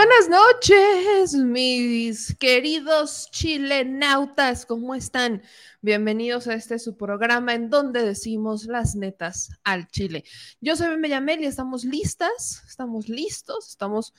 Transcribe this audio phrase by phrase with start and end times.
[0.00, 5.42] buenas noches, mis queridos chilenautas, ¿cómo están?
[5.82, 10.24] Bienvenidos a este su programa en donde decimos las netas al Chile.
[10.62, 14.14] Yo soy Mel y estamos listas, estamos listos, estamos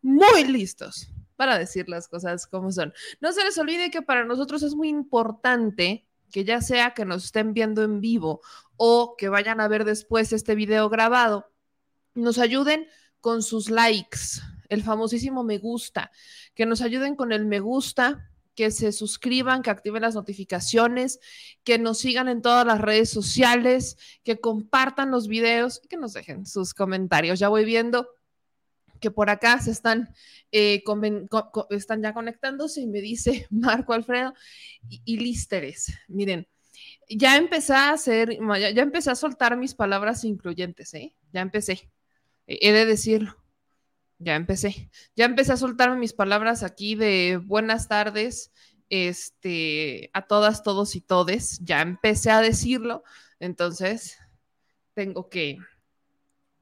[0.00, 2.94] muy listos para decir las cosas como son.
[3.20, 7.26] No se les olvide que para nosotros es muy importante que ya sea que nos
[7.26, 8.40] estén viendo en vivo
[8.78, 11.52] o que vayan a ver después este video grabado,
[12.14, 12.86] nos ayuden
[13.20, 16.10] con sus likes, el famosísimo me gusta,
[16.54, 21.20] que nos ayuden con el me gusta, que se suscriban, que activen las notificaciones,
[21.62, 26.14] que nos sigan en todas las redes sociales, que compartan los videos y que nos
[26.14, 27.38] dejen sus comentarios.
[27.38, 28.08] Ya voy viendo
[28.98, 30.08] que por acá se están,
[30.52, 30.82] eh,
[31.70, 34.32] están ya conectándose y me dice Marco Alfredo
[34.88, 35.92] y, y Listeres.
[36.08, 36.48] Miren,
[37.08, 41.14] ya empecé a hacer, ya, ya, empecé a soltar mis palabras incluyentes, ¿eh?
[41.32, 41.90] Ya empecé.
[42.46, 43.36] He de decirlo.
[44.18, 44.90] Ya empecé.
[45.14, 48.52] Ya empecé a soltarme mis palabras aquí de buenas tardes,
[48.88, 51.60] este, a todas, todos y todes.
[51.62, 53.04] Ya empecé a decirlo.
[53.40, 54.16] Entonces,
[54.94, 55.58] tengo que,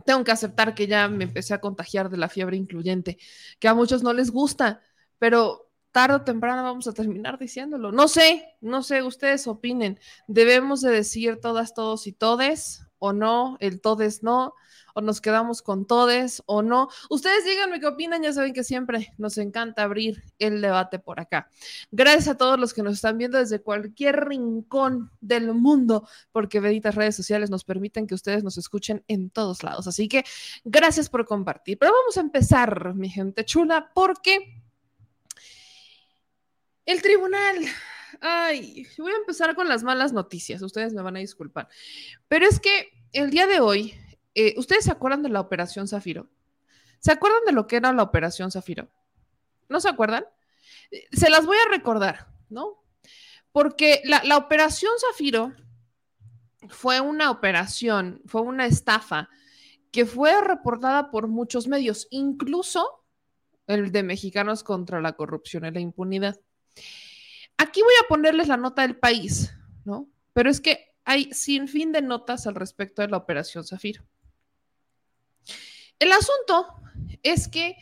[0.04, 3.18] tengo que aceptar que ya me empecé a contagiar de la fiebre incluyente,
[3.60, 4.82] que a muchos no les gusta,
[5.18, 7.92] pero tarde o temprano vamos a terminar diciéndolo.
[7.92, 10.00] No sé, no sé, ustedes opinen.
[10.26, 13.56] ¿Debemos de decir todas, todos y todes o no?
[13.60, 14.54] El todes no
[14.94, 16.88] o nos quedamos con todes o no.
[17.10, 21.50] Ustedes díganme qué opinan, ya saben que siempre nos encanta abrir el debate por acá.
[21.90, 26.94] Gracias a todos los que nos están viendo desde cualquier rincón del mundo, porque benditas
[26.94, 29.86] redes sociales nos permiten que ustedes nos escuchen en todos lados.
[29.86, 30.24] Así que
[30.64, 31.76] gracias por compartir.
[31.78, 34.62] Pero vamos a empezar, mi gente chula, porque
[36.86, 37.56] el tribunal
[38.20, 41.68] Ay, voy a empezar con las malas noticias, ustedes me van a disculpar.
[42.28, 43.94] Pero es que el día de hoy
[44.34, 46.28] eh, ¿ustedes se acuerdan de la Operación Zafiro?
[46.98, 48.88] ¿Se acuerdan de lo que era la Operación Zafiro?
[49.68, 50.24] ¿No se acuerdan?
[50.90, 52.84] Eh, se las voy a recordar, ¿no?
[53.52, 55.52] Porque la, la Operación Zafiro
[56.68, 59.28] fue una operación, fue una estafa
[59.92, 63.04] que fue reportada por muchos medios, incluso
[63.66, 66.40] el de Mexicanos contra la Corrupción y la Impunidad.
[67.56, 69.52] Aquí voy a ponerles la nota del país,
[69.84, 70.08] ¿no?
[70.32, 74.04] Pero es que hay sin fin de notas al respecto de la Operación Zafiro.
[75.98, 76.74] El asunto
[77.22, 77.76] es que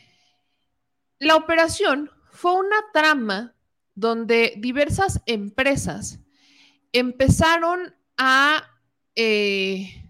[1.19, 3.55] la operación fue una trama
[3.95, 6.19] donde diversas empresas
[6.91, 8.69] empezaron a,
[9.15, 10.09] eh,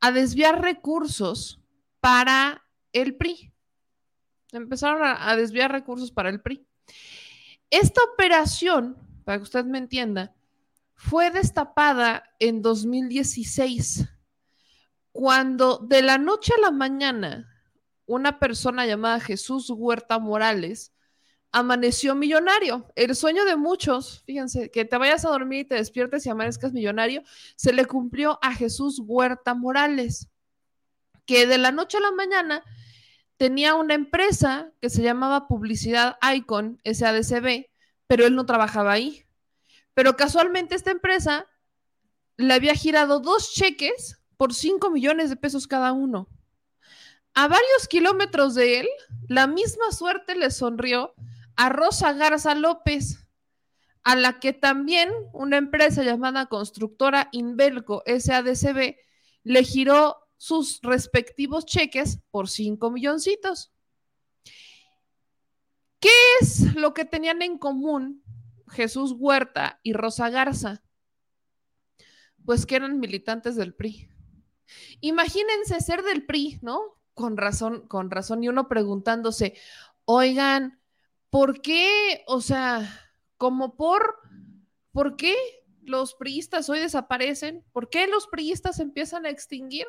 [0.00, 1.60] a desviar recursos
[2.00, 3.52] para el PRI.
[4.52, 6.66] Empezaron a, a desviar recursos para el PRI.
[7.72, 10.34] Esta operación, para que usted me entienda,
[10.94, 14.06] fue destapada en 2016
[15.10, 17.48] cuando de la noche a la mañana
[18.04, 20.92] una persona llamada Jesús Huerta Morales
[21.50, 22.92] amaneció millonario.
[22.94, 26.74] El sueño de muchos, fíjense, que te vayas a dormir y te despiertes y amanezcas
[26.74, 27.22] millonario,
[27.56, 30.28] se le cumplió a Jesús Huerta Morales,
[31.24, 32.62] que de la noche a la mañana
[33.36, 37.66] tenía una empresa que se llamaba Publicidad Icon, SADCB,
[38.06, 39.26] pero él no trabajaba ahí.
[39.94, 41.46] Pero casualmente esta empresa
[42.36, 46.28] le había girado dos cheques por 5 millones de pesos cada uno.
[47.34, 48.88] A varios kilómetros de él,
[49.28, 51.14] la misma suerte le sonrió
[51.56, 53.26] a Rosa Garza López,
[54.02, 58.96] a la que también una empresa llamada Constructora Invelco SADCB
[59.44, 63.72] le giró sus respectivos cheques por 5 milloncitos.
[66.00, 66.10] ¿Qué
[66.40, 68.24] es lo que tenían en común
[68.66, 70.82] Jesús Huerta y Rosa Garza?
[72.44, 74.08] Pues que eran militantes del PRI.
[75.00, 76.80] Imagínense ser del PRI, ¿no?
[77.14, 79.54] Con razón, con razón, y uno preguntándose,
[80.06, 80.82] oigan,
[81.30, 82.24] ¿por qué?
[82.26, 84.16] O sea, como por,
[84.90, 85.36] ¿por qué
[85.82, 87.64] los priistas hoy desaparecen?
[87.70, 89.86] ¿Por qué los priistas empiezan a extinguir?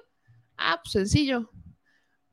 [0.58, 1.50] Ah, pues sencillo,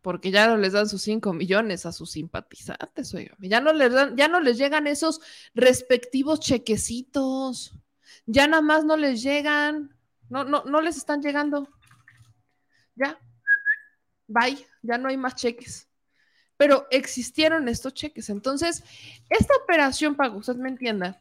[0.03, 3.93] porque ya no les dan sus 5 millones a sus simpatizantes, oigan, ya no les
[3.93, 5.21] dan, ya no les llegan esos
[5.55, 7.75] respectivos chequecitos,
[8.27, 9.95] ya nada más no les llegan
[10.31, 11.69] no, no, no les están llegando.
[12.95, 13.19] Ya,
[14.29, 15.89] bye, ya no hay más cheques.
[16.57, 18.31] Pero existieron estos cheques.
[18.31, 18.85] Entonces,
[19.29, 21.21] esta operación, para que usted me entienda,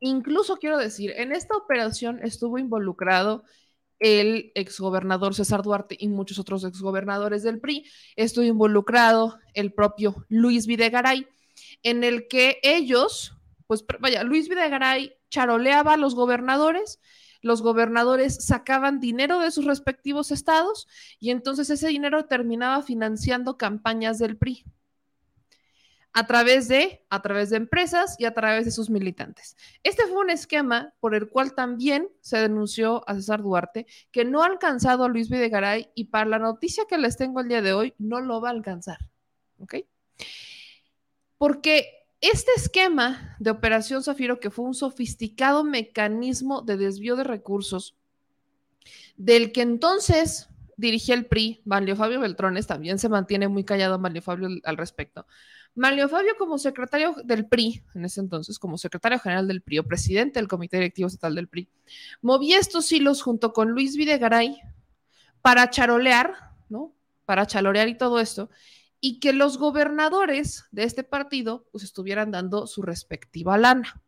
[0.00, 3.44] incluso quiero decir, en esta operación estuvo involucrado
[3.98, 7.86] el exgobernador César Duarte y muchos otros exgobernadores del PRI.
[8.16, 11.26] Estuvo involucrado el propio Luis Videgaray,
[11.82, 17.00] en el que ellos, pues vaya, Luis Videgaray charoleaba a los gobernadores
[17.42, 20.88] los gobernadores sacaban dinero de sus respectivos estados
[21.20, 24.64] y entonces ese dinero terminaba financiando campañas del PRI
[26.16, 29.54] a través de a través de empresas y a través de sus militantes.
[29.82, 34.42] Este fue un esquema por el cual también se denunció a César Duarte que no
[34.42, 37.74] ha alcanzado a Luis Videgaray y para la noticia que les tengo el día de
[37.74, 38.96] hoy no lo va a alcanzar.
[39.58, 39.74] ¿Ok?
[41.36, 47.94] Porque este esquema de Operación Zafiro, que fue un sofisticado mecanismo de desvío de recursos,
[49.18, 50.48] del que entonces
[50.78, 55.26] dirigía el PRI, Manlio Fabio Beltrones, también se mantiene muy callado Manlio Fabio al respecto.
[55.76, 59.84] Manlio Fabio como secretario del PRI, en ese entonces, como secretario general del PRI o
[59.84, 61.68] presidente del Comité Directivo Estatal del PRI,
[62.22, 64.58] movía estos hilos junto con Luis Videgaray
[65.42, 66.32] para charolear,
[66.70, 66.94] ¿no?
[67.26, 68.48] Para chalorear y todo esto,
[69.00, 74.02] y que los gobernadores de este partido pues estuvieran dando su respectiva lana.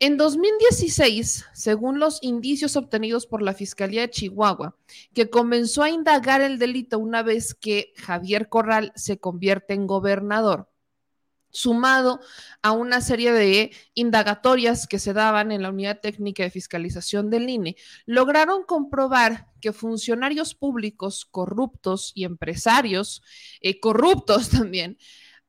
[0.00, 4.76] En 2016, según los indicios obtenidos por la Fiscalía de Chihuahua,
[5.12, 10.70] que comenzó a indagar el delito una vez que Javier Corral se convierte en gobernador,
[11.50, 12.20] sumado
[12.62, 17.50] a una serie de indagatorias que se daban en la Unidad Técnica de Fiscalización del
[17.50, 17.74] INE,
[18.06, 23.20] lograron comprobar que funcionarios públicos corruptos y empresarios
[23.60, 24.96] eh, corruptos también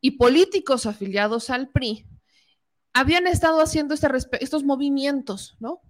[0.01, 2.07] y políticos afiliados al PRI
[2.99, 4.09] habían estado haciendo este
[4.41, 5.81] estos movimientos, ¿no?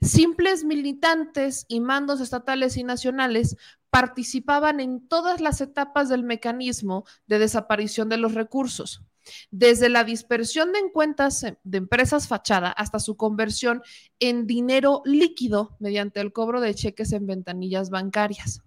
[0.00, 3.56] Simples militantes y mandos estatales y nacionales
[3.90, 9.02] participaban en todas las etapas del mecanismo de desaparición de los recursos
[9.50, 13.82] desde la dispersión de cuentas eh, de empresas fachada hasta su conversión
[14.18, 18.62] en dinero líquido mediante el cobro de cheques en ventanillas bancarias.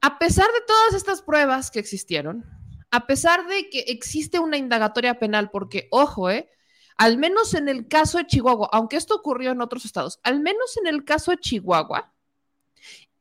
[0.00, 2.44] A pesar de todas estas pruebas que existieron,
[2.92, 6.48] a pesar de que existe una indagatoria penal, porque, ojo, eh,
[6.96, 10.76] al menos en el caso de Chihuahua, aunque esto ocurrió en otros estados, al menos
[10.76, 12.12] en el caso de Chihuahua,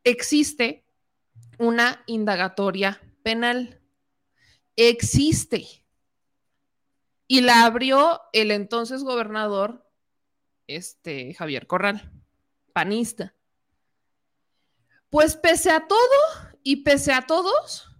[0.04, 0.86] existe
[1.58, 3.82] una indagatoria penal.
[4.76, 5.86] Existe
[7.28, 9.88] y la abrió el entonces gobernador
[10.68, 12.12] este, Javier Corral,
[12.74, 13.36] panista.
[15.10, 15.98] Pues pese a todo
[16.64, 17.91] y pese a todos,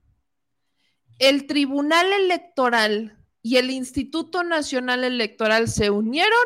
[1.22, 6.44] el Tribunal Electoral y el Instituto Nacional Electoral se unieron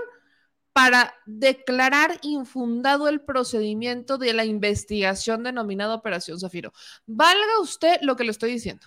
[0.74, 6.74] para declarar infundado el procedimiento de la investigación denominada Operación Zafiro.
[7.06, 8.86] Valga usted lo que le estoy diciendo.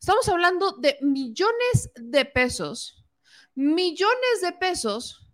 [0.00, 3.04] Estamos hablando de millones de pesos,
[3.54, 5.28] millones de pesos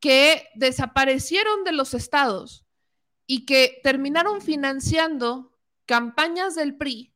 [0.00, 2.66] que desaparecieron de los estados
[3.26, 5.56] y que terminaron financiando
[5.86, 7.15] campañas del PRI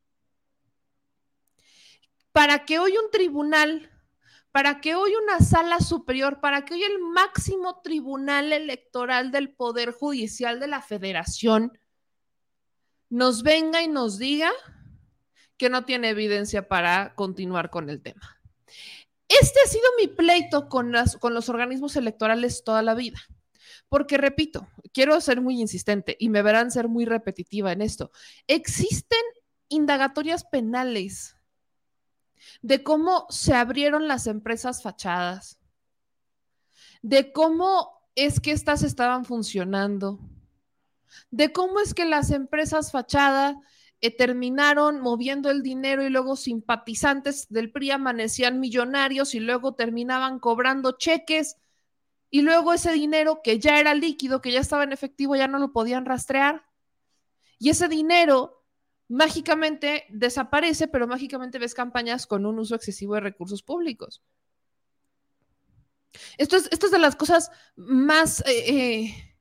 [2.31, 3.89] para que hoy un tribunal,
[4.51, 9.91] para que hoy una sala superior, para que hoy el máximo tribunal electoral del Poder
[9.91, 11.77] Judicial de la Federación
[13.09, 14.51] nos venga y nos diga
[15.57, 18.41] que no tiene evidencia para continuar con el tema.
[19.27, 23.19] Este ha sido mi pleito con, con los organismos electorales toda la vida.
[23.87, 28.11] Porque, repito, quiero ser muy insistente y me verán ser muy repetitiva en esto.
[28.47, 29.19] Existen
[29.67, 31.35] indagatorias penales
[32.61, 35.59] de cómo se abrieron las empresas fachadas,
[37.01, 40.19] de cómo es que estas estaban funcionando,
[41.29, 43.55] de cómo es que las empresas fachadas
[44.01, 50.39] eh, terminaron moviendo el dinero y luego simpatizantes del PRI amanecían millonarios y luego terminaban
[50.39, 51.57] cobrando cheques
[52.31, 55.59] y luego ese dinero que ya era líquido, que ya estaba en efectivo, ya no
[55.59, 56.65] lo podían rastrear.
[57.59, 58.60] Y ese dinero
[59.11, 64.21] mágicamente desaparece, pero mágicamente ves campañas con un uso excesivo de recursos públicos.
[66.37, 69.35] Esto es, de las cosas más, eh, eh,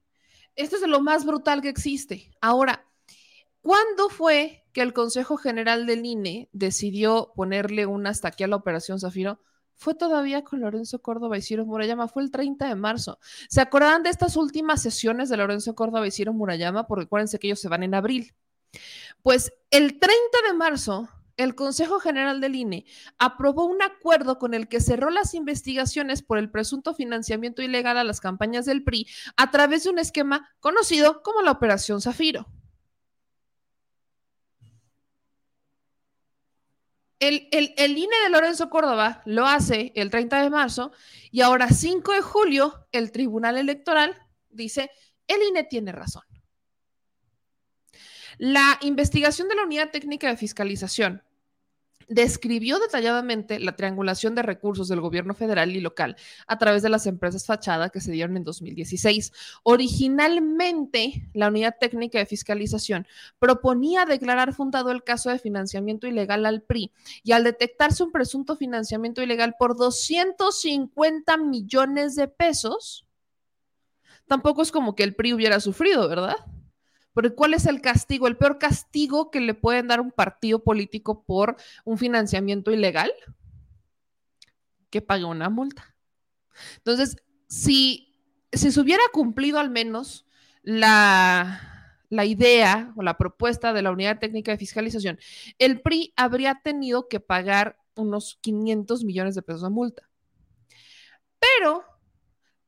[0.54, 2.30] esto es de lo más brutal que existe.
[2.40, 2.86] Ahora,
[3.62, 8.56] ¿Cuándo fue que el Consejo General del INE decidió ponerle un hasta aquí a la
[8.56, 9.40] Operación Zafiro?
[9.76, 13.18] Fue todavía con Lorenzo Córdoba y Ciro Murayama, fue el 30 de marzo.
[13.48, 16.86] ¿Se acordarán de estas últimas sesiones de Lorenzo Córdoba y Ciro Murayama?
[16.86, 18.34] Porque acuérdense que ellos se van en abril.
[19.22, 20.16] Pues el 30
[20.48, 22.84] de marzo el Consejo General del INE
[23.18, 28.04] aprobó un acuerdo con el que cerró las investigaciones por el presunto financiamiento ilegal a
[28.04, 32.46] las campañas del PRI a través de un esquema conocido como la Operación Zafiro.
[37.18, 40.92] El, el, INE de Lorenzo Córdoba lo hace el 30 de marzo
[41.30, 44.16] y ahora 5 de julio el Tribunal Electoral
[44.48, 44.90] dice,
[45.26, 46.22] el INE tiene razón.
[48.42, 51.22] La investigación de la Unidad Técnica de Fiscalización
[52.08, 56.16] describió detalladamente la triangulación de recursos del gobierno federal y local
[56.46, 59.34] a través de las empresas fachada que se dieron en 2016.
[59.62, 63.06] Originalmente, la Unidad Técnica de Fiscalización
[63.38, 66.92] proponía declarar fundado el caso de financiamiento ilegal al PRI
[67.22, 73.06] y al detectarse un presunto financiamiento ilegal por 250 millones de pesos,
[74.26, 76.36] tampoco es como que el PRI hubiera sufrido, ¿verdad?
[77.12, 78.26] Porque ¿cuál es el castigo?
[78.26, 83.12] El peor castigo que le pueden dar un partido político por un financiamiento ilegal,
[84.90, 85.94] que pague una multa.
[86.78, 87.16] Entonces,
[87.48, 88.14] si,
[88.52, 90.26] si se hubiera cumplido al menos
[90.62, 95.18] la, la idea o la propuesta de la Unidad Técnica de Fiscalización,
[95.58, 100.08] el PRI habría tenido que pagar unos 500 millones de pesos de multa.
[101.38, 101.84] Pero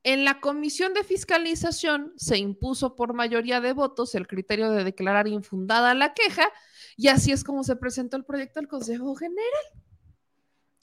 [0.03, 5.27] en la comisión de fiscalización se impuso por mayoría de votos el criterio de declarar
[5.27, 6.51] infundada la queja
[6.97, 9.63] y así es como se presentó el proyecto al Consejo General.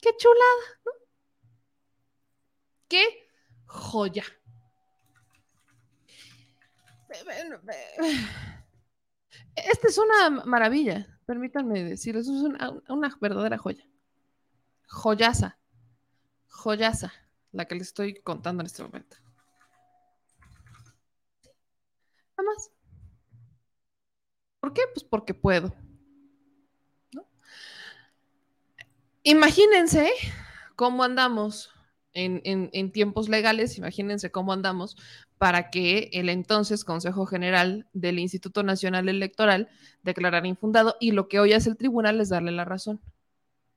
[0.00, 0.92] Qué chulada, ¿no?
[2.88, 3.04] Qué
[3.66, 4.24] joya.
[9.54, 13.86] Esta es una maravilla, permítanme decir, eso es una, una verdadera joya.
[14.88, 15.58] Joyaza,
[16.48, 17.12] joyaza
[17.52, 19.16] la que les estoy contando en este momento.
[22.36, 22.70] Nada más.
[24.60, 24.82] ¿Por qué?
[24.94, 25.74] Pues porque puedo.
[29.22, 30.10] Imagínense
[30.76, 31.70] cómo andamos
[32.14, 34.96] en, en, tiempos legales, imagínense cómo andamos
[35.38, 39.68] para que el entonces Consejo General del Instituto Nacional Electoral
[40.02, 43.00] declarara infundado y lo que hoy hace el tribunal es darle la razón.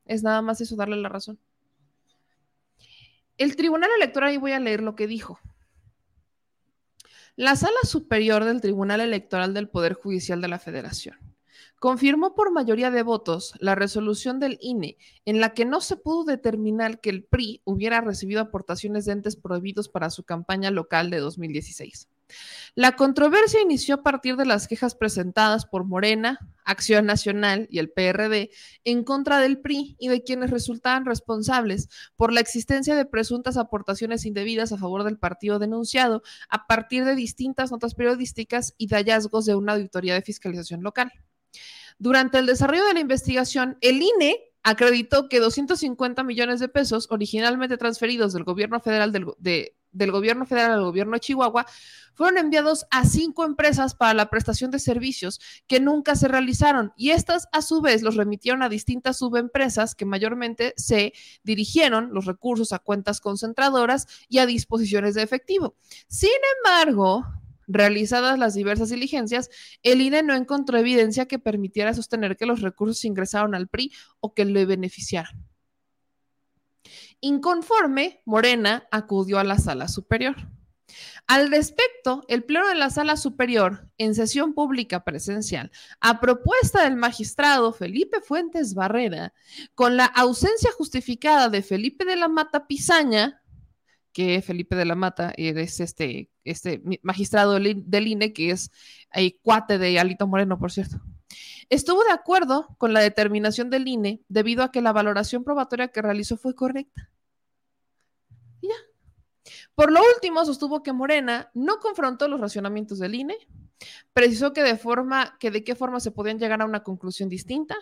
[0.05, 1.39] Es nada más eso, darle la razón.
[3.37, 5.39] El Tribunal Electoral, y voy a leer lo que dijo.
[7.35, 11.17] La Sala Superior del Tribunal Electoral del Poder Judicial de la Federación
[11.83, 16.23] confirmó por mayoría de votos la resolución del INE en la que no se pudo
[16.23, 21.17] determinar que el PRI hubiera recibido aportaciones de entes prohibidos para su campaña local de
[21.17, 22.07] 2016.
[22.75, 27.91] La controversia inició a partir de las quejas presentadas por Morena, Acción Nacional y el
[27.91, 28.49] PRD
[28.83, 34.25] en contra del PRI y de quienes resultaban responsables por la existencia de presuntas aportaciones
[34.25, 39.45] indebidas a favor del partido denunciado a partir de distintas notas periodísticas y de hallazgos
[39.45, 41.11] de una auditoría de fiscalización local.
[41.99, 47.77] Durante el desarrollo de la investigación, el INE acreditó que 250 millones de pesos originalmente
[47.77, 51.65] transferidos del gobierno federal del, de, del gobierno federal al gobierno de Chihuahua
[52.15, 57.11] fueron enviados a cinco empresas para la prestación de servicios que nunca se realizaron y
[57.11, 62.73] estas a su vez los remitieron a distintas subempresas que mayormente se dirigieron los recursos
[62.73, 65.75] a cuentas concentradoras y a disposiciones de efectivo.
[66.07, 67.25] Sin embargo,
[67.67, 69.49] realizadas las diversas diligencias,
[69.81, 74.33] el INE no encontró evidencia que permitiera sostener que los recursos ingresaron al PRI o
[74.33, 75.52] que le beneficiaran.
[77.25, 80.35] Inconforme, Morena acudió a la sala superior.
[81.25, 86.97] Al respecto, el Pleno de la Sala Superior, en sesión pública presencial, a propuesta del
[86.97, 89.33] magistrado Felipe Fuentes Barrera,
[89.73, 93.41] con la ausencia justificada de Felipe de la Mata Pizaña,
[94.11, 98.69] que Felipe de la Mata es este, este magistrado del INE, que es
[99.11, 101.01] ahí, cuate de Alito Moreno, por cierto.
[101.69, 106.01] Estuvo de acuerdo con la determinación del INE debido a que la valoración probatoria que
[106.01, 107.12] realizó fue correcta.
[108.67, 109.53] Ya.
[109.75, 113.37] Por lo último, sostuvo que Morena no confrontó los racionamientos del INE,
[114.13, 117.75] precisó que de forma que de qué forma se podían llegar a una conclusión distinta,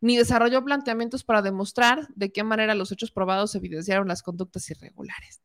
[0.00, 5.40] ni desarrolló planteamientos para demostrar de qué manera los hechos probados evidenciaron las conductas irregulares.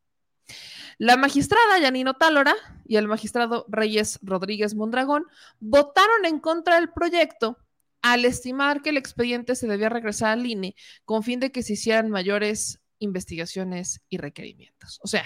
[0.98, 5.24] La magistrada Yanino Tálora y el magistrado Reyes Rodríguez Mondragón
[5.58, 7.56] votaron en contra del proyecto
[8.02, 11.74] al estimar que el expediente se debía regresar al INE con fin de que se
[11.74, 15.00] hicieran mayores investigaciones y requerimientos.
[15.02, 15.24] O sea,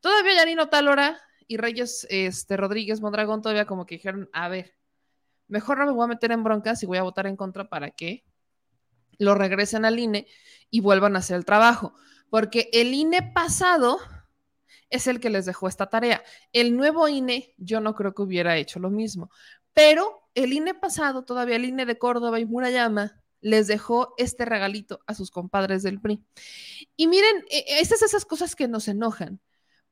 [0.00, 4.74] todavía Yanino Talora y Reyes este, Rodríguez Mondragón todavía como que dijeron, a ver,
[5.46, 7.90] mejor no me voy a meter en broncas y voy a votar en contra para
[7.90, 8.24] que
[9.18, 10.26] lo regresen al INE
[10.70, 11.94] y vuelvan a hacer el trabajo.
[12.30, 13.98] Porque el INE pasado
[14.90, 16.22] es el que les dejó esta tarea.
[16.52, 19.30] El nuevo INE yo no creo que hubiera hecho lo mismo.
[19.72, 25.00] Pero el INE pasado, todavía el INE de Córdoba y Murayama, les dejó este regalito
[25.06, 26.22] a sus compadres del PRI.
[26.96, 29.40] Y miren, e, e, estas esas cosas que nos enojan,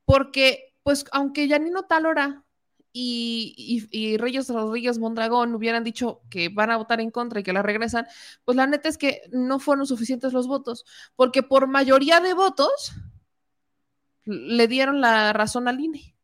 [0.05, 2.45] porque pues aunque Yanino Talora
[2.93, 7.53] y, y, Reyes Rodríguez Mondragón hubieran dicho que van a votar en contra y que
[7.53, 8.07] la regresan,
[8.43, 10.85] pues la neta es que no fueron suficientes los votos,
[11.15, 12.93] porque por mayoría de votos
[14.23, 16.15] le dieron la razón al INE.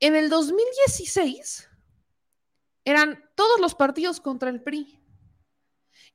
[0.00, 1.68] En el 2016
[2.84, 5.00] eran todos los partidos contra el PRI.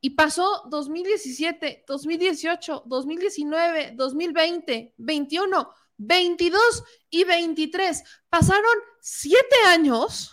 [0.01, 8.03] Y pasó 2017, 2018, 2019, 2020, 21, 22 y 23.
[8.29, 8.63] Pasaron
[9.01, 10.31] siete años,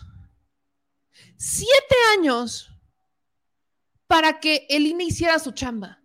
[1.35, 2.69] siete años
[4.07, 6.01] para que el INE hiciera su chamba.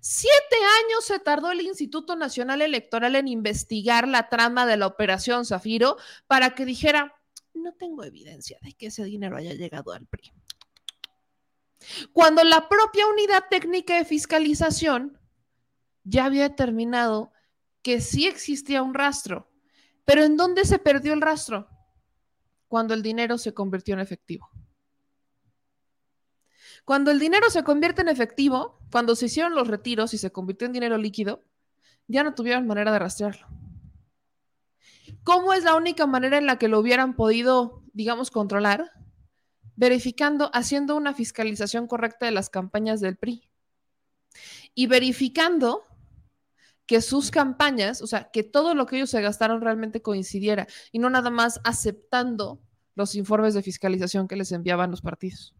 [0.00, 5.44] Siete años se tardó el Instituto Nacional Electoral en investigar la trama de la Operación
[5.44, 7.14] Zafiro para que dijera,
[7.54, 10.32] no tengo evidencia de que ese dinero haya llegado al PRI.
[12.12, 15.18] Cuando la propia unidad técnica de fiscalización
[16.04, 17.32] ya había determinado
[17.82, 19.50] que sí existía un rastro.
[20.04, 21.68] Pero ¿en dónde se perdió el rastro?
[22.66, 24.50] Cuando el dinero se convirtió en efectivo.
[26.84, 30.66] Cuando el dinero se convierte en efectivo, cuando se hicieron los retiros y se convirtió
[30.66, 31.44] en dinero líquido,
[32.06, 33.46] ya no tuvieron manera de rastrearlo.
[35.24, 38.90] ¿Cómo es la única manera en la que lo hubieran podido, digamos, controlar?
[39.78, 43.48] Verificando, haciendo una fiscalización correcta de las campañas del PRI.
[44.74, 45.84] Y verificando
[46.84, 50.98] que sus campañas, o sea, que todo lo que ellos se gastaron realmente coincidiera y
[50.98, 52.60] no nada más aceptando
[52.96, 55.54] los informes de fiscalización que les enviaban los partidos.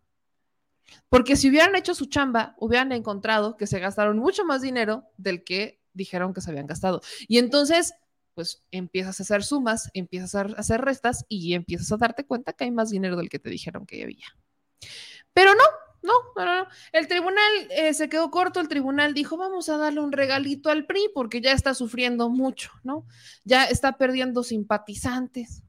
[1.08, 5.44] Porque si hubieran hecho su chamba, hubieran encontrado que se gastaron mucho más dinero del
[5.44, 7.00] que dijeron que se habían gastado.
[7.28, 7.94] Y entonces,
[8.38, 12.62] pues empiezas a hacer sumas, empiezas a hacer restas y empiezas a darte cuenta que
[12.62, 14.28] hay más dinero del que te dijeron que había.
[15.33, 15.64] Pero no,
[16.02, 16.68] no, no, no.
[16.92, 20.87] El tribunal eh, se quedó corto, el tribunal dijo, vamos a darle un regalito al
[20.87, 23.09] PRI porque ya está sufriendo mucho, ¿no?
[23.42, 25.64] Ya está perdiendo simpatizantes,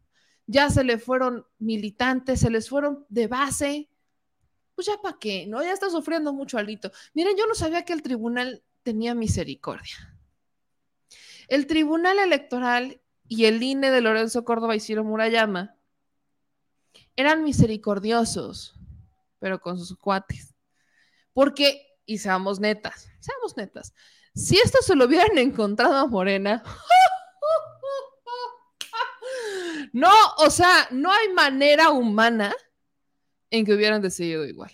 [0.45, 3.89] ya se le fueron militantes, se les fueron de base.
[4.75, 5.63] Pues ya para qué, ¿no?
[5.63, 6.91] Ya está sufriendo mucho Alito.
[7.15, 10.08] Miren, yo no sabía que el tribunal tenía misericordia.
[11.49, 15.75] El tribunal electoral y el INE de Lorenzo Córdoba y Ciro Murayama
[17.15, 18.79] eran misericordiosos
[19.39, 20.53] pero con sus cuates.
[21.33, 23.93] Porque, y seamos netas, seamos netas,
[24.35, 26.63] si esto se lo hubieran encontrado a Morena,
[29.93, 32.53] no, o sea, no hay manera humana
[33.49, 34.71] en que hubieran decidido igual.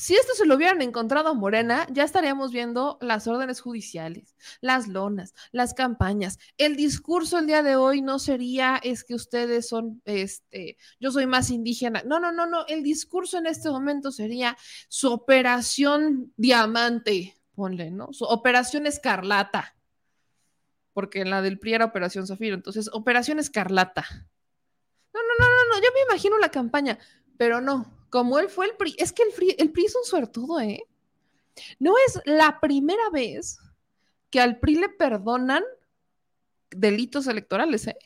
[0.00, 4.88] Si esto se lo hubieran encontrado a Morena, ya estaríamos viendo las órdenes judiciales, las
[4.88, 6.38] lonas, las campañas.
[6.56, 11.26] El discurso el día de hoy no sería es que ustedes son, este, yo soy
[11.26, 12.02] más indígena.
[12.06, 12.64] No, no, no, no.
[12.66, 14.56] El discurso en este momento sería
[14.88, 18.10] su operación diamante, ponle, ¿no?
[18.14, 19.76] Su operación escarlata.
[20.94, 22.54] Porque en la del PRI era Operación Zafiro.
[22.54, 24.06] Entonces, Operación Escarlata.
[25.12, 25.82] No, no, no, no, no.
[25.82, 26.98] Yo me imagino la campaña,
[27.36, 30.04] pero no como él fue el PRI, es que el PRI, el PRI es un
[30.04, 30.84] suertudo, ¿eh?
[31.78, 33.58] No es la primera vez
[34.30, 35.62] que al PRI le perdonan
[36.70, 37.98] delitos electorales, ¿eh?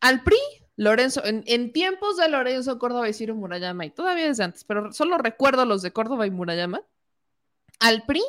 [0.00, 0.38] Al PRI,
[0.76, 5.18] Lorenzo, en, tiempos de Lorenzo, Córdoba y Ciro Murayama, y todavía desde antes, pero solo
[5.18, 6.82] recuerdo los de Córdoba y Murayama,
[7.80, 8.22] al PRI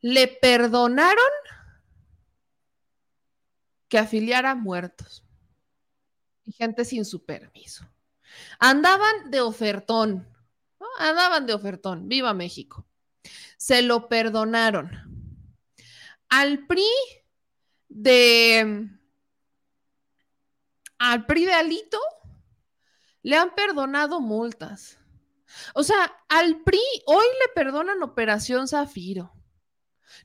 [0.00, 1.16] le perdonaron
[3.88, 5.24] que afiliara muertos
[6.44, 7.86] y gente sin su permiso.
[8.58, 10.28] Andaban de ofertón,
[10.98, 12.86] andaban de ofertón, viva México.
[13.56, 14.90] Se lo perdonaron.
[16.28, 16.88] Al PRI
[17.88, 18.88] de...
[20.98, 22.00] Al PRI de Alito
[23.22, 24.98] le han perdonado multas.
[25.74, 29.32] O sea, al PRI hoy le perdonan Operación Zafiro.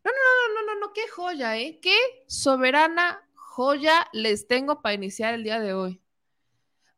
[0.03, 1.79] No, no, no, no, no, no, qué joya, ¿eh?
[1.81, 1.95] Qué
[2.27, 6.00] soberana joya les tengo para iniciar el día de hoy.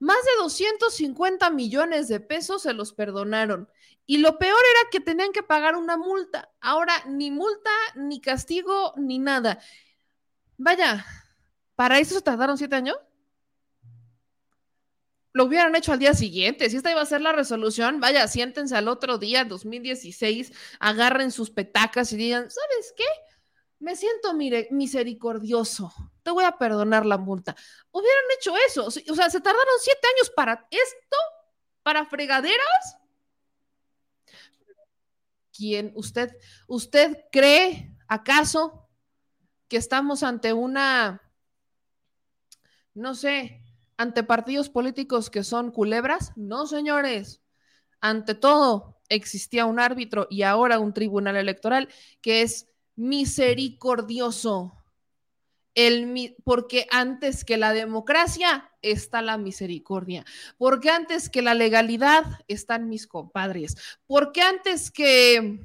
[0.04, 3.70] Más de 250 millones de pesos se los perdonaron.
[4.06, 6.52] Y lo peor era que tenían que pagar una multa.
[6.60, 9.62] Ahora, ni multa, ni castigo, ni nada.
[10.58, 11.06] Vaya,
[11.76, 12.98] ¿para eso se tardaron siete años?
[15.32, 16.70] Lo hubieran hecho al día siguiente.
[16.70, 21.50] Si esta iba a ser la resolución, vaya, siéntense al otro día, 2016, agarren sus
[21.50, 23.06] petacas y digan, ¿sabes qué?
[23.84, 24.34] me siento
[24.72, 27.56] misericordioso, te voy a perdonar la multa.
[27.92, 31.18] Hubieran hecho eso, o sea, se tardaron siete años para esto,
[31.84, 32.98] para fregaderas.
[35.56, 36.36] ¿Quién, usted,
[36.68, 38.90] usted cree acaso
[39.68, 41.22] que estamos ante una,
[42.96, 43.64] no sé,
[43.98, 46.32] ante partidos políticos que son culebras?
[46.36, 47.42] No, señores.
[48.02, 51.88] Ante todo, existía un árbitro y ahora un tribunal electoral
[52.22, 54.83] que es misericordioso.
[55.76, 60.24] El, porque antes que la democracia está la misericordia,
[60.58, 65.60] porque antes que la legalidad están mis compadres, porque antes que,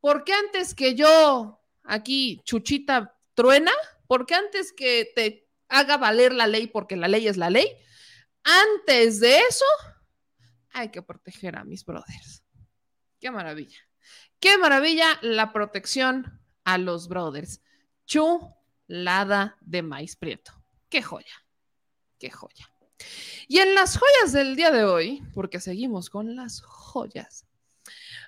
[0.00, 3.72] porque antes que yo aquí, Chuchita Truena,
[4.06, 7.66] porque antes que te haga valer la ley, porque la ley es la ley,
[8.44, 9.64] antes de eso,
[10.70, 12.44] hay que proteger a mis brothers.
[13.18, 13.78] Qué maravilla.
[14.38, 17.62] Qué maravilla la protección a los brothers.
[18.86, 20.52] Chulada de maíz prieto.
[20.88, 21.26] Qué joya.
[22.18, 22.70] Qué joya.
[23.48, 27.46] Y en las joyas del día de hoy, porque seguimos con las joyas,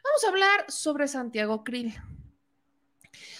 [0.05, 1.95] vamos a hablar sobre Santiago Krill.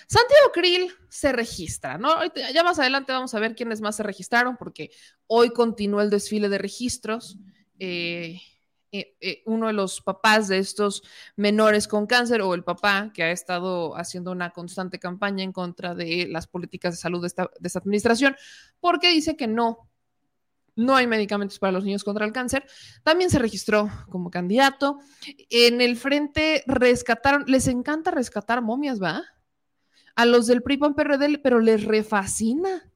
[0.07, 2.14] Santiago Krill se registra, ¿no?
[2.55, 4.90] Ya más adelante vamos a ver quiénes más se registraron, porque
[5.26, 7.38] hoy continuó el desfile de registros.
[7.79, 8.40] Eh,
[8.92, 11.03] eh, eh, uno de los papás de estos
[11.35, 15.94] menores con cáncer o el papá que ha estado haciendo una constante campaña en contra
[15.94, 18.37] de las políticas de salud de esta, de esta administración,
[18.81, 19.88] porque dice que no,
[20.77, 22.66] no hay medicamentos para los niños contra el cáncer.
[23.03, 25.01] También se registró como candidato.
[25.51, 29.25] En el frente rescataron, les encanta rescatar momias, ¿va?
[30.14, 30.79] A los del PRI
[31.42, 32.90] pero les refascina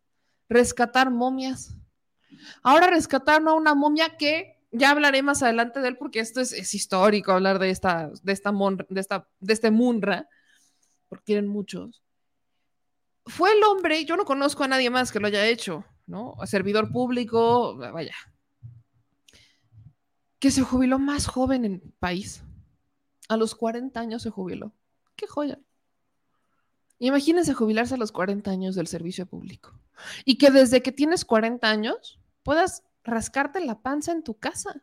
[0.49, 1.75] rescatar momias.
[2.63, 6.75] Ahora rescataron a una momia que ya hablaré más adelante de él porque esto es,
[6.75, 10.29] histórico hablar de esta, de esta, de este Munra,
[11.09, 12.03] porque tienen muchos.
[13.27, 16.37] Fue el hombre, yo no conozco a nadie más que lo haya hecho, ¿no?
[16.47, 18.15] Servidor público, vaya,
[20.39, 22.43] que se jubiló más joven en el país.
[23.29, 24.73] A los 40 años se jubiló.
[25.15, 25.61] Qué joya.
[26.99, 29.79] Imagínense jubilarse a los 40 años del servicio público
[30.25, 34.83] y que desde que tienes 40 años puedas rascarte la panza en tu casa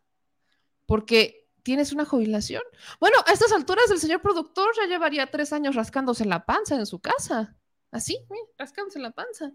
[0.85, 2.63] porque tienes una jubilación.
[2.99, 6.85] Bueno, a estas alturas el señor productor ya llevaría tres años rascándose la panza en
[6.85, 7.57] su casa.
[7.91, 8.19] Así,
[8.57, 9.51] rascándose la panza.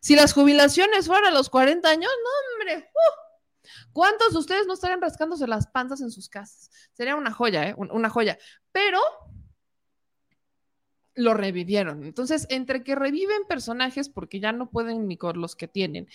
[0.00, 2.90] Si las jubilaciones fueran a los 40 años, no, hombre.
[2.92, 3.30] Uh,
[3.92, 6.70] ¿Cuántos de ustedes no estarían rascándose las panzas en sus casas?
[6.92, 7.74] Sería una joya, ¿eh?
[7.76, 8.38] Una joya.
[8.72, 9.00] Pero
[11.14, 12.04] lo revivieron.
[12.04, 16.08] Entonces, entre que reviven personajes porque ya no pueden ni con los que tienen,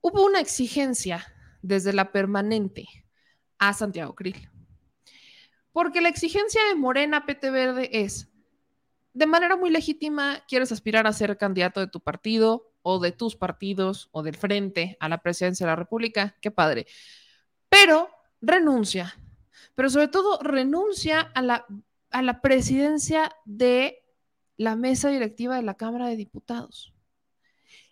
[0.00, 1.26] hubo una exigencia
[1.62, 2.86] desde la permanente
[3.58, 4.48] a Santiago Krill.
[5.72, 8.28] Porque la exigencia de Morena PT Verde es,
[9.12, 13.36] de manera muy legítima, quieres aspirar a ser candidato de tu partido o de tus
[13.36, 16.86] partidos o del frente a la presidencia de la República, qué padre.
[17.68, 18.08] Pero
[18.40, 19.18] renuncia,
[19.74, 21.66] pero sobre todo renuncia a la
[22.16, 24.02] a la presidencia de
[24.56, 26.94] la mesa directiva de la Cámara de Diputados.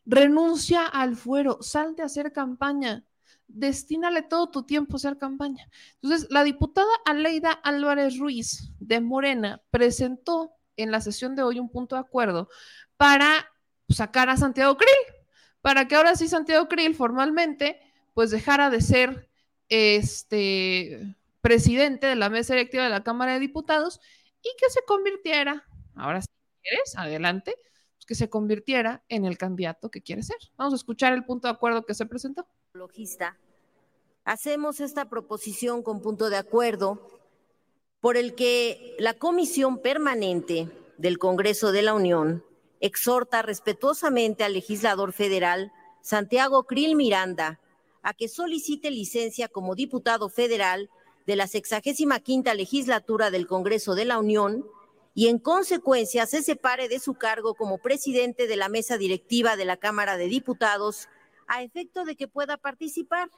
[0.06, 3.04] Renuncia al fuero, salte a hacer campaña,
[3.48, 5.68] destínale todo tu tiempo a hacer campaña.
[6.02, 11.70] Entonces, la diputada Aleida Álvarez Ruiz de Morena presentó en la sesión de hoy un
[11.70, 12.48] punto de acuerdo
[12.96, 13.50] para
[13.88, 15.16] sacar a Santiago Krill,
[15.60, 17.80] para que ahora sí Santiago Krill formalmente
[18.12, 19.28] pues dejara de ser
[19.68, 24.00] este presidente de la mesa directiva de la Cámara de Diputados
[24.42, 25.64] y que se convirtiera,
[25.94, 26.28] ahora si
[26.62, 27.56] quieres, adelante,
[28.04, 30.36] que se convirtiera en el candidato que quiere ser.
[30.56, 32.46] Vamos a escuchar el punto de acuerdo que se presentó.
[32.74, 33.38] Logista,
[34.24, 37.08] hacemos esta proposición con punto de acuerdo
[38.00, 42.44] por el que la Comisión Permanente del Congreso de la Unión
[42.80, 47.60] exhorta respetuosamente al legislador federal Santiago Krill Miranda
[48.02, 50.90] a que solicite licencia como diputado federal
[51.26, 54.66] de la sexagésima quinta legislatura del Congreso de la Unión
[55.14, 59.64] y en consecuencia se separe de su cargo como presidente de la mesa directiva de
[59.64, 61.08] la Cámara de Diputados
[61.46, 63.30] a efecto de que pueda participar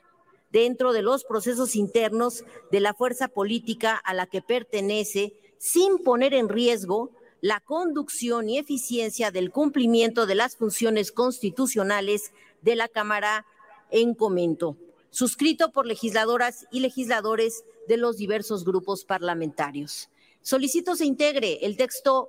[0.50, 6.32] dentro de los procesos internos de la fuerza política a la que pertenece sin poner
[6.32, 7.10] en riesgo
[7.42, 13.44] la conducción y eficiencia del cumplimiento de las funciones constitucionales de la Cámara
[13.90, 14.78] en comento,
[15.10, 20.08] suscrito por legisladoras y legisladores de los diversos grupos parlamentarios.
[20.46, 22.28] Solicito se integre el texto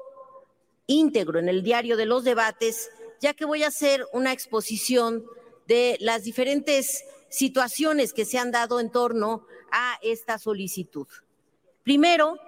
[0.88, 2.90] íntegro en el diario de los debates,
[3.22, 5.24] ya que voy a hacer una exposición
[5.68, 11.06] de las diferentes situaciones que se han dado en torno a esta solicitud.
[11.84, 12.40] Primero,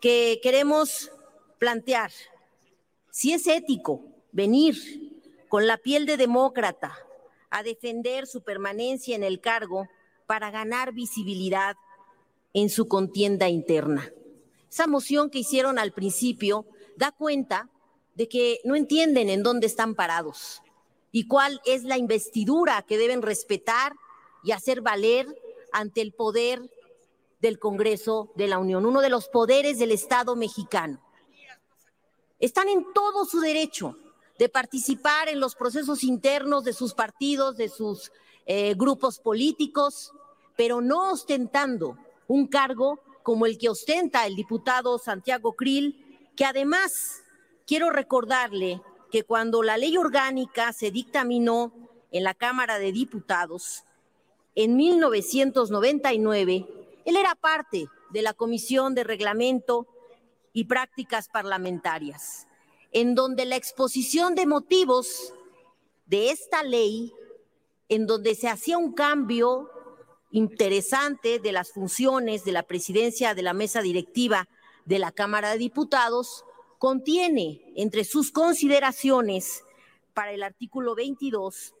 [0.00, 1.10] que queremos
[1.58, 2.12] plantear
[3.10, 4.76] si es ético venir
[5.48, 6.96] con la piel de demócrata
[7.50, 9.88] a defender su permanencia en el cargo
[10.28, 11.74] para ganar visibilidad
[12.54, 14.12] en su contienda interna.
[14.76, 17.70] Esa moción que hicieron al principio da cuenta
[18.14, 20.60] de que no entienden en dónde están parados
[21.12, 23.94] y cuál es la investidura que deben respetar
[24.44, 25.34] y hacer valer
[25.72, 26.60] ante el poder
[27.40, 31.00] del Congreso de la Unión, uno de los poderes del Estado mexicano.
[32.38, 33.96] Están en todo su derecho
[34.38, 38.12] de participar en los procesos internos de sus partidos, de sus
[38.44, 40.12] eh, grupos políticos,
[40.54, 41.96] pero no ostentando
[42.28, 47.24] un cargo como el que ostenta el diputado Santiago Krill, que además
[47.66, 51.72] quiero recordarle que cuando la ley orgánica se dictaminó
[52.12, 53.82] en la Cámara de Diputados
[54.54, 56.68] en 1999,
[57.04, 59.88] él era parte de la Comisión de Reglamento
[60.52, 62.46] y Prácticas Parlamentarias,
[62.92, 65.34] en donde la exposición de motivos
[66.04, 67.12] de esta ley,
[67.88, 69.68] en donde se hacía un cambio
[70.30, 74.48] interesante de las funciones de la presidencia de la mesa directiva
[74.84, 76.44] de la Cámara de Diputados,
[76.78, 79.64] contiene entre sus consideraciones
[80.14, 81.74] para el artículo 22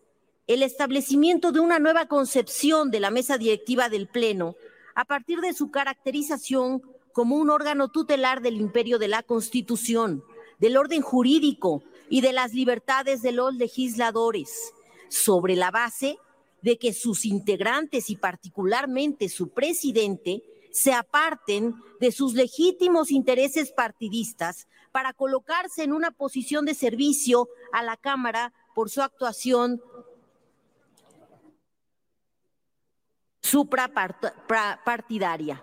[0.46, 4.54] el establecimiento de una nueva concepción de la mesa directiva del Pleno
[4.94, 6.82] a partir de su caracterización
[7.12, 10.22] como un órgano tutelar del imperio de la Constitución,
[10.58, 14.72] del orden jurídico y de las libertades de los legisladores,
[15.08, 16.18] sobre la base
[16.62, 20.42] de que sus integrantes y particularmente su presidente
[20.72, 27.82] se aparten de sus legítimos intereses partidistas para colocarse en una posición de servicio a
[27.82, 29.80] la Cámara por su actuación
[33.40, 35.62] suprapartidaria.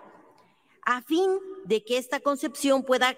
[0.84, 1.30] A fin
[1.64, 3.16] de que esta concepción pueda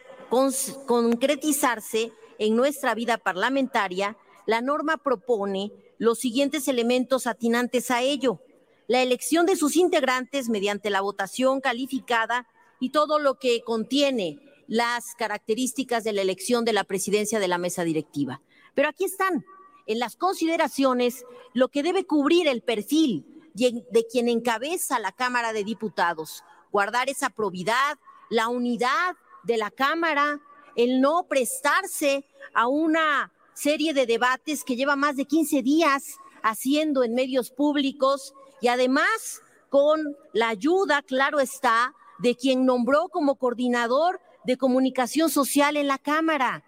[0.86, 8.40] concretizarse en nuestra vida parlamentaria, la norma propone los siguientes elementos atinantes a ello.
[8.86, 12.46] La elección de sus integrantes mediante la votación calificada
[12.80, 17.58] y todo lo que contiene las características de la elección de la presidencia de la
[17.58, 18.42] mesa directiva.
[18.74, 19.44] Pero aquí están,
[19.86, 25.64] en las consideraciones, lo que debe cubrir el perfil de quien encabeza la Cámara de
[25.64, 30.40] Diputados, guardar esa probidad, la unidad de la Cámara,
[30.74, 37.02] el no prestarse a una serie de debates que lleva más de 15 días haciendo
[37.02, 39.40] en medios públicos y además
[39.70, 45.98] con la ayuda, claro está, de quien nombró como coordinador de comunicación social en la
[45.98, 46.64] Cámara.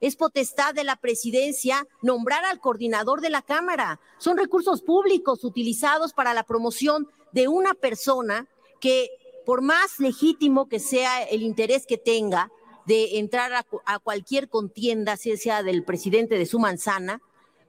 [0.00, 4.00] Es potestad de la presidencia nombrar al coordinador de la Cámara.
[4.18, 8.48] Son recursos públicos utilizados para la promoción de una persona
[8.80, 9.10] que,
[9.44, 12.50] por más legítimo que sea el interés que tenga
[12.90, 17.22] de entrar a, cualquier contienda, sea del presidente de su manzana,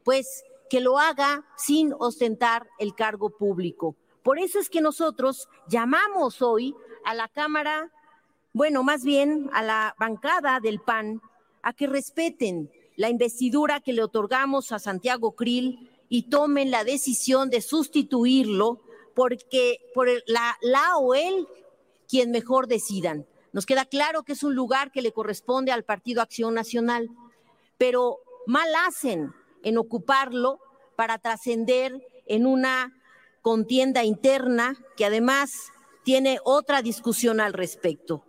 [0.03, 3.95] pues que lo haga sin ostentar el cargo público.
[4.23, 6.73] Por eso es que nosotros llamamos hoy
[7.05, 7.91] a la Cámara
[8.51, 11.21] bueno, más bien a la bancada del PAN,
[11.61, 17.51] a que respeten la investidura que le otorgamos a Santiago Krill y tomen la decisión
[17.51, 18.81] de sustituirlo
[19.13, 21.47] porque por la, la o él
[22.07, 23.27] quien mejor decidan.
[23.53, 27.09] Nos queda claro que es un lugar que le corresponde al Partido Acción Nacional,
[27.77, 29.33] pero mal hacen
[29.63, 30.59] en ocuparlo
[30.95, 32.97] para trascender en una
[33.41, 35.71] contienda interna que además
[36.03, 38.23] tiene otra discusión al respecto.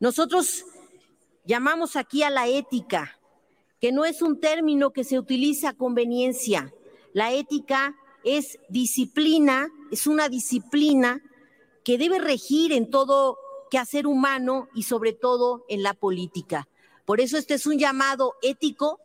[0.00, 0.64] Nosotros
[1.44, 3.18] llamamos aquí a la ética,
[3.80, 6.72] que no es un término que se utiliza a conveniencia.
[7.12, 11.22] La ética es disciplina, es una disciplina
[11.84, 13.38] que debe regir en todo
[13.74, 16.68] quehacer humano y sobre todo en la política.
[17.04, 19.00] Por eso este es un llamado ético,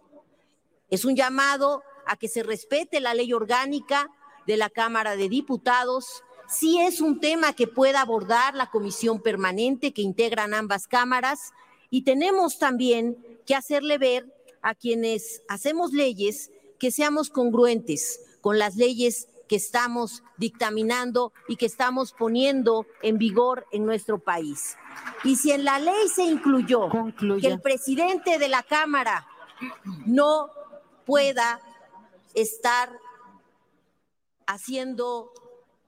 [0.91, 4.12] es un llamado a que se respete la ley orgánica
[4.45, 9.91] de la Cámara de Diputados, sí es un tema que pueda abordar la comisión permanente
[9.91, 11.51] que integran ambas cámaras
[11.89, 18.75] y tenemos también que hacerle ver a quienes hacemos leyes que seamos congruentes con las
[18.75, 24.77] leyes que estamos dictaminando y que estamos poniendo en vigor en nuestro país.
[25.23, 26.88] Y si en la ley se incluyó
[27.41, 29.27] que el presidente de la Cámara
[30.05, 30.51] no
[31.05, 31.59] pueda
[32.35, 32.91] estar
[34.45, 35.33] haciendo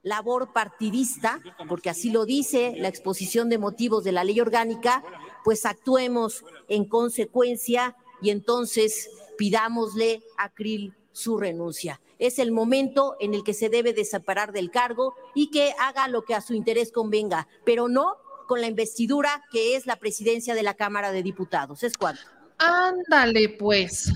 [0.02, 5.04] labor partidista, porque así lo dice la exposición de motivos de la ley orgánica,
[5.44, 12.02] pues actuemos en consecuencia y entonces pidámosle a Krill su renuncia.
[12.22, 14.06] Es el momento en el que se debe de
[14.54, 18.16] del cargo y que haga lo que a su interés convenga, pero no
[18.48, 21.84] con la investidura que es la presidencia de la Cámara de Diputados.
[21.84, 22.22] ¿Es cuánto?
[22.60, 24.14] Ándale, pues.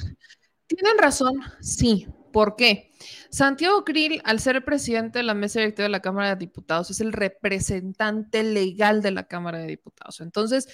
[0.68, 2.08] Tienen razón, sí.
[2.32, 2.92] ¿Por qué?
[3.30, 7.00] Santiago Krill, al ser presidente de la mesa directiva de la Cámara de Diputados, es
[7.00, 10.20] el representante legal de la Cámara de Diputados.
[10.20, 10.68] Entonces,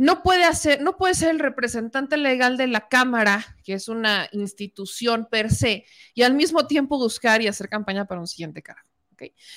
[0.00, 4.30] no puede hacer, no puede ser el representante legal de la Cámara, que es una
[4.32, 5.84] institución per se,
[6.14, 8.88] y al mismo tiempo buscar y hacer campaña para un siguiente cargo.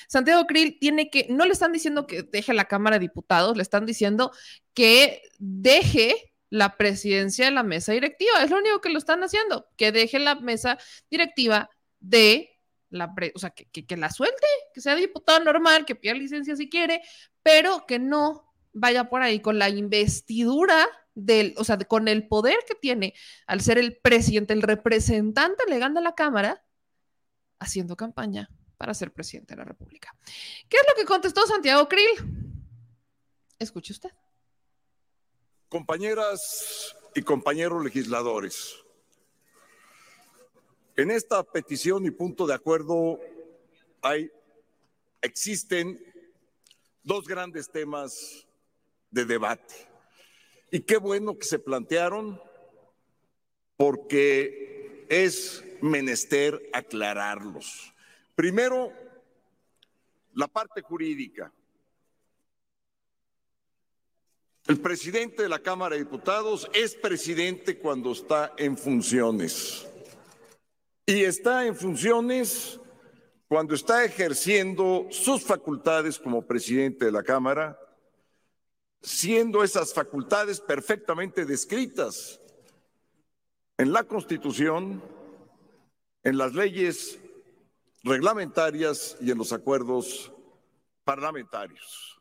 [0.06, 3.62] Santiago Krill tiene que, no le están diciendo que deje la Cámara de Diputados, le
[3.62, 4.32] están diciendo
[4.74, 8.44] que deje la presidencia de la mesa directiva.
[8.44, 10.76] Es lo único que lo están haciendo, que deje la mesa
[11.10, 16.12] directiva de la, o sea, que, que, la suelte, que sea diputado normal, que pida
[16.12, 17.00] licencia si quiere,
[17.42, 22.58] pero que no vaya por ahí con la investidura del, o sea, con el poder
[22.68, 23.14] que tiene
[23.46, 26.62] al ser el presidente, el representante legal de la Cámara,
[27.58, 30.14] haciendo campaña para ser presidente de la República.
[30.68, 32.08] ¿Qué es lo que contestó Santiago Krill?
[33.58, 34.10] Escuche usted.
[35.68, 38.84] Compañeras y compañeros legisladores,
[40.96, 43.18] en esta petición y punto de acuerdo
[44.02, 44.30] hay,
[45.20, 46.00] existen
[47.02, 48.46] dos grandes temas
[49.14, 49.74] de debate.
[50.72, 52.40] Y qué bueno que se plantearon
[53.76, 57.94] porque es menester aclararlos.
[58.34, 58.92] Primero,
[60.34, 61.52] la parte jurídica.
[64.66, 69.86] El presidente de la Cámara de Diputados es presidente cuando está en funciones.
[71.06, 72.80] Y está en funciones
[73.46, 77.78] cuando está ejerciendo sus facultades como presidente de la Cámara,
[79.04, 82.40] siendo esas facultades perfectamente descritas
[83.76, 85.02] en la Constitución,
[86.22, 87.18] en las leyes
[88.02, 90.32] reglamentarias y en los acuerdos
[91.04, 92.18] parlamentarios.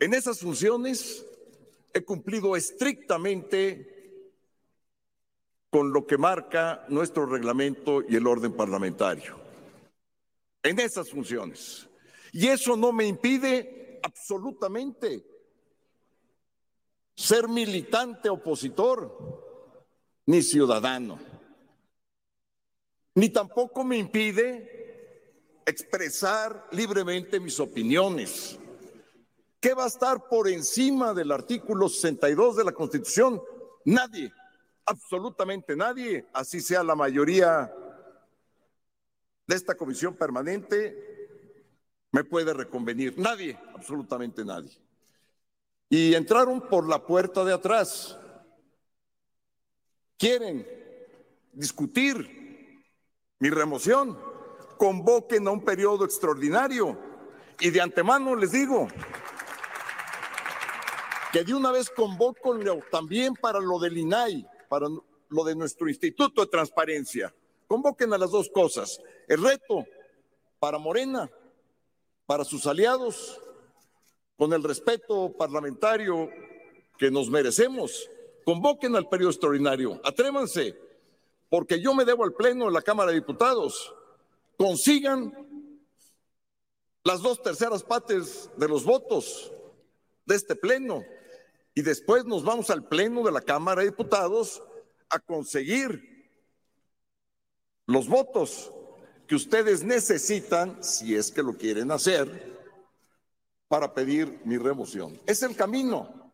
[0.00, 1.26] En esas funciones
[1.92, 4.30] he cumplido estrictamente
[5.68, 9.38] con lo que marca nuestro reglamento y el orden parlamentario.
[10.62, 11.86] En esas funciones.
[12.32, 15.24] Y eso no me impide absolutamente
[17.14, 21.18] ser militante opositor ni ciudadano.
[23.14, 28.58] Ni tampoco me impide expresar libremente mis opiniones
[29.60, 33.42] ¿Qué va a estar por encima del artículo 62 de la Constitución?
[33.84, 34.32] Nadie,
[34.86, 37.70] absolutamente nadie, así sea la mayoría
[39.46, 41.09] de esta comisión permanente,
[42.12, 43.18] me puede reconvenir.
[43.18, 44.76] Nadie, absolutamente nadie.
[45.88, 48.18] Y entraron por la puerta de atrás.
[50.16, 50.66] Quieren
[51.52, 52.84] discutir
[53.38, 54.18] mi remoción.
[54.78, 56.98] Convoquen a un periodo extraordinario.
[57.60, 58.88] Y de antemano les digo,
[61.32, 62.58] que de una vez convoco
[62.90, 67.34] también para lo del INAI, para lo de nuestro Instituto de Transparencia.
[67.66, 69.00] Convoquen a las dos cosas.
[69.28, 69.84] El reto
[70.58, 71.30] para Morena,
[72.30, 73.42] para sus aliados,
[74.36, 76.30] con el respeto parlamentario
[76.96, 78.08] que nos merecemos.
[78.44, 80.78] Convoquen al periodo extraordinario, atrévanse,
[81.48, 83.92] porque yo me debo al Pleno de la Cámara de Diputados.
[84.56, 85.34] Consigan
[87.02, 89.50] las dos terceras partes de los votos
[90.24, 91.02] de este Pleno
[91.74, 94.62] y después nos vamos al Pleno de la Cámara de Diputados
[95.08, 96.30] a conseguir
[97.86, 98.72] los votos
[99.30, 102.58] que ustedes necesitan, si es que lo quieren hacer,
[103.68, 105.20] para pedir mi remoción.
[105.24, 106.32] Es el camino,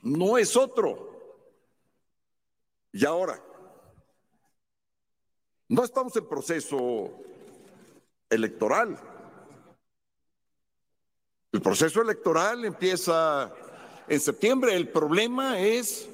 [0.00, 1.10] no es otro.
[2.92, 3.42] Y ahora,
[5.66, 7.10] no estamos en proceso
[8.30, 8.96] electoral.
[11.50, 13.52] El proceso electoral empieza
[14.06, 14.76] en septiembre.
[14.76, 16.08] El problema es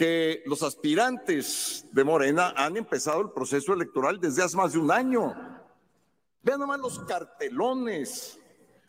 [0.00, 4.90] que los aspirantes de Morena han empezado el proceso electoral desde hace más de un
[4.90, 5.36] año.
[6.42, 8.40] Vean nomás los cartelones,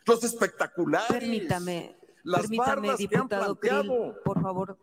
[0.06, 1.08] los espectaculares.
[1.10, 3.92] Permítame, permítame, diputado Krill,
[4.24, 4.78] por favor,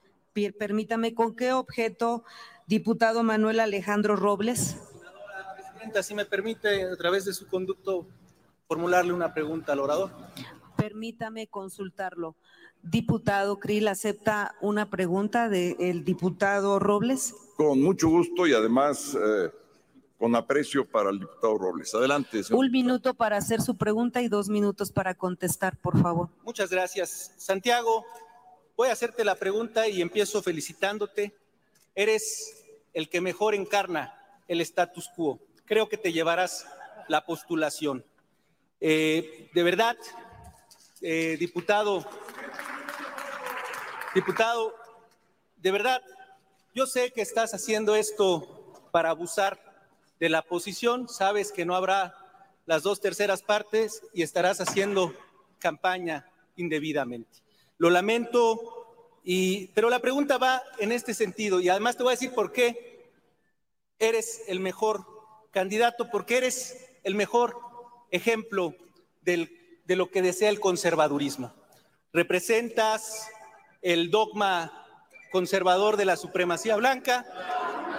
[0.59, 2.23] permítame, ¿con qué objeto,
[2.67, 4.77] diputado Manuel Alejandro Robles?
[5.55, 8.05] Presidenta, si me permite, a través de su conducto,
[8.67, 10.11] formularle una pregunta al orador.
[10.79, 12.37] Permítame consultarlo.
[12.81, 17.35] Diputado Krill, ¿acepta una pregunta del diputado Robles?
[17.57, 19.51] Con mucho gusto y además eh,
[20.17, 21.93] con aprecio para el diputado Robles.
[21.93, 22.43] Adelante.
[22.43, 22.63] Señor.
[22.63, 26.29] Un minuto para hacer su pregunta y dos minutos para contestar, por favor.
[26.43, 27.33] Muchas gracias.
[27.37, 28.05] Santiago,
[28.77, 31.35] voy a hacerte la pregunta y empiezo felicitándote.
[31.93, 34.13] Eres el que mejor encarna
[34.47, 35.41] el status quo.
[35.65, 36.65] Creo que te llevarás
[37.09, 38.05] la postulación.
[38.79, 39.97] Eh, de verdad,
[41.01, 42.05] eh, diputado
[44.15, 44.73] Diputado,
[45.57, 46.01] de verdad,
[46.73, 49.59] yo sé que estás haciendo esto para abusar
[50.19, 52.15] de la posición, sabes que no habrá
[52.65, 55.13] las dos terceras partes y estarás haciendo
[55.59, 57.29] campaña indebidamente.
[57.77, 62.15] Lo lamento, y, pero la pregunta va en este sentido y además te voy a
[62.15, 63.11] decir por qué
[63.99, 65.05] eres el mejor
[65.51, 67.55] candidato, porque eres el mejor
[68.09, 68.73] ejemplo
[69.89, 71.51] de lo que desea el conservadurismo.
[72.13, 73.27] Representas
[73.81, 74.71] el dogma
[75.31, 77.25] conservador de la supremacía blanca,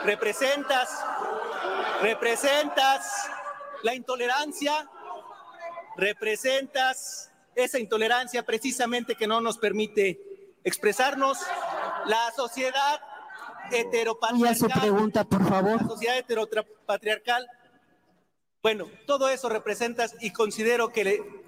[0.05, 0.89] representas,
[2.01, 3.29] representas
[3.83, 4.89] la intolerancia,
[5.97, 10.21] representas esa intolerancia precisamente que no nos permite
[10.63, 11.39] expresarnos.
[12.07, 13.01] La sociedad
[13.73, 14.57] heteropatriarcal.
[14.57, 15.83] su pregunta, por favor.
[15.83, 17.49] La sociedad heteropatriarcal.
[18.63, 21.41] Bueno, todo eso representas y considero que le,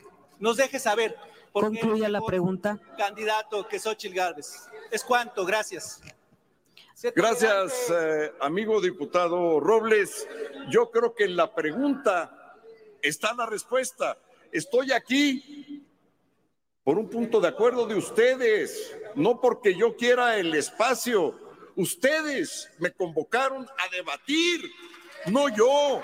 [0.43, 1.17] nos deje saber.
[1.53, 2.79] Por Concluya la pregunta.
[2.99, 4.69] Candidato que Xochitl Gálvez.
[4.91, 6.03] Es cuanto, gracias.
[7.15, 10.27] Gracias, eh, amigo diputado Robles.
[10.69, 12.57] Yo creo que en la pregunta
[13.01, 14.19] está la respuesta.
[14.51, 15.87] Estoy aquí
[16.83, 21.39] por un punto de acuerdo de ustedes, no porque yo quiera el espacio.
[21.77, 24.61] Ustedes me convocaron a debatir,
[25.27, 26.01] no yo.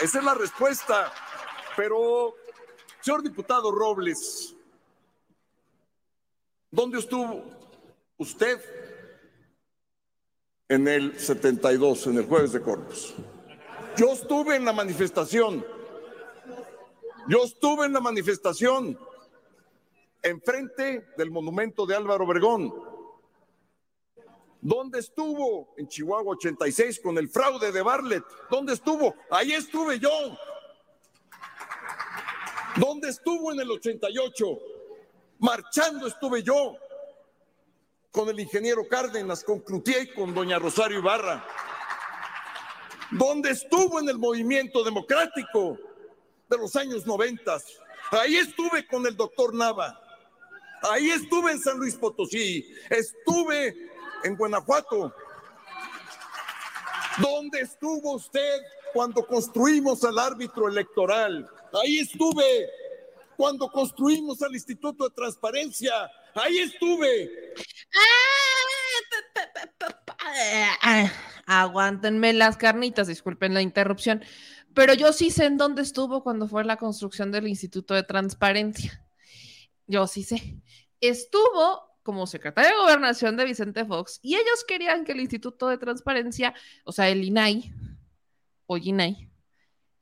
[0.00, 1.12] Esa es la respuesta.
[1.76, 2.34] Pero,
[3.04, 4.56] señor diputado Robles,
[6.70, 7.44] ¿dónde estuvo
[8.16, 8.58] usted
[10.70, 13.14] en el 72, en el jueves de Corpus?
[13.98, 15.66] Yo estuve en la manifestación.
[17.28, 18.98] Yo estuve en la manifestación
[20.22, 22.72] enfrente del monumento de Álvaro Obregón.
[24.62, 28.24] ¿Dónde estuvo en Chihuahua 86 con el fraude de Barlet?
[28.50, 29.14] ¿Dónde estuvo?
[29.28, 30.08] Ahí estuve yo.
[32.76, 34.44] ¿Dónde estuvo en el 88?
[35.38, 36.76] Marchando estuve yo
[38.10, 41.46] con el ingeniero Cárdenas, con Cloutier y con doña Rosario Ibarra.
[43.12, 45.78] ¿Dónde estuvo en el movimiento democrático
[46.48, 47.58] de los años 90?
[48.10, 50.00] Ahí estuve con el doctor Nava.
[50.90, 52.74] Ahí estuve en San Luis Potosí.
[52.90, 53.90] Estuve
[54.24, 55.14] en Guanajuato.
[57.18, 58.62] ¿Dónde estuvo usted
[58.92, 61.48] cuando construimos al árbitro electoral?
[61.82, 62.70] Ahí estuve
[63.36, 65.92] cuando construimos al Instituto de Transparencia.
[66.34, 67.54] Ahí estuve.
[70.80, 71.12] Ah,
[71.46, 74.22] aguántenme las carnitas, disculpen la interrupción,
[74.72, 79.04] pero yo sí sé en dónde estuvo cuando fue la construcción del Instituto de Transparencia.
[79.86, 80.62] Yo sí sé.
[81.00, 85.78] Estuvo como secretario de gobernación de Vicente Fox y ellos querían que el Instituto de
[85.78, 86.54] Transparencia,
[86.84, 87.72] o sea, el INAI
[88.66, 89.30] o INAI,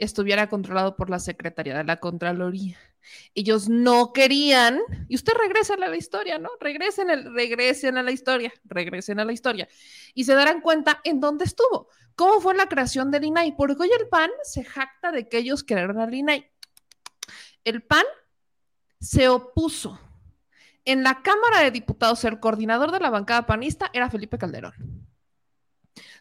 [0.03, 2.78] estuviera controlado por la Secretaría de la Contraloría.
[3.34, 6.50] Ellos no querían, y usted regresa a la historia, ¿no?
[6.61, 9.68] Regresen, el, regresen a la historia, regresen a la historia,
[10.14, 13.90] y se darán cuenta en dónde estuvo, cómo fue la creación del INAI, porque hoy
[13.98, 16.48] el PAN se jacta de que ellos crearon al INAI.
[17.64, 18.05] El PAN
[19.00, 19.98] se opuso
[20.84, 24.74] en la Cámara de Diputados, el coordinador de la bancada panista era Felipe Calderón.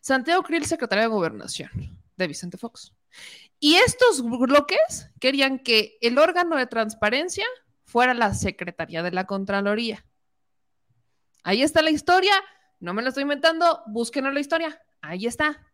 [0.01, 1.69] Santiago Krill, secretario de Gobernación
[2.15, 2.93] de Vicente Fox.
[3.59, 7.45] Y estos bloques querían que el órgano de transparencia
[7.83, 10.05] fuera la Secretaría de la Contraloría.
[11.43, 12.33] Ahí está la historia,
[12.79, 15.67] no me la estoy inventando, busquen la historia, ahí está.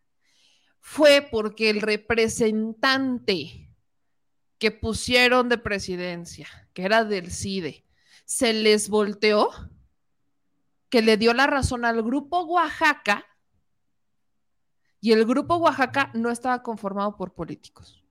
[0.80, 3.70] Fue porque el representante
[4.58, 7.86] que pusieron de presidencia, que era del CIDE,
[8.26, 9.50] se les volteó,
[10.90, 13.27] que le dio la razón al grupo Oaxaca,
[15.00, 18.04] y el grupo Oaxaca no estaba conformado por políticos.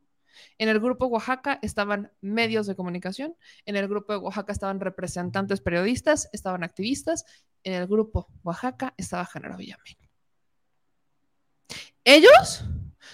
[0.59, 5.61] En el grupo Oaxaca estaban medios de comunicación, en el grupo de Oaxaca estaban representantes
[5.61, 7.24] periodistas, estaban activistas,
[7.62, 9.99] en el grupo Oaxaca estaba Genaro Villamil.
[12.05, 12.64] Ellos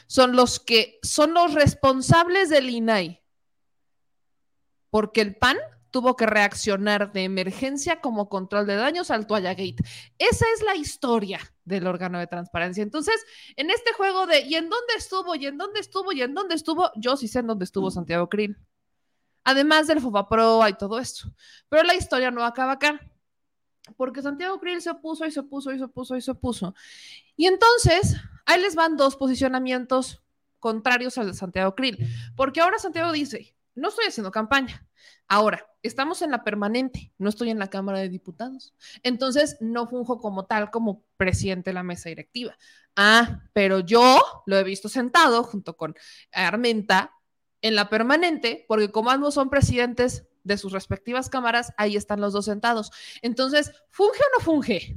[0.07, 3.23] son los que son los responsables del INAI,
[4.91, 5.57] porque el PAN
[5.93, 9.76] tuvo que reaccionar de emergencia como control de daños al Toalla Gate.
[10.18, 12.82] Esa es la historia del órgano de transparencia.
[12.82, 13.14] Entonces,
[13.57, 15.34] en este juego de ¿y en dónde estuvo?
[15.36, 16.11] ¿y en dónde estuvo?
[16.12, 16.90] ¿y en dónde estuvo?
[16.97, 18.57] Yo sí sé en dónde estuvo Santiago Krill.
[19.45, 21.30] Además del FOBAPRO y todo esto.
[21.68, 22.99] Pero la historia no acaba acá.
[23.97, 26.74] Porque Santiago Krill se opuso y se opuso y se opuso y se opuso.
[27.36, 28.16] Y entonces,
[28.47, 30.22] ahí les van dos posicionamientos
[30.59, 31.99] contrarios al de Santiago Krill.
[32.34, 34.86] Porque ahora Santiago dice, no estoy haciendo campaña.
[35.28, 38.74] Ahora, estamos en la permanente, no estoy en la Cámara de Diputados.
[39.03, 42.57] Entonces, no funjo como tal, como presidente de la mesa directiva.
[42.97, 45.95] Ah, pero yo lo he visto sentado junto con
[46.33, 47.12] Armenta
[47.61, 52.33] en la permanente, porque como ambos son presidentes de sus respectivas cámaras, ahí están los
[52.33, 52.91] dos sentados.
[53.22, 54.97] Entonces, ¿funge o no funge?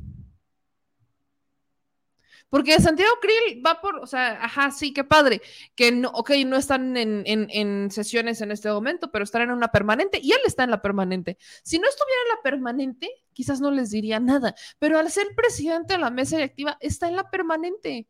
[2.49, 5.41] Porque Santiago Krill va por, o sea, ajá, sí, qué padre,
[5.75, 10.19] que no, ok, no están en, sesiones en este momento, pero están en una permanente
[10.21, 11.37] y él está en la permanente.
[11.63, 15.93] Si no estuviera en la permanente, quizás no les diría nada, pero al ser presidente
[15.93, 18.07] de la mesa directiva, está en la permanente.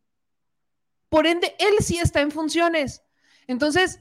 [1.10, 3.04] Por ende, él sí está en funciones.
[3.48, 4.00] Entonces,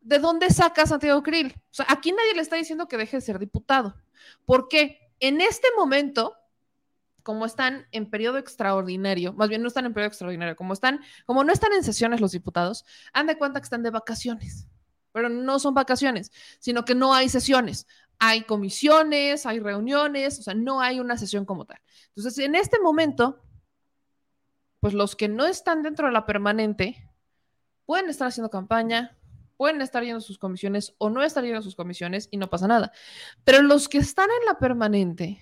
[0.00, 1.54] ¿de dónde saca Santiago Krill?
[1.56, 3.94] O sea, aquí nadie le está diciendo que deje de ser diputado.
[4.44, 5.00] ¿Por qué?
[5.20, 6.36] En este momento,
[7.24, 11.42] como están en periodo extraordinario, más bien no están en periodo extraordinario, como están, como
[11.42, 14.68] no están en sesiones los diputados, han de cuenta que están de vacaciones,
[15.10, 17.86] pero no son vacaciones, sino que no hay sesiones.
[18.18, 21.80] Hay comisiones, hay reuniones, o sea, no hay una sesión como tal.
[22.14, 23.42] Entonces, en este momento,
[24.80, 27.10] pues los que no están dentro de la permanente
[27.86, 29.16] pueden estar haciendo campaña,
[29.56, 32.50] pueden estar yendo a sus comisiones o no estar yendo a sus comisiones y no
[32.50, 32.92] pasa nada.
[33.44, 35.40] Pero los que están en la permanente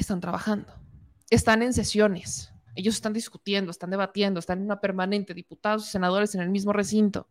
[0.00, 0.72] están trabajando,
[1.30, 6.34] están en sesiones, ellos están discutiendo, están debatiendo, están en una permanente, diputados y senadores
[6.34, 7.28] en el mismo recinto.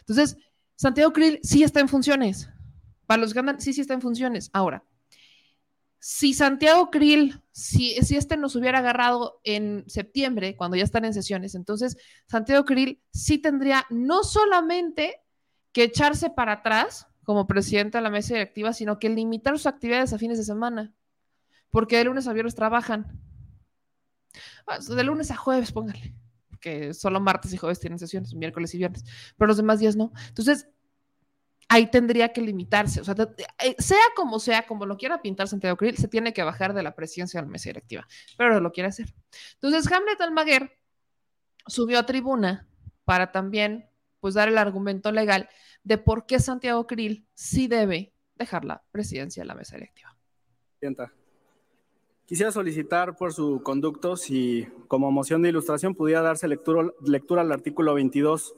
[0.00, 0.36] Entonces,
[0.74, 2.48] Santiago Krill sí está en funciones.
[3.06, 4.50] Para los que andan, sí, sí está en funciones.
[4.52, 4.84] Ahora,
[5.98, 11.14] si Santiago Krill, si, si este nos hubiera agarrado en septiembre, cuando ya están en
[11.14, 11.96] sesiones, entonces
[12.26, 15.20] Santiago Krill sí tendría no solamente
[15.72, 20.12] que echarse para atrás como presidente de la mesa directiva, sino que limitar sus actividades
[20.12, 20.94] a fines de semana,
[21.70, 23.20] porque de lunes a viernes trabajan.
[24.66, 26.14] Ah, de lunes a jueves, póngale,
[26.60, 29.04] que solo martes y jueves tienen sesiones, miércoles y viernes,
[29.36, 30.12] pero los demás días no.
[30.28, 30.68] Entonces,
[31.68, 33.00] ahí tendría que limitarse.
[33.00, 33.14] O sea,
[33.58, 36.82] eh, sea como sea, como lo quiera pintar Santiago Krill, se tiene que bajar de
[36.82, 38.06] la presidencia de la mesa directiva,
[38.36, 39.14] pero lo quiere hacer.
[39.54, 40.78] Entonces, Hamlet Almaguer
[41.66, 42.68] subió a tribuna
[43.04, 43.88] para también
[44.20, 45.48] pues dar el argumento legal
[45.84, 50.16] de por qué Santiago Krill sí debe dejar la presidencia de la mesa directiva.
[52.26, 57.52] Quisiera solicitar por su conducto si como moción de ilustración pudiera darse lectura, lectura al
[57.52, 58.56] artículo 22,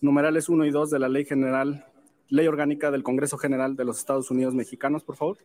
[0.00, 1.86] numerales 1 y 2 de la Ley General
[2.30, 5.38] Ley Orgánica del Congreso General de los Estados Unidos Mexicanos, por favor.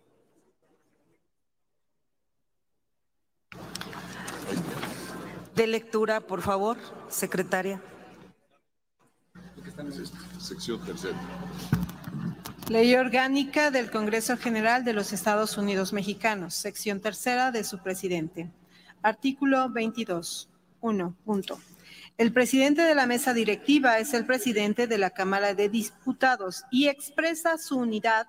[5.55, 6.77] De lectura, por favor,
[7.09, 7.81] secretaria.
[10.37, 11.17] Sección tercera.
[12.69, 18.49] Ley Orgánica del Congreso General de los Estados Unidos Mexicanos, sección tercera de su presidente.
[19.03, 20.49] Artículo 22.
[20.81, 21.15] 1.
[21.23, 21.59] Punto.
[22.17, 26.87] El presidente de la mesa directiva es el presidente de la Cámara de Diputados y
[26.87, 28.25] expresa su unidad,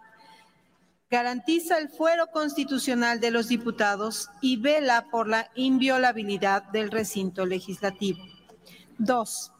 [1.10, 8.22] garantiza el fuero constitucional de los diputados y vela por la inviolabilidad del recinto legislativo.
[8.98, 9.50] Dos,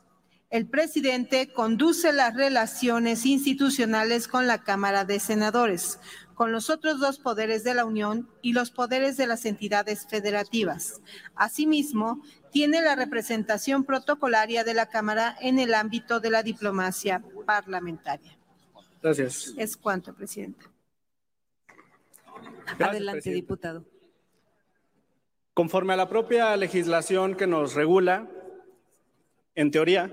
[0.56, 6.00] el presidente conduce las relaciones institucionales con la Cámara de Senadores,
[6.34, 11.02] con los otros dos poderes de la Unión y los poderes de las entidades federativas.
[11.34, 18.38] Asimismo, tiene la representación protocolaria de la Cámara en el ámbito de la diplomacia parlamentaria.
[19.02, 19.52] Gracias.
[19.58, 20.64] Es cuanto, presidente.
[22.78, 23.84] Adelante, diputado.
[25.52, 28.26] Conforme a la propia legislación que nos regula,
[29.54, 30.10] en teoría,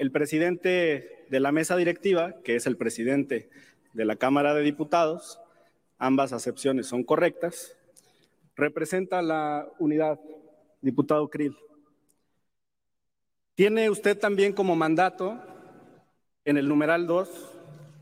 [0.00, 3.50] el presidente de la mesa directiva, que es el presidente
[3.92, 5.38] de la Cámara de Diputados,
[5.98, 7.76] ambas acepciones son correctas,
[8.56, 10.18] representa la unidad,
[10.80, 11.54] diputado Krill.
[13.54, 15.38] Tiene usted también como mandato,
[16.46, 17.28] en el numeral 2,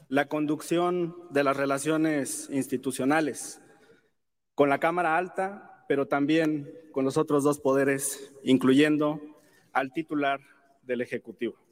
[0.09, 3.61] la conducción de las relaciones institucionales
[4.55, 9.21] con la Cámara Alta, pero también con los otros dos poderes, incluyendo
[9.73, 10.39] al titular
[10.85, 11.68] del Ejecutivo.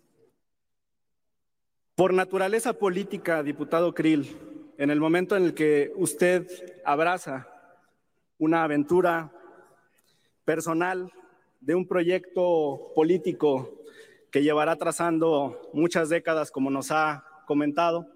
[1.97, 4.37] Por naturaleza política, diputado Krill,
[4.77, 6.47] en el momento en el que usted
[6.85, 7.49] abraza
[8.37, 9.33] una aventura
[10.45, 11.11] personal
[11.63, 13.81] de un proyecto político
[14.31, 18.07] que llevará trazando muchas décadas, como nos ha comentado,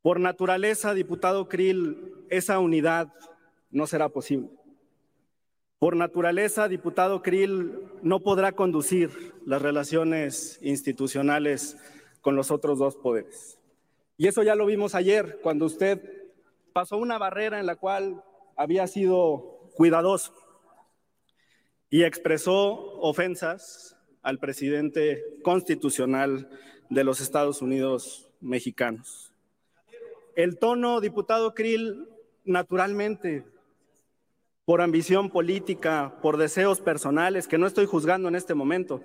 [0.00, 3.12] por naturaleza, diputado Krill, esa unidad
[3.72, 4.48] no será posible.
[5.80, 11.76] Por naturaleza, diputado Krill no podrá conducir las relaciones institucionales
[12.20, 13.58] con los otros dos poderes.
[14.16, 16.30] Y eso ya lo vimos ayer, cuando usted
[16.72, 18.22] pasó una barrera en la cual
[18.56, 20.34] había sido cuidadoso
[21.88, 26.50] y expresó ofensas al presidente constitucional
[26.90, 29.32] de los Estados Unidos mexicanos.
[30.36, 32.08] El tono, diputado Krill,
[32.44, 33.44] naturalmente,
[34.64, 39.02] por ambición política, por deseos personales, que no estoy juzgando en este momento,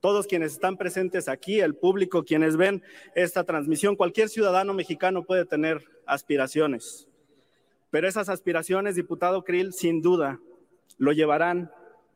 [0.00, 2.82] todos quienes están presentes aquí, el público, quienes ven
[3.14, 7.08] esta transmisión, cualquier ciudadano mexicano puede tener aspiraciones.
[7.90, 10.40] Pero esas aspiraciones, diputado Krill, sin duda
[10.98, 11.70] lo llevarán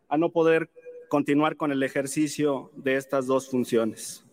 [0.09, 0.71] a no poder
[1.09, 4.25] continuar con el ejercicio de estas dos funciones.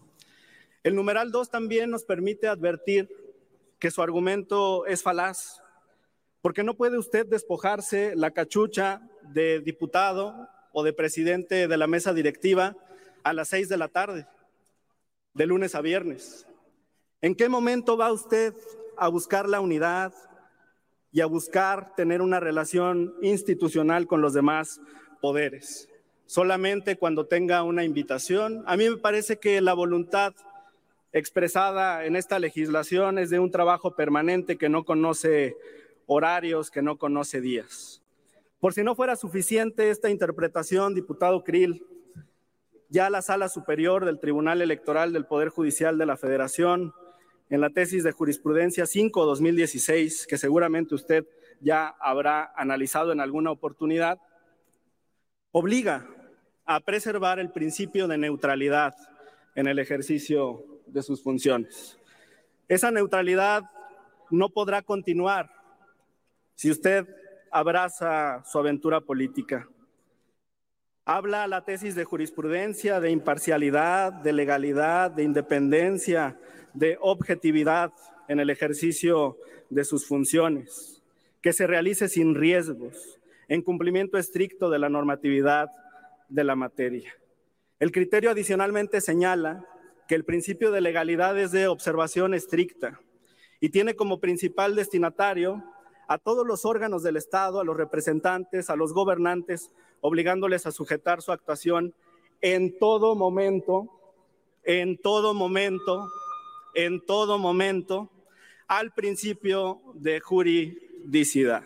[0.84, 3.10] El numeral 2 también nos permite advertir
[3.80, 5.62] que su argumento es falaz,
[6.42, 12.14] porque no puede usted despojarse la cachucha de diputado o de presidente de la mesa
[12.14, 12.76] directiva
[13.28, 14.26] a las seis de la tarde,
[15.34, 16.48] de lunes a viernes.
[17.22, 18.54] ¿En qué momento va usted
[18.96, 20.14] a buscar la unidad
[21.12, 24.80] y a buscar tener una relación institucional con los demás
[25.22, 25.90] poderes?
[26.26, 28.64] Solamente cuando tenga una invitación.
[28.66, 30.34] A mí me parece que la voluntad
[31.12, 35.58] expresada en esta legislación es de un trabajo permanente que no conoce
[36.06, 38.02] horarios, que no conoce días.
[38.62, 41.86] Por si no fuera suficiente esta interpretación, diputado Krill,
[42.90, 46.94] ya la Sala Superior del Tribunal Electoral del Poder Judicial de la Federación,
[47.50, 51.26] en la tesis de jurisprudencia 5-2016, que seguramente usted
[51.60, 54.20] ya habrá analizado en alguna oportunidad,
[55.52, 56.08] obliga
[56.66, 58.94] a preservar el principio de neutralidad
[59.56, 61.98] en el ejercicio de sus funciones.
[62.68, 63.64] Esa neutralidad
[64.30, 65.50] no podrá continuar
[66.56, 67.08] si usted
[67.52, 69.68] abraza su aventura política.
[71.10, 76.38] Habla la tesis de jurisprudencia de imparcialidad, de legalidad, de independencia,
[76.74, 77.94] de objetividad
[78.28, 79.38] en el ejercicio
[79.70, 81.02] de sus funciones,
[81.42, 85.70] que se realice sin riesgos, en cumplimiento estricto de la normatividad
[86.28, 87.14] de la materia.
[87.80, 89.66] El criterio adicionalmente señala
[90.10, 93.00] que el principio de legalidad es de observación estricta
[93.62, 95.64] y tiene como principal destinatario
[96.10, 99.72] a todos los órganos del Estado, a los representantes, a los gobernantes,
[100.02, 101.94] obligándoles a sujetar su actuación
[102.42, 103.90] en todo momento,
[104.64, 106.08] en todo momento,
[106.76, 108.10] en todo momento,
[108.68, 111.64] al principio de juridicidad.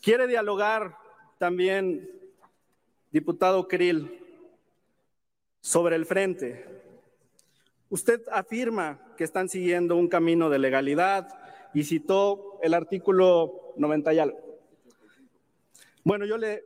[0.00, 0.96] Quiere dialogar
[1.38, 2.08] también,
[3.10, 4.20] diputado Krill,
[5.60, 6.64] sobre el frente.
[7.90, 11.28] Usted afirma que están siguiendo un camino de legalidad,
[11.74, 14.38] y citó el artículo 90 y algo.
[16.04, 16.64] Bueno, yo le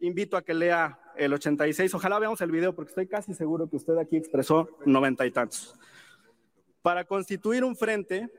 [0.00, 1.94] invito a que lea el 86.
[1.94, 5.74] Ojalá veamos el video porque estoy casi seguro que usted aquí expresó 90 y tantos.
[6.82, 8.30] Para constituir un frente,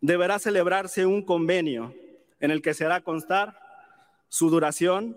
[0.00, 1.94] deberá celebrarse un convenio
[2.40, 3.58] en el que se hará constar
[4.28, 5.16] su duración,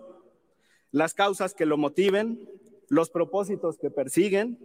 [0.90, 2.48] las causas que lo motiven,
[2.88, 4.58] los propósitos que persiguen,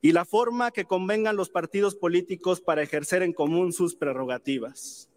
[0.00, 5.08] y la forma que convengan los partidos políticos para ejercer en común sus prerrogativas.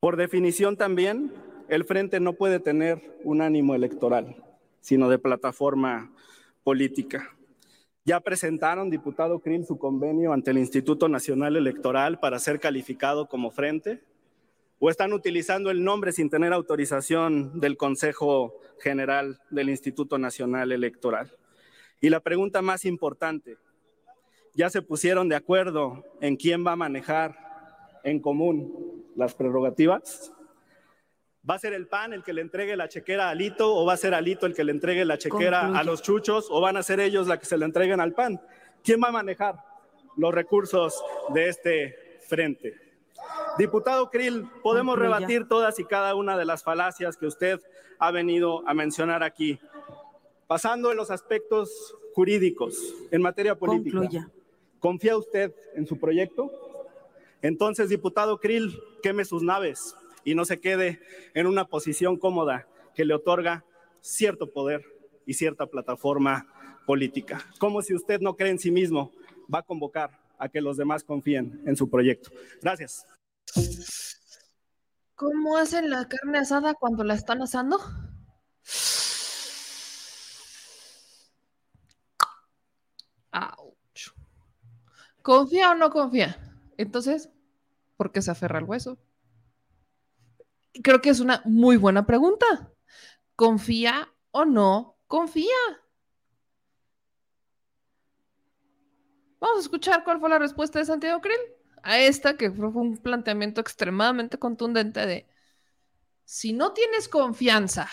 [0.00, 1.32] Por definición también,
[1.68, 4.36] el frente no puede tener un ánimo electoral,
[4.80, 6.12] sino de plataforma
[6.64, 7.36] política.
[8.04, 13.50] Ya presentaron, diputado Krill, su convenio ante el Instituto Nacional Electoral para ser calificado como
[13.50, 14.00] frente,
[14.78, 21.32] o están utilizando el nombre sin tener autorización del Consejo General del Instituto Nacional Electoral.
[22.00, 23.58] Y la pregunta más importante,
[24.54, 27.36] ya se pusieron de acuerdo en quién va a manejar
[28.04, 30.32] en común las prerrogativas.
[31.48, 33.94] ¿Va a ser el PAN el que le entregue la chequera a Alito o va
[33.94, 36.82] a ser Alito el que le entregue la chequera a los chuchos o van a
[36.82, 38.40] ser ellos la que se le entreguen al PAN?
[38.84, 39.56] ¿Quién va a manejar
[40.16, 42.74] los recursos de este frente?
[43.56, 47.60] Diputado Krill, podemos rebatir todas y cada una de las falacias que usted
[47.98, 49.58] ha venido a mencionar aquí.
[50.46, 54.28] Pasando en los aspectos jurídicos, en materia política.
[54.80, 56.52] ¿Confía usted en su proyecto?
[57.40, 61.00] Entonces, diputado Krill, queme sus naves y no se quede
[61.34, 63.64] en una posición cómoda que le otorga
[64.00, 64.84] cierto poder
[65.26, 66.46] y cierta plataforma
[66.86, 67.44] política.
[67.58, 69.12] Como si usted no cree en sí mismo,
[69.52, 72.30] va a convocar a que los demás confíen en su proyecto.
[72.62, 73.06] Gracias.
[75.14, 77.78] ¿Cómo hacen la carne asada cuando la están asando?
[85.28, 86.38] ¿Confía o no confía?
[86.78, 87.28] Entonces,
[87.98, 88.96] ¿por qué se aferra al hueso?
[90.82, 92.72] Creo que es una muy buena pregunta.
[93.36, 95.56] ¿Confía o no confía?
[99.40, 101.38] Vamos a escuchar cuál fue la respuesta de Santiago Krill
[101.82, 105.28] a esta, que fue un planteamiento extremadamente contundente de,
[106.24, 107.88] si no tienes confianza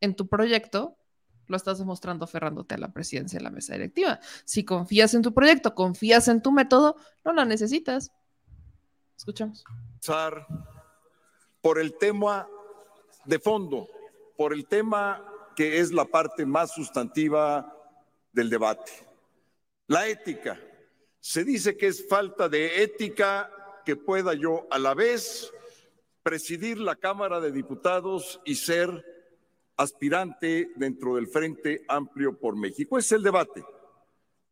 [0.00, 0.98] en tu proyecto,
[1.46, 4.18] lo estás demostrando aferrándote a la presidencia de la mesa directiva.
[4.44, 8.12] Si confías en tu proyecto, confías en tu método, no la necesitas.
[9.16, 9.64] Escuchamos.
[11.64, 12.46] Por el tema
[13.24, 13.88] de fondo,
[14.36, 15.24] por el tema
[15.56, 17.74] que es la parte más sustantiva
[18.32, 18.92] del debate.
[19.86, 20.60] La ética.
[21.20, 23.50] Se dice que es falta de ética
[23.82, 25.50] que pueda yo a la vez
[26.22, 29.02] presidir la Cámara de Diputados y ser
[29.78, 32.98] aspirante dentro del Frente Amplio por México.
[32.98, 33.64] Es el debate.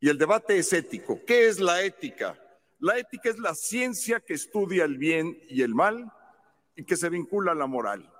[0.00, 1.20] Y el debate es ético.
[1.26, 2.42] ¿Qué es la ética?
[2.78, 6.10] La ética es la ciencia que estudia el bien y el mal
[6.76, 8.10] y que se vincula a la moral.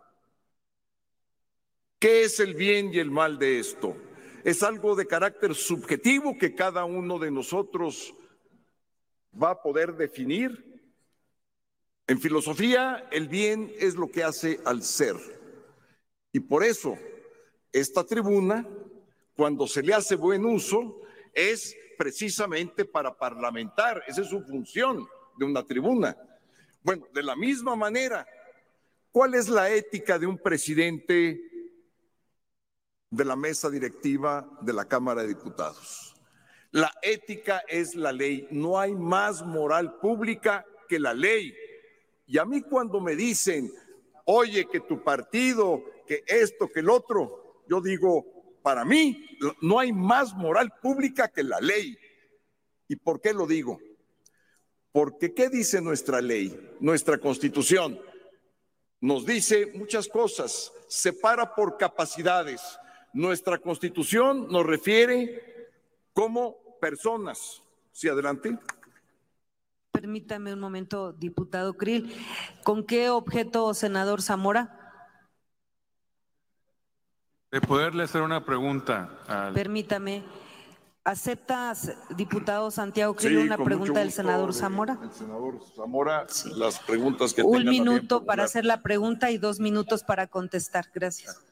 [1.98, 3.96] ¿Qué es el bien y el mal de esto?
[4.44, 8.14] es algo de carácter subjetivo que cada uno de nosotros
[9.40, 10.68] va a poder definir.
[12.06, 15.16] En filosofía, el bien es lo que hace al ser.
[16.32, 16.98] Y por eso,
[17.72, 18.66] esta tribuna,
[19.36, 21.00] cuando se le hace buen uso,
[21.32, 24.02] es precisamente para parlamentar.
[24.06, 25.06] Esa es su función
[25.38, 26.16] de una tribuna.
[26.82, 28.26] Bueno, de la misma manera,
[29.12, 31.40] ¿cuál es la ética de un presidente
[33.10, 36.16] de la mesa directiva de la Cámara de Diputados?
[36.72, 38.48] La ética es la ley.
[38.50, 41.54] No hay más moral pública que la ley.
[42.26, 43.70] Y a mí cuando me dicen,
[44.24, 48.24] oye, que tu partido, que esto, que el otro, yo digo,
[48.62, 49.26] para mí
[49.60, 51.98] no hay más moral pública que la ley.
[52.88, 53.78] ¿Y por qué lo digo?
[54.92, 57.98] Porque ¿qué dice nuestra ley, nuestra constitución?
[59.02, 62.78] Nos dice muchas cosas, separa por capacidades.
[63.12, 65.72] Nuestra constitución nos refiere
[66.12, 67.60] como personas.
[67.90, 68.56] Sí, adelante.
[69.90, 72.14] Permítame un momento, diputado Krill.
[72.62, 74.78] ¿Con qué objeto, senador Zamora?
[77.50, 79.18] De poderle hacer una pregunta.
[79.26, 79.52] Al...
[79.52, 80.22] Permítame.
[81.04, 84.98] ¿Aceptas, diputado Santiago Krill, una pregunta del senador Zamora?
[85.02, 90.04] El senador Zamora, las preguntas que Un minuto para hacer la pregunta y dos minutos
[90.04, 90.90] para contestar.
[90.94, 91.44] Gracias.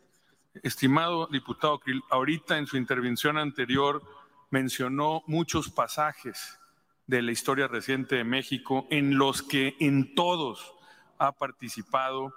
[0.62, 4.02] Estimado diputado Krill, ahorita en su intervención anterior
[4.50, 6.60] mencionó muchos pasajes
[7.08, 10.74] de la historia reciente de México en los que en todos
[11.18, 12.32] ha participado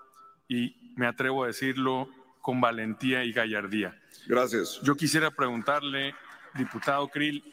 [0.47, 2.09] y me atrevo a decirlo
[2.41, 3.99] con valentía y gallardía.
[4.28, 4.82] Gracias.
[4.82, 6.16] Yo quisiera preguntarle,
[6.56, 7.43] diputado Krill,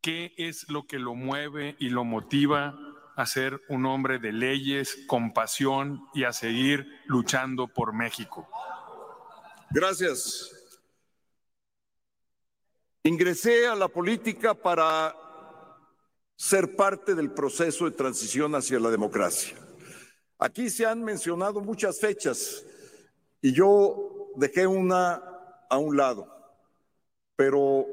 [0.00, 2.78] ¿qué es lo que lo mueve y lo motiva
[3.16, 8.48] a ser un hombre de leyes, compasión y a seguir luchando por México?
[9.70, 10.54] Gracias.
[13.02, 15.14] Ingresé a la política para
[16.36, 19.56] ser parte del proceso de transición hacia la democracia.
[20.38, 22.64] Aquí se han mencionado muchas fechas
[23.42, 25.20] y yo dejé una
[25.68, 26.37] a un lado,
[27.38, 27.86] pero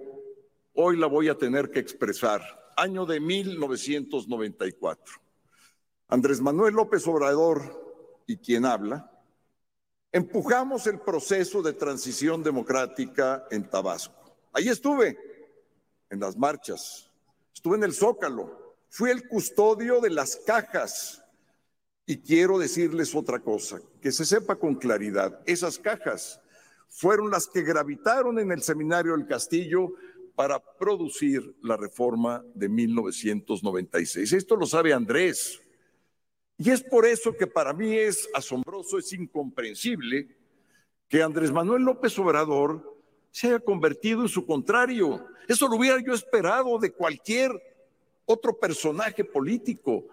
[0.73, 2.41] hoy la voy a tener que expresar.
[2.75, 5.13] Año de 1994.
[6.07, 9.11] Andrés Manuel López Obrador y quien habla,
[10.11, 14.35] empujamos el proceso de transición democrática en Tabasco.
[14.51, 15.15] Ahí estuve,
[16.09, 17.11] en las marchas,
[17.53, 21.23] estuve en el Zócalo, fui el custodio de las cajas
[22.07, 26.41] y quiero decirles otra cosa, que se sepa con claridad, esas cajas
[26.89, 29.93] fueron las que gravitaron en el seminario del Castillo
[30.35, 34.33] para producir la reforma de 1996.
[34.33, 35.61] Esto lo sabe Andrés.
[36.57, 40.27] Y es por eso que para mí es asombroso, es incomprensible
[41.07, 42.97] que Andrés Manuel López Obrador
[43.31, 45.25] se haya convertido en su contrario.
[45.47, 47.51] Eso lo hubiera yo esperado de cualquier
[48.25, 50.05] otro personaje político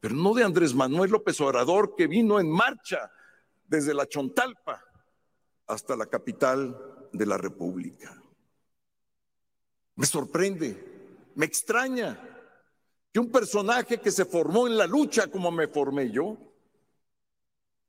[0.00, 3.10] pero no de Andrés Manuel López Obrador, que vino en marcha
[3.66, 4.84] desde la Chontalpa
[5.68, 8.20] hasta la capital de la República.
[9.96, 12.18] Me sorprende, me extraña
[13.12, 16.36] que un personaje que se formó en la lucha como me formé yo,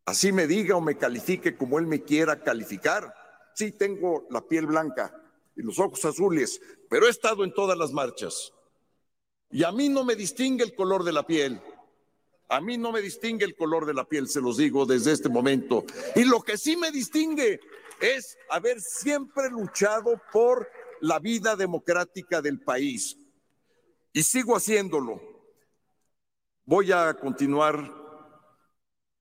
[0.06, 3.14] así me diga o me califique como él me quiera calificar.
[3.54, 5.14] Sí, tengo la piel blanca
[5.56, 8.54] y los ojos azules, pero he estado en todas las marchas.
[9.52, 11.62] Y a mí no me distingue el color de la piel.
[12.50, 15.30] A mí no me distingue el color de la piel, se los digo desde este
[15.30, 15.86] momento.
[16.16, 17.60] Y lo que sí me distingue
[18.02, 20.68] es haber siempre luchado por
[21.02, 23.18] la vida democrática del país.
[24.14, 25.22] Y sigo haciéndolo.
[26.66, 27.93] Voy a continuar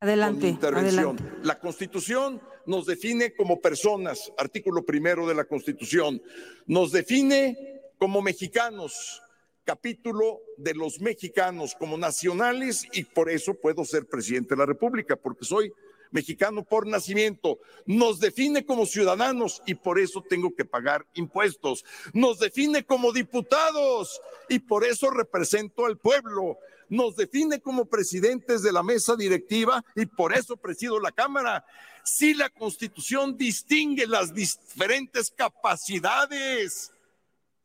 [0.01, 1.41] Adelante, con intervención.
[1.43, 6.23] La Constitución nos define como personas, artículo primero de la Constitución,
[6.67, 9.23] nos define como mexicanos,
[9.69, 15.15] capítulo de los mexicanos como nacionales y por eso puedo ser presidente de la República,
[15.15, 15.71] porque soy
[16.11, 17.59] mexicano por nacimiento.
[17.85, 21.85] Nos define como ciudadanos y por eso tengo que pagar impuestos.
[22.15, 26.57] Nos define como diputados y por eso represento al pueblo.
[26.89, 31.67] Nos define como presidentes de la mesa directiva y por eso presido la Cámara.
[32.05, 36.91] Si la Constitución distingue las diferentes capacidades,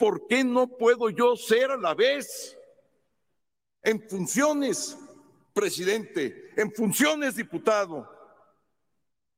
[0.04, 2.58] ¿por qué no puedo yo ser a la vez
[3.82, 4.97] en funciones
[5.54, 8.10] presidente, en funciones diputado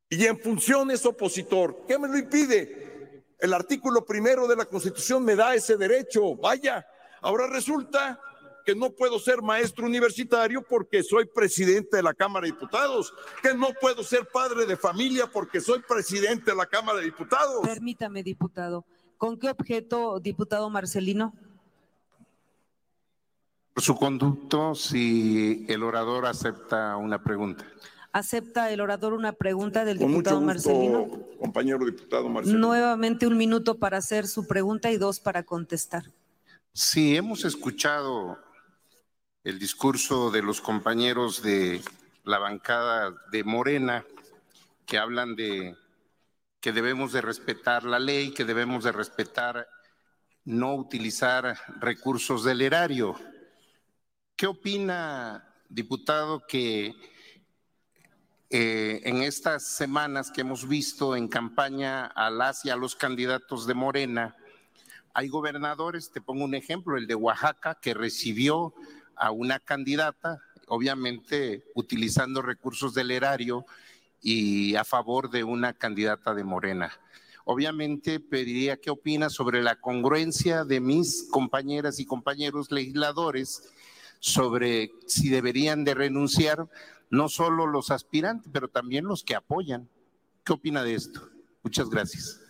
[0.09, 1.85] y en funciones opositor?
[1.87, 3.27] ¿Qué me lo impide?
[3.37, 6.35] El artículo primero de la Constitución me da ese derecho.
[6.35, 6.83] Vaya,
[7.21, 8.19] ahora resulta
[8.65, 13.13] que no puedo ser maestro universitario porque soy presidente de la Cámara de Diputados,
[13.43, 17.61] que no puedo ser padre de familia porque soy presidente de la Cámara de Diputados.
[17.61, 18.83] Permítame, diputado.
[19.17, 21.33] ¿Con qué objeto, diputado Marcelino?
[23.73, 27.65] Por su conducto, si el orador acepta una pregunta.
[28.11, 31.09] ¿Acepta el orador una pregunta del diputado Marcelino?
[31.39, 32.59] Compañero diputado Marcelino.
[32.59, 36.05] Nuevamente un minuto para hacer su pregunta y dos para contestar.
[36.71, 38.37] Sí, hemos escuchado
[39.43, 41.81] el discurso de los compañeros de
[42.23, 44.05] la bancada de Morena
[44.85, 45.75] que hablan de
[46.65, 49.69] que debemos de respetar la ley, que debemos de respetar
[50.45, 53.15] no utilizar recursos del erario.
[54.35, 56.95] ¿Qué opina, diputado, que
[58.49, 63.67] eh, en estas semanas que hemos visto en campaña a las y a los candidatos
[63.67, 64.35] de Morena,
[65.13, 68.73] hay gobernadores, te pongo un ejemplo, el de Oaxaca, que recibió
[69.15, 73.67] a una candidata, obviamente utilizando recursos del erario
[74.27, 76.91] y a favor de una candidata de Morena.
[77.43, 83.69] Obviamente pediría qué opina sobre la congruencia de mis compañeras y compañeros legisladores
[84.19, 86.67] sobre si deberían de renunciar
[87.11, 89.87] no solo los aspirantes, pero también los que apoyan.
[90.43, 91.29] ¿Qué opina de esto?
[91.61, 92.41] Muchas gracias.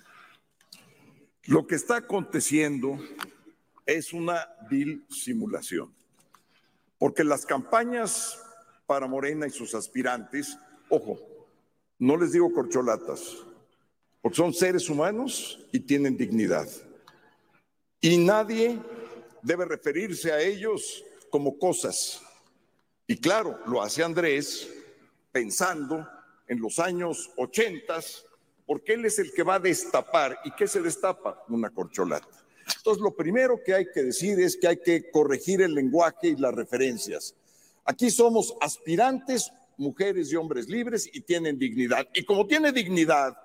[1.44, 2.98] Lo que está aconteciendo
[3.86, 5.94] es una vil simulación,
[6.98, 8.40] porque las campañas
[8.86, 10.58] para Morena y sus aspirantes,
[10.88, 11.35] ojo,
[12.00, 13.38] no les digo corcholatas,
[14.22, 16.68] porque son seres humanos y tienen dignidad.
[18.02, 18.80] Y nadie
[19.42, 22.22] debe referirse a ellos como cosas.
[23.08, 24.70] Y claro, lo hace Andrés
[25.32, 26.08] pensando
[26.48, 28.26] en los años ochentas,
[28.66, 30.40] porque él es el que va a destapar.
[30.44, 31.44] ¿Y qué se destapa?
[31.50, 32.28] Una corcholata.
[32.78, 36.36] Entonces, lo primero que hay que decir es que hay que corregir el lenguaje y
[36.36, 37.36] las referencias.
[37.84, 42.08] Aquí somos aspirantes, mujeres y hombres libres y tienen dignidad.
[42.14, 43.36] Y como tiene dignidad,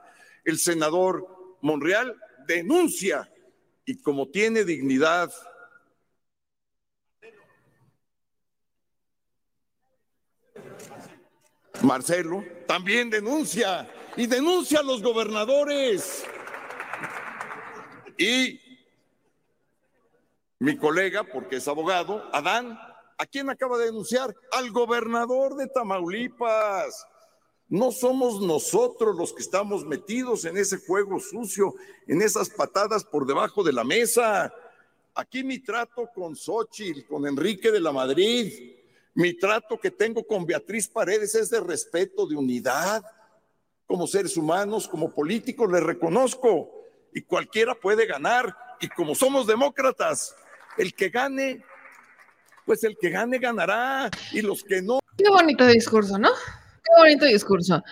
[0.44, 2.16] el senador Monreal
[2.46, 3.30] denuncia.
[3.84, 5.30] Y como tiene dignidad
[11.82, 16.24] Marcelo también denuncia y denuncia a los gobernadores.
[18.18, 18.60] Y
[20.58, 22.78] mi colega, porque es abogado, Adán,
[23.20, 24.34] ¿a quién acaba de denunciar?
[24.50, 27.06] Al gobernador de Tamaulipas.
[27.68, 31.74] No somos nosotros los que estamos metidos en ese juego sucio,
[32.06, 34.50] en esas patadas por debajo de la mesa.
[35.14, 38.74] Aquí mi trato con Xochitl, con Enrique de la Madrid,
[39.12, 43.04] mi trato que tengo con Beatriz Paredes es de respeto, de unidad.
[43.86, 46.70] Como seres humanos, como políticos, le reconozco.
[47.12, 48.56] Y cualquiera puede ganar.
[48.80, 50.34] Y como somos demócratas,
[50.78, 51.62] el que gane,
[52.66, 54.10] pues el que gane ganará.
[54.32, 55.00] Y los que no.
[55.16, 56.30] Qué bonito discurso, ¿no?
[56.82, 57.82] Qué bonito discurso.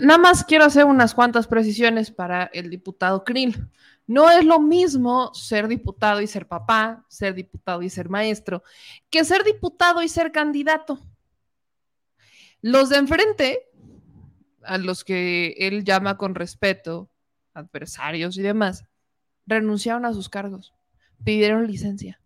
[0.00, 3.68] Nada más quiero hacer unas cuantas precisiones para el diputado Krill.
[4.06, 8.62] No es lo mismo ser diputado y ser papá, ser diputado y ser maestro,
[9.10, 11.00] que ser diputado y ser candidato.
[12.62, 13.68] Los de enfrente,
[14.62, 17.10] a los que él llama con respeto,
[17.52, 18.84] adversarios y demás,
[19.46, 20.72] renunciaron a sus cargos,
[21.24, 22.20] pidieron licencia.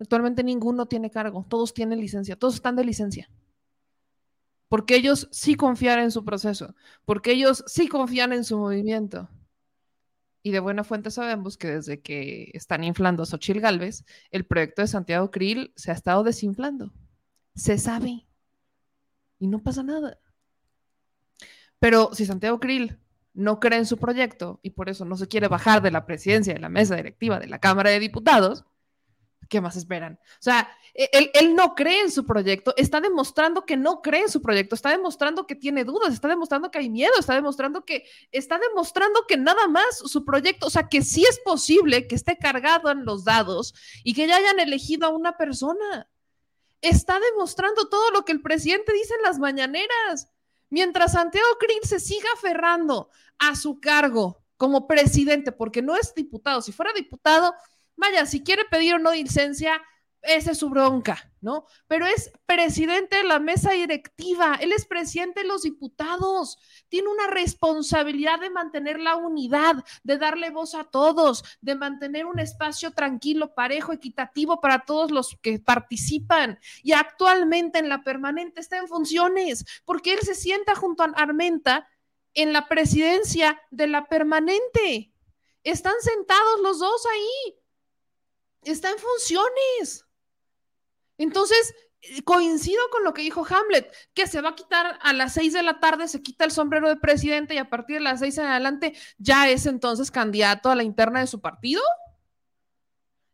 [0.00, 3.30] Actualmente ninguno tiene cargo, todos tienen licencia, todos están de licencia.
[4.68, 6.74] Porque ellos sí confían en su proceso,
[7.04, 9.28] porque ellos sí confían en su movimiento.
[10.42, 14.80] Y de buena fuente sabemos que desde que están inflando a Xochitl Galvez, el proyecto
[14.80, 16.94] de Santiago Krill se ha estado desinflando.
[17.54, 18.26] Se sabe.
[19.38, 20.18] Y no pasa nada.
[21.78, 22.98] Pero si Santiago Krill
[23.34, 26.54] no cree en su proyecto y por eso no se quiere bajar de la presidencia
[26.54, 28.64] de la mesa directiva de la Cámara de Diputados,
[29.50, 30.18] ¿qué más esperan?
[30.22, 34.30] O sea, e, él, no cree en su proyecto, está demostrando que no cree en
[34.30, 38.04] su proyecto, está demostrando que tiene dudas, está demostrando que hay miedo, está demostrando que
[38.32, 42.38] está demostrando que nada más su proyecto, o sea, que sí es posible que esté
[42.38, 43.74] cargado en los dados
[44.04, 46.08] y que ya hayan elegido a una persona.
[46.80, 50.30] Está demostrando todo lo que el presidente dice en las mañaneras.
[50.70, 56.62] Mientras Santiago Krill se siga aferrando a su cargo como presidente, porque no es diputado,
[56.62, 57.52] si fuera diputado,
[58.00, 59.78] Vaya, si quiere pedir o no licencia,
[60.22, 61.66] esa es su bronca, ¿no?
[61.86, 66.56] Pero es presidente de la mesa directiva, él es presidente de los diputados,
[66.88, 72.38] tiene una responsabilidad de mantener la unidad, de darle voz a todos, de mantener un
[72.38, 76.58] espacio tranquilo, parejo, equitativo para todos los que participan.
[76.82, 81.86] Y actualmente en la permanente está en funciones, porque él se sienta junto a Armenta
[82.32, 85.12] en la presidencia de la permanente.
[85.64, 87.59] Están sentados los dos ahí
[88.62, 90.04] está en funciones.
[91.18, 91.74] Entonces,
[92.24, 95.62] coincido con lo que dijo Hamlet, que se va a quitar a las seis de
[95.62, 98.46] la tarde, se quita el sombrero de presidente y a partir de las seis en
[98.46, 101.82] adelante ya es entonces candidato a la interna de su partido.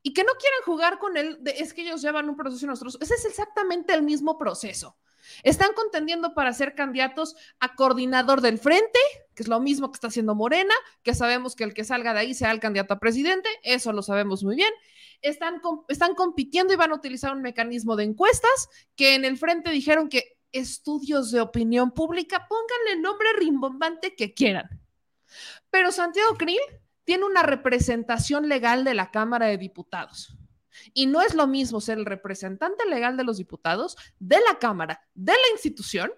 [0.03, 2.97] Y que no quieran jugar con él, es que ellos llevan un proceso y nosotros.
[3.01, 4.97] Ese es exactamente el mismo proceso.
[5.43, 9.01] Están contendiendo para ser candidatos a coordinador del frente,
[9.35, 12.21] que es lo mismo que está haciendo Morena, que sabemos que el que salga de
[12.21, 14.73] ahí sea el candidato a presidente, eso lo sabemos muy bien,
[15.23, 19.71] están, están compitiendo y van a utilizar un mecanismo de encuestas que en el frente
[19.71, 24.81] dijeron que estudios de opinión pública, pónganle el nombre rimbombante que quieran.
[25.71, 26.61] Pero Santiago Krill
[27.05, 30.37] tiene una representación legal de la Cámara de Diputados.
[30.93, 35.01] Y no es lo mismo ser el representante legal de los diputados, de la Cámara,
[35.15, 36.11] de la institución,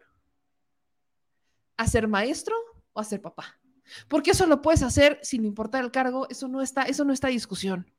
[1.76, 2.56] a ser maestro
[2.92, 3.60] o a ser papá.
[4.08, 7.28] Porque eso lo puedes hacer sin importar el cargo, eso no está, eso no está
[7.28, 7.90] discusión.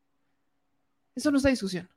[1.16, 1.90] Eso no está discusión.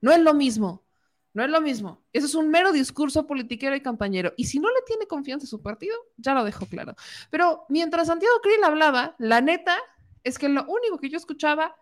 [0.00, 0.84] No es lo mismo.
[1.32, 2.02] No es lo mismo.
[2.12, 4.32] Eso es un mero discurso politiquero y campañero.
[4.36, 6.96] Y si no le tiene confianza su partido, ya lo dejó claro.
[7.30, 9.78] Pero mientras Santiago Krill hablaba, la neta
[10.24, 11.76] es que lo único que yo escuchaba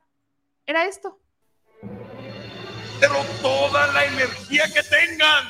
[0.67, 1.19] era esto.
[3.01, 5.47] Pero toda la energía que tengan,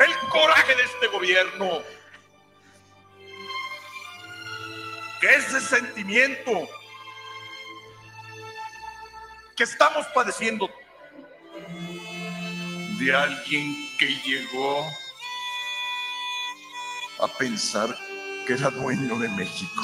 [0.00, 1.82] el coraje de este gobierno,
[5.20, 6.68] que ese sentimiento
[9.58, 10.70] que estamos padeciendo
[13.00, 14.86] de alguien que llegó
[17.18, 17.88] a pensar
[18.46, 19.82] que era dueño de México.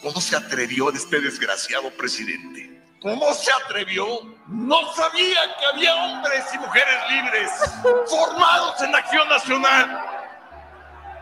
[0.00, 2.82] ¿Cómo se atrevió este desgraciado presidente?
[3.02, 4.06] ¿Cómo se atrevió?
[4.48, 7.50] No sabía que había hombres y mujeres libres
[8.08, 10.02] formados en acción nacional.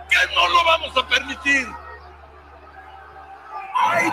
[0.09, 1.67] Que no lo vamos a permitir.
[3.83, 4.11] ¡Ay,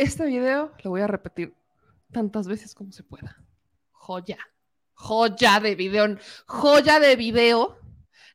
[0.00, 1.54] Este video lo voy a repetir
[2.10, 3.44] tantas veces como se pueda.
[3.92, 4.38] Joya,
[4.94, 7.78] joya de video, joya de video.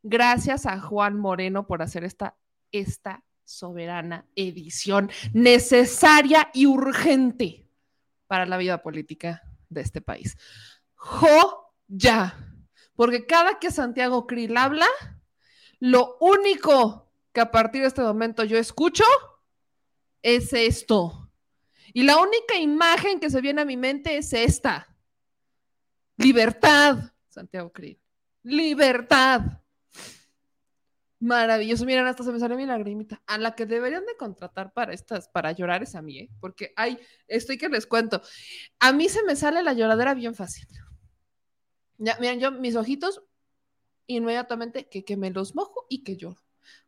[0.04, 2.38] Gracias a Juan Moreno por hacer esta,
[2.72, 7.70] esta soberana edición necesaria y urgente
[8.28, 10.36] para la vida política de este país.
[10.96, 12.36] Joya,
[12.96, 14.88] porque cada que Santiago Krill habla,
[15.80, 19.04] lo único que a partir de este momento yo escucho
[20.22, 21.30] es esto.
[21.94, 24.94] Y la única imagen que se viene a mi mente es esta.
[26.18, 28.00] Libertad, Santiago Krill.
[28.44, 29.42] Libertad.
[31.20, 31.86] Maravilloso.
[31.86, 33.22] Miren, hasta se me salió mi lagrimita.
[33.26, 36.30] A la que deberían de contratar para estas, para llorar es a mí, ¿eh?
[36.40, 38.22] Porque hay, estoy que les cuento.
[38.80, 40.68] A mí se me sale la lloradera bien fácil.
[41.98, 43.24] Ya, miren, yo, mis ojitos,
[44.08, 46.42] inmediatamente que, que me los mojo y que lloro.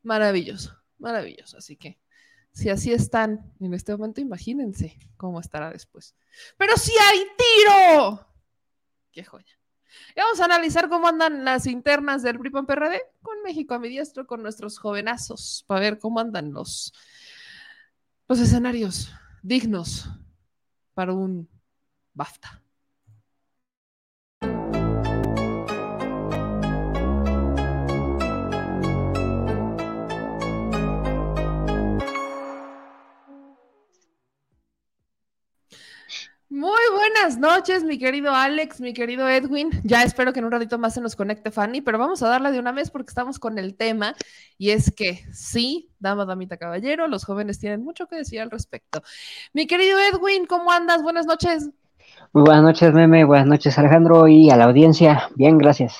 [0.03, 1.57] Maravilloso, maravilloso.
[1.57, 1.99] Así que
[2.51, 6.15] si así están en este momento, imagínense cómo estará después.
[6.57, 8.27] Pero si hay tiro.
[9.11, 9.59] Qué joya.
[10.15, 13.89] Y vamos a analizar cómo andan las internas del PRI PRD con México a mi
[13.89, 16.93] diestro, con nuestros jovenazos, para ver cómo andan los,
[18.27, 19.11] los escenarios
[19.41, 20.09] dignos
[20.93, 21.49] para un
[22.13, 22.61] BAFTA.
[37.19, 39.69] Buenas noches, mi querido Alex, mi querido Edwin.
[39.83, 42.51] Ya espero que en un ratito más se nos conecte Fanny, pero vamos a darla
[42.51, 44.15] de una vez porque estamos con el tema
[44.57, 49.01] y es que sí, dama, damita, caballero, los jóvenes tienen mucho que decir al respecto.
[49.53, 51.01] Mi querido Edwin, ¿cómo andas?
[51.01, 51.69] Buenas noches.
[52.33, 55.29] Muy buenas noches, Meme, buenas noches, Alejandro, y a la audiencia.
[55.35, 55.97] Bien, gracias.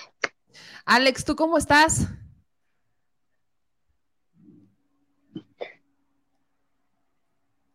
[0.86, 2.08] Alex, ¿tú cómo estás?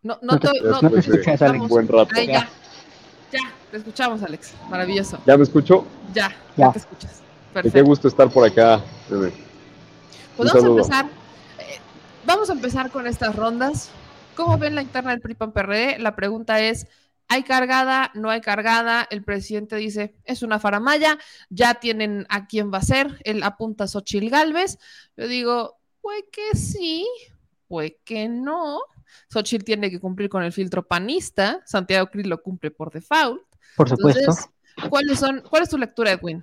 [0.02, 1.68] No, no, te, no, no, escuchas, Alex.
[1.68, 2.10] Buen rato.
[2.26, 2.48] Ya,
[3.72, 4.52] te escuchamos, Alex.
[4.68, 5.18] Maravilloso.
[5.26, 5.86] ¿Ya me escucho?
[6.12, 7.22] Ya, ya, te escuchas.
[7.54, 7.74] Perfecto.
[7.74, 8.82] Qué gusto estar por acá.
[9.08, 11.06] Pues vamos a empezar.
[11.58, 11.80] Eh,
[12.26, 13.88] vamos a empezar con estas rondas.
[14.36, 15.98] ¿Cómo ven la interna del PRI-PAN-PRD?
[16.00, 16.86] La pregunta es,
[17.28, 18.10] ¿hay cargada?
[18.12, 19.06] ¿No hay cargada?
[19.10, 21.18] El presidente dice, es una faramaya,
[21.48, 23.22] ya tienen a quién va a ser.
[23.24, 24.78] Él apunta a Xochil Galvez.
[25.16, 27.08] Yo digo, pues que sí,
[27.68, 28.80] pues que no.
[29.28, 33.51] Xochitl tiene que cumplir con el filtro panista, Santiago Cris lo cumple por default.
[33.76, 34.32] Por supuesto.
[34.88, 36.42] ¿cuáles son, ¿Cuál es tu lectura, Edwin?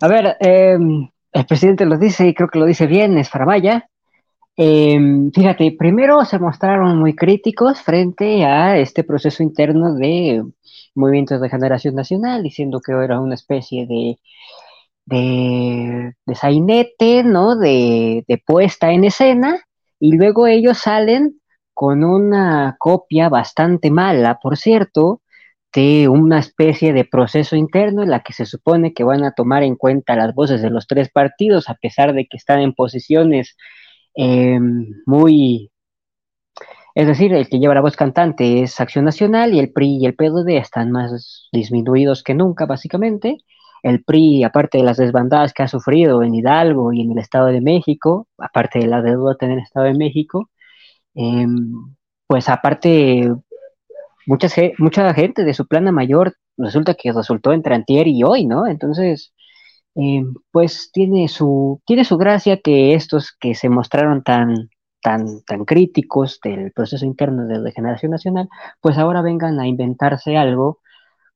[0.00, 3.88] A ver, em, el presidente lo dice y creo que lo dice bien, es Faramaya.
[4.56, 10.44] Em, fíjate, primero se mostraron muy críticos frente a este proceso interno de
[10.94, 14.18] movimientos de generación nacional, diciendo que era una especie de,
[15.06, 17.56] de, sainete, ¿no?
[17.56, 19.60] De, de puesta en escena,
[19.98, 21.40] y luego ellos salen
[21.72, 25.20] con una copia bastante mala, por cierto,
[25.74, 29.62] de una especie de proceso interno en la que se supone que van a tomar
[29.64, 33.56] en cuenta las voces de los tres partidos, a pesar de que están en posiciones
[34.16, 34.58] eh,
[35.06, 35.70] muy...
[36.94, 40.06] Es decir, el que lleva la voz cantante es Acción Nacional y el PRI y
[40.06, 43.38] el PDD están más disminuidos que nunca, básicamente.
[43.82, 47.46] El PRI, aparte de las desbandadas que ha sufrido en Hidalgo y en el Estado
[47.48, 50.50] de México, aparte de la deuda en el Estado de México,
[51.14, 51.94] em,
[52.26, 53.30] pues aparte,
[54.26, 54.48] mucha,
[54.78, 58.66] mucha gente de su plana mayor resulta que resultó entre antier y hoy, ¿no?
[58.66, 59.32] Entonces,
[59.96, 64.70] eh, pues tiene su, tiene su gracia que estos que se mostraron tan,
[65.02, 68.48] tan, tan críticos del proceso interno de degeneración nacional,
[68.80, 70.80] pues ahora vengan a inventarse algo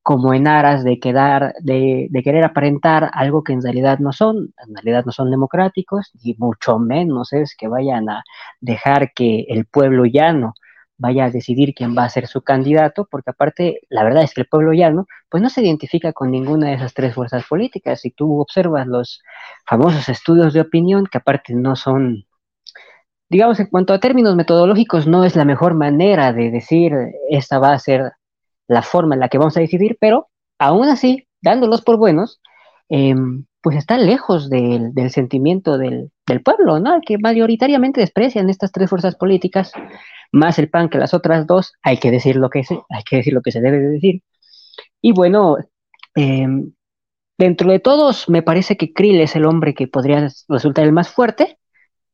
[0.02, 4.54] como en aras de quedar, de, de, querer aparentar algo que en realidad no son,
[4.66, 8.22] en realidad no son democráticos, y mucho menos es que vayan a
[8.60, 10.54] dejar que el pueblo llano
[10.98, 14.42] vaya a decidir quién va a ser su candidato, porque aparte, la verdad es que
[14.42, 18.00] el pueblo llano, pues no se identifica con ninguna de esas tres fuerzas políticas.
[18.00, 19.22] Si tú observas los
[19.64, 22.26] famosos estudios de opinión, que aparte no son,
[23.28, 26.92] digamos, en cuanto a términos metodológicos, no es la mejor manera de decir
[27.30, 28.12] esta va a ser
[28.66, 30.28] la forma en la que vamos a decidir, pero
[30.58, 32.40] aún así, dándolos por buenos,
[32.88, 37.00] em, pues están lejos del, sentimiento del, del, pueblo, ¿no?
[37.04, 39.72] Que mayoritariamente desprecian estas tres fuerzas políticas
[40.32, 43.16] más el PAN que las otras dos, hay que decir lo que se, hay que
[43.16, 44.22] decir lo que se debe de decir.
[45.00, 45.56] Y bueno,
[46.14, 46.72] em,
[47.38, 51.08] dentro de todos, me parece que Krill es el hombre que podría resultar el más
[51.10, 51.58] fuerte,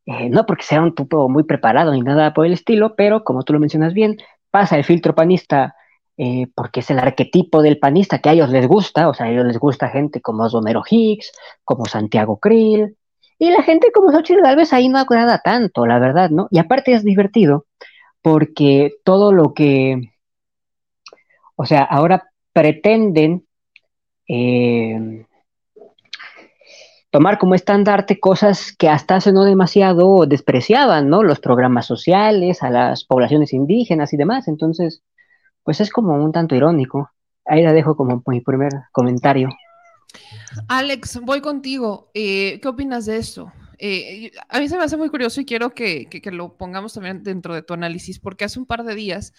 [0.06, 3.42] eh, no porque sea un tipo muy preparado ni nada por el estilo, pero como
[3.42, 4.18] tú lo mencionas bien,
[4.50, 5.74] pasa el filtro panista
[6.16, 9.30] eh, porque es el arquetipo del panista que a ellos les gusta, o sea, a
[9.30, 11.32] ellos les gusta gente como Romero Hicks,
[11.64, 12.96] como Santiago Krill,
[13.38, 16.46] y la gente como Xochitl Galvez ahí no agrada tanto, la verdad, ¿no?
[16.50, 17.66] Y aparte es divertido,
[18.24, 20.14] porque todo lo que,
[21.56, 23.46] o sea, ahora pretenden
[24.26, 25.26] eh,
[27.10, 31.22] tomar como estandarte cosas que hasta hace no demasiado despreciaban, ¿no?
[31.22, 34.48] Los programas sociales, a las poblaciones indígenas y demás.
[34.48, 35.02] Entonces,
[35.62, 37.10] pues es como un tanto irónico.
[37.44, 39.50] Ahí la dejo como mi primer comentario.
[40.68, 42.08] Alex, voy contigo.
[42.14, 43.52] Eh, ¿Qué opinas de esto?
[43.78, 47.54] Eh, a mí se me hace muy curioso y quiero que, lo pongamos también dentro
[47.54, 49.32] de tu análisis, porque hace un par de días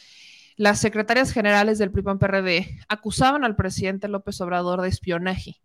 [0.58, 5.62] las secretarias generales del PRI-PAN-PRD acusaban al presidente López Obrador de espionaje.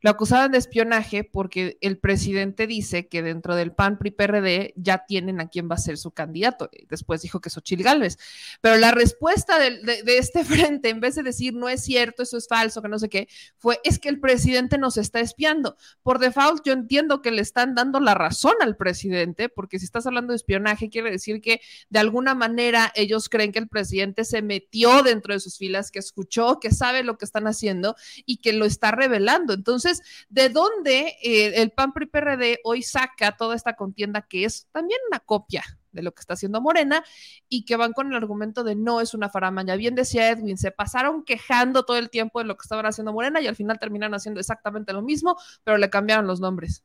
[0.00, 5.04] Lo acusaban de espionaje porque el presidente dice que dentro del PAN PRI PRD ya
[5.06, 6.70] tienen a quién va a ser su candidato.
[6.88, 8.18] Después dijo que es Ochil Gálvez.
[8.60, 12.36] Pero la respuesta de, de, este frente, en vez de decir no es cierto, eso
[12.36, 15.76] es falso, que no sé qué, fue es que el presidente nos está espiando.
[16.02, 20.06] Por default, yo entiendo que le están dando la razón al presidente, porque si estás
[20.06, 24.42] hablando de espionaje, quiere decir que de alguna manera ellos creen que el presidente se
[24.42, 27.96] metió dentro de sus filas, que escuchó, que sabe lo que están haciendo
[28.26, 29.54] y que lo está revelando.
[29.54, 34.44] Entonces, entonces, ¿de dónde eh, el PAN PRI PRD hoy saca toda esta contienda que
[34.44, 37.02] es también una copia de lo que está haciendo Morena
[37.48, 39.76] y que van con el argumento de no es una faramaña.
[39.76, 43.40] Bien decía Edwin, se pasaron quejando todo el tiempo de lo que estaban haciendo Morena
[43.40, 46.84] y al final terminaron haciendo exactamente lo mismo, pero le cambiaron los nombres.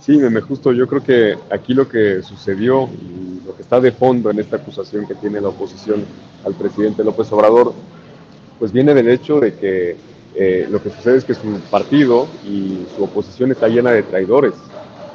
[0.00, 3.92] Sí, me justo yo creo que aquí lo que sucedió y lo que está de
[3.92, 6.04] fondo en esta acusación que tiene la oposición
[6.44, 7.72] al presidente López Obrador
[8.62, 9.96] pues viene del hecho de que
[10.36, 14.54] eh, lo que sucede es que su partido y su oposición está llena de traidores.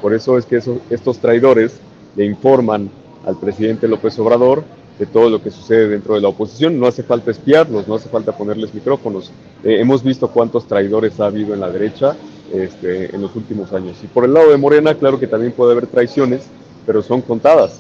[0.01, 1.79] Por eso es que estos traidores
[2.17, 2.89] le informan
[3.25, 4.65] al presidente López Obrador
[4.99, 6.77] de todo lo que sucede dentro de la oposición.
[6.77, 9.31] No hace falta espiarlos, no hace falta ponerles micrófonos.
[9.63, 12.17] Eh, hemos visto cuántos traidores ha habido en la derecha
[12.53, 13.95] este, en los últimos años.
[14.03, 16.43] Y por el lado de Morena, claro que también puede haber traiciones,
[16.85, 17.79] pero son contadas.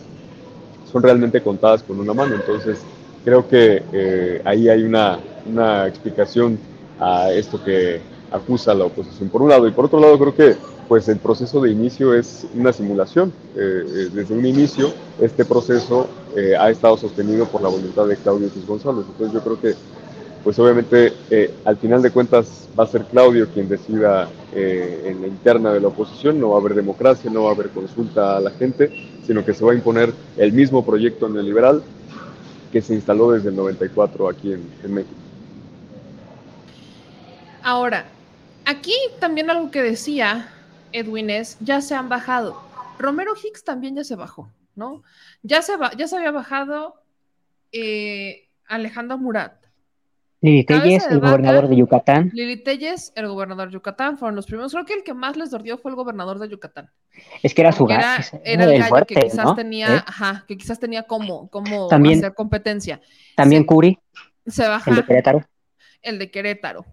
[0.89, 2.35] Son realmente contadas con una mano.
[2.35, 2.79] Entonces,
[3.25, 5.19] creo que eh, ahí hay una,
[5.49, 6.57] una, explicación
[6.99, 8.01] a esto que
[8.31, 9.29] acusa la oposición.
[9.29, 10.55] Por un lado y por otro lado creo que
[10.87, 13.33] pues el proceso de inicio es una simulación.
[13.55, 16.07] Eh, eh, desde un inicio este proceso
[16.59, 19.05] ha estado sostenido por la voluntad de Claudio X González.
[19.09, 19.73] Entonces yo creo que
[20.43, 21.13] pues obviamente
[21.65, 25.87] al final de cuentas va a ser Claudio quien decida en la interna de la
[25.87, 28.91] oposición, no va a haber democracia, no va a haber consulta a la gente,
[29.25, 31.83] sino que se va a imponer el mismo proyecto neoliberal
[32.71, 35.15] que se instaló desde el 94 aquí en, México.
[37.67, 38.05] Ahora,
[38.63, 40.47] aquí también algo que decía
[40.93, 42.57] Edwin, es, ya se han bajado.
[42.97, 45.03] Romero Hicks también ya se bajó, ¿no?
[45.43, 46.95] Ya se, ya se había bajado
[47.73, 49.65] eh, Alejandro Murat.
[50.39, 52.31] Lili Telles, el gobernador de Yucatán.
[52.33, 54.71] Lili Telles, el gobernador de Yucatán, fueron los primeros.
[54.71, 56.89] Creo que el que más les dordió fue el gobernador de Yucatán.
[57.43, 58.05] Es que era su gallo.
[58.45, 60.03] Era, el gallo que quizás tenía, ¿Eh?
[60.05, 63.01] ajá, que quizás tenía como, como hacer competencia.
[63.35, 63.99] También Curi.
[64.45, 64.89] Se baja.
[64.89, 65.45] El de Querétaro.
[66.01, 66.85] El de Querétaro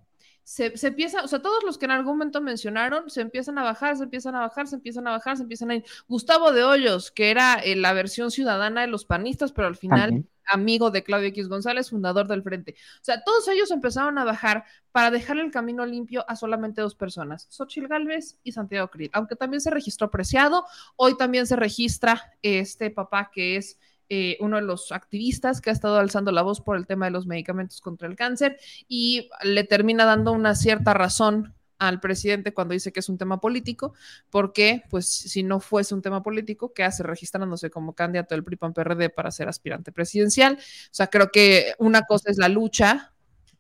[0.45, 3.97] se, empieza, o sea, todos los que en algún momento mencionaron, se empiezan a bajar,
[3.97, 5.85] se empiezan a bajar, se empiezan a bajar, se empiezan a ir.
[6.07, 10.25] Gustavo de Hoyos, que era eh, la versión ciudadana de los panistas, pero al final
[10.47, 12.75] amigo de Claudio X González, fundador del Frente.
[13.01, 16.95] O sea, todos ellos empezaron a bajar para dejar el camino limpio a solamente dos
[16.95, 20.67] personas, Xochil Gálvez y Santiago Krill, aunque también se registró preciado,
[20.97, 23.79] hoy también se registra este papá que es
[24.09, 27.13] eh, uno de los activistas que ha estado alzando la voz por el tema de
[27.13, 32.73] los medicamentos contra el cáncer y le termina dando una cierta razón al presidente cuando
[32.75, 33.95] dice que es un tema político,
[34.31, 38.57] porque pues si no fuese un tema político, ¿qué hace registrándose como candidato del PRI
[38.57, 40.55] PAN PRD para ser aspirante presidencial?
[40.55, 43.14] O sea, creo que una cosa es la lucha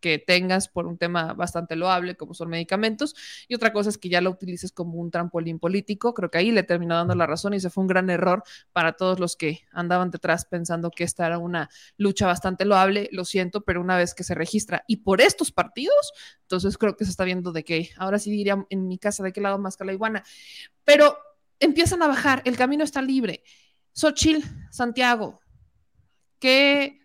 [0.04, 3.16] que tengas por un tema bastante loable como son medicamentos
[3.48, 6.12] y otra cosa es que ya lo utilices como un trampolín político.
[6.12, 8.42] Creo que ahí le terminó dando la razón y ese fue un gran error
[8.74, 13.08] para todos los que andaban detrás pensando que esta era una lucha bastante loable.
[13.12, 16.12] Lo siento, pero una vez que se registra y por estos partidos,
[16.42, 19.32] entonces creo que se está viendo de que ahora sí diría en mi casa de
[19.32, 20.22] qué lado más que la iguana,
[20.84, 21.16] pero
[21.60, 23.42] empiezan a bajar, el camino está libre.
[23.94, 25.40] Xochil, Santiago,
[26.38, 27.00] que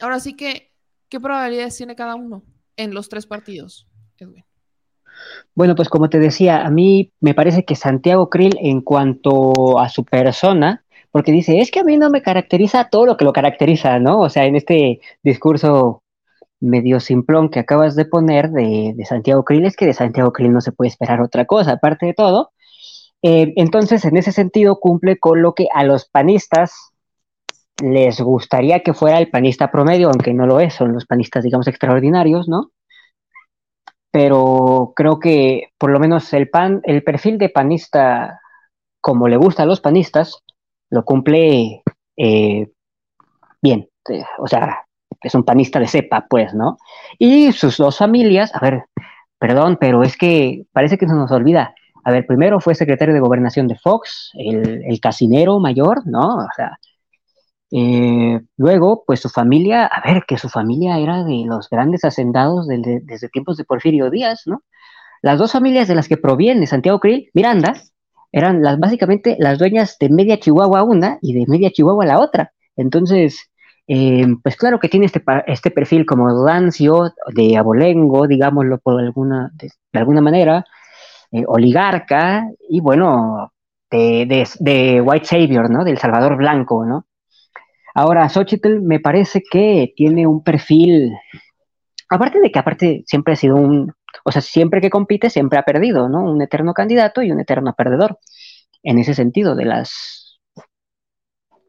[0.00, 0.68] ahora sí que
[1.08, 2.42] ¿Qué probabilidades tiene cada uno
[2.76, 3.86] en los tres partidos?
[5.54, 9.88] Bueno, pues como te decía, a mí me parece que Santiago Krill, en cuanto a
[9.88, 13.32] su persona, porque dice, es que a mí no me caracteriza todo lo que lo
[13.32, 14.20] caracteriza, ¿no?
[14.20, 16.02] O sea, en este discurso
[16.60, 20.60] medio simplón que acabas de poner de, Santiago Krill, es que de Santiago Krill no
[20.60, 22.52] se puede esperar otra cosa, aparte de todo.
[23.22, 26.92] Eh, entonces, en ese sentido, cumple con lo que a los panistas
[27.82, 31.68] les gustaría que fuera el panista promedio, aunque no lo es, son los panistas, digamos,
[31.68, 32.70] extraordinarios, ¿no?
[34.10, 38.40] Pero creo que por lo menos el pan, el perfil de panista,
[39.00, 40.42] como le gusta a los panistas,
[40.90, 41.82] lo cumple
[42.16, 42.68] eh,
[43.62, 43.88] bien.
[44.38, 44.86] O sea,
[45.22, 46.78] es un panista de cepa, pues, ¿no?
[47.18, 48.84] Y sus dos familias, a ver,
[49.38, 51.74] perdón, pero es que parece que se nos olvida.
[52.04, 56.38] A ver, primero fue secretario de gobernación de Fox, el, el casinero mayor, ¿no?
[56.38, 56.78] O sea,
[57.70, 62.66] eh, luego, pues su familia, a ver, que su familia era de los grandes hacendados
[62.66, 64.62] desde tiempos de Porfirio Díaz, ¿no?
[65.22, 67.74] Las dos familias de las que proviene Santiago Krill, Miranda,
[68.32, 72.52] eran las, básicamente las dueñas de media Chihuahua una y de media Chihuahua la otra.
[72.76, 73.50] Entonces,
[73.86, 79.50] eh, pues claro que tiene este, este perfil como Dancio, de abolengo, digámoslo por alguna,
[79.54, 80.64] de, alguna manera,
[81.32, 83.52] eh, oligarca, y bueno,
[83.90, 85.84] de, de, de, White Savior, ¿no?
[85.84, 87.06] Del Salvador Blanco, ¿no?
[88.00, 91.16] Ahora, Xochitl me parece que tiene un perfil,
[92.08, 93.92] aparte de que aparte siempre ha sido un,
[94.24, 96.22] o sea, siempre que compite siempre ha perdido, ¿no?
[96.22, 98.20] Un eterno candidato y un eterno perdedor,
[98.84, 100.38] en ese sentido de las,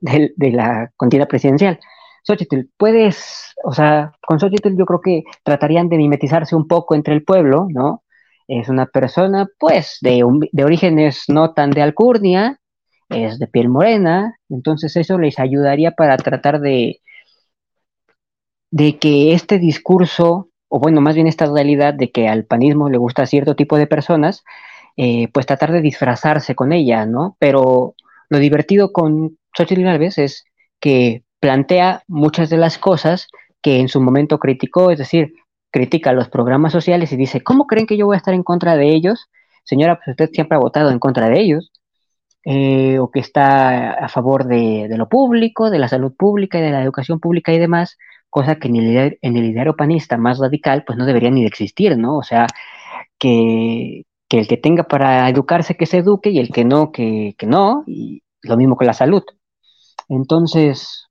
[0.02, 1.80] de, la contienda presidencial.
[2.22, 7.16] Xochitl, puedes, o sea, con Xochitl yo creo que tratarían de mimetizarse un poco entre
[7.16, 8.04] el pueblo, ¿no?
[8.48, 12.60] Es una persona, pues, de, de orígenes no tan de alcurnia,
[13.10, 17.02] es de piel morena, entonces eso les ayudaría para tratar de,
[18.72, 22.98] de que este discurso, o bueno, más bien esta realidad de que al panismo le
[22.98, 24.44] gusta cierto tipo de personas,
[24.98, 27.36] eh, pues tratar de disfrazarse con ella, ¿no?
[27.40, 27.96] Pero
[28.30, 30.46] lo divertido con Xochitl Galvez es
[30.80, 33.28] que plantea muchas de las cosas
[33.62, 35.34] que en su momento criticó, es decir,
[35.72, 38.76] critica los programas sociales y dice, ¿cómo creen que yo voy a estar en contra
[38.76, 39.28] de ellos?
[39.64, 41.72] Señora, pues usted siempre ha votado en contra de ellos.
[42.46, 46.72] Eh, o que está a favor de, lo público, de la salud pública y de
[46.72, 47.98] la educación pública y demás,
[48.30, 51.98] cosa que en el, en ideario panista más radical pues no debería ni de existir,
[51.98, 52.18] ¿no?
[52.18, 52.48] O sea,
[53.18, 57.84] que, el que tenga para educarse que se eduque y el que no, que, no,
[57.88, 59.24] y lo mismo con la salud.
[60.08, 61.08] Entonces,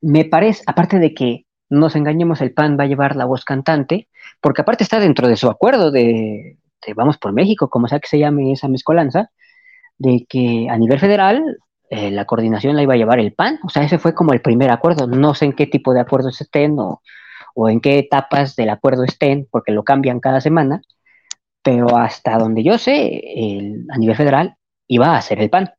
[0.00, 3.44] me parece, aparte de que no nos engañemos, el PAN va a llevar la voz
[3.44, 4.08] cantante,
[4.40, 8.08] porque aparte está dentro de su acuerdo de, de Vamos por México, como sea que
[8.08, 9.30] se llame esa mezcolanza,
[9.98, 11.58] de que a nivel federal
[11.90, 13.58] eh, la coordinación la iba a llevar el PAN.
[13.64, 15.06] O sea, ese fue como el primer acuerdo.
[15.06, 17.00] No sé en qué tipo de acuerdos estén o,
[17.68, 20.82] en qué etapas del acuerdo estén, porque lo cambian cada semana,
[21.62, 23.22] pero hasta donde yo sé,
[23.90, 24.56] a nivel federal
[24.88, 25.70] iba a ser el PAN.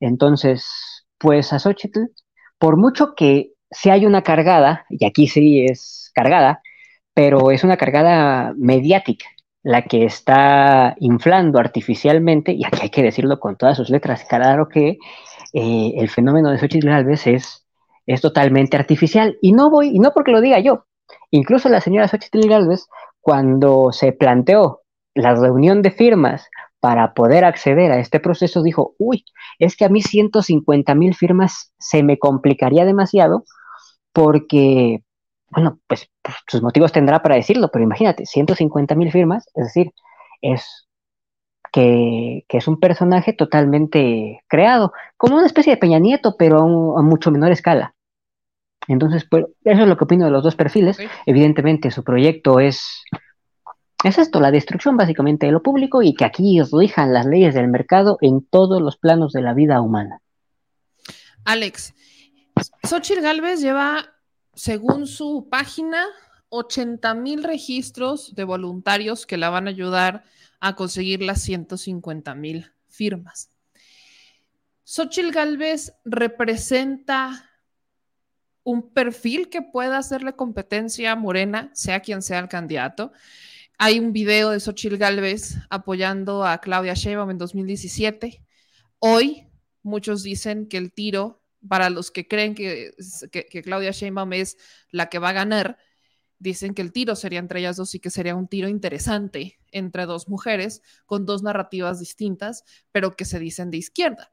[0.00, 2.00] Entonces, pues a Xochitl,
[2.58, 6.62] por mucho que si hay una cargada, y aquí sí es cargada,
[7.14, 9.26] pero es una cargada mediática,
[9.62, 14.68] la que está inflando artificialmente, y aquí hay que decirlo con todas sus letras, claro
[14.68, 14.98] que
[15.52, 17.66] eh, el fenómeno de Xochitl Galvez es,
[18.06, 19.36] es totalmente artificial.
[19.40, 20.86] Y no voy, y no porque lo diga yo,
[21.30, 22.86] incluso la señora Xochitl Galvez,
[23.20, 24.82] cuando se planteó
[25.14, 26.48] la reunión de firmas
[26.80, 29.24] para poder acceder a este proceso, dijo, uy,
[29.58, 33.44] es que a mí 150 mil firmas se me complicaría demasiado
[34.12, 35.02] porque,
[35.50, 39.92] bueno, pues, pues, sus motivos tendrá para decirlo, pero imagínate, 150 mil firmas, es decir,
[40.42, 40.88] es
[41.72, 47.30] que, es un personaje totalmente creado, como una especie de Peña Nieto, pero a, mucho
[47.30, 47.94] menor escala.
[48.86, 50.98] Entonces, pues, eso es lo que opino de los dos perfiles.
[51.26, 53.04] Evidentemente, su proyecto es,
[54.02, 57.68] es esto, la destrucción básicamente de lo público y que aquí rijan las leyes del
[57.68, 60.20] mercado en todos los planos de la vida humana.
[61.44, 61.94] Alex,
[62.82, 64.06] Xochitl Galvez lleva,
[64.58, 66.04] según su página,
[66.48, 70.24] 80 mil registros de voluntarios que la van a ayudar
[70.58, 73.50] a conseguir las 150 mil firmas.
[74.82, 77.48] Xochitl Galvez representa
[78.64, 83.12] un perfil que pueda hacerle competencia a Morena, sea quien sea el candidato.
[83.78, 88.42] Hay un video de Xochitl Galvez apoyando a Claudia Sheinbaum en 2017.
[88.98, 89.46] Hoy
[89.84, 92.92] muchos dicen que el tiro, para los que creen que,
[93.30, 94.56] que, Claudia Sheinbaum es
[94.90, 95.78] la que va a ganar,
[96.38, 100.06] dicen que el tiro sería entre ellas dos y que sería un tiro interesante entre
[100.06, 104.32] dos mujeres con dos narrativas distintas, pero que se dicen de izquierda.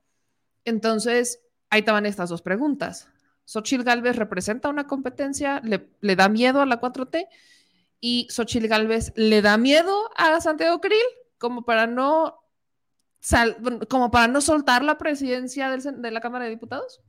[0.63, 3.07] Entonces, ahí estaban estas dos preguntas.
[3.45, 5.61] ¿Xochitl Galvez representa una competencia?
[5.63, 7.27] ¿Le, da miedo a la 4T?
[7.99, 10.97] ¿Y Xochitl Galvez le da miedo a Santiago Krill
[11.37, 12.39] como para no,
[13.89, 17.01] como para no soltar la presidencia de la Cámara de Diputados?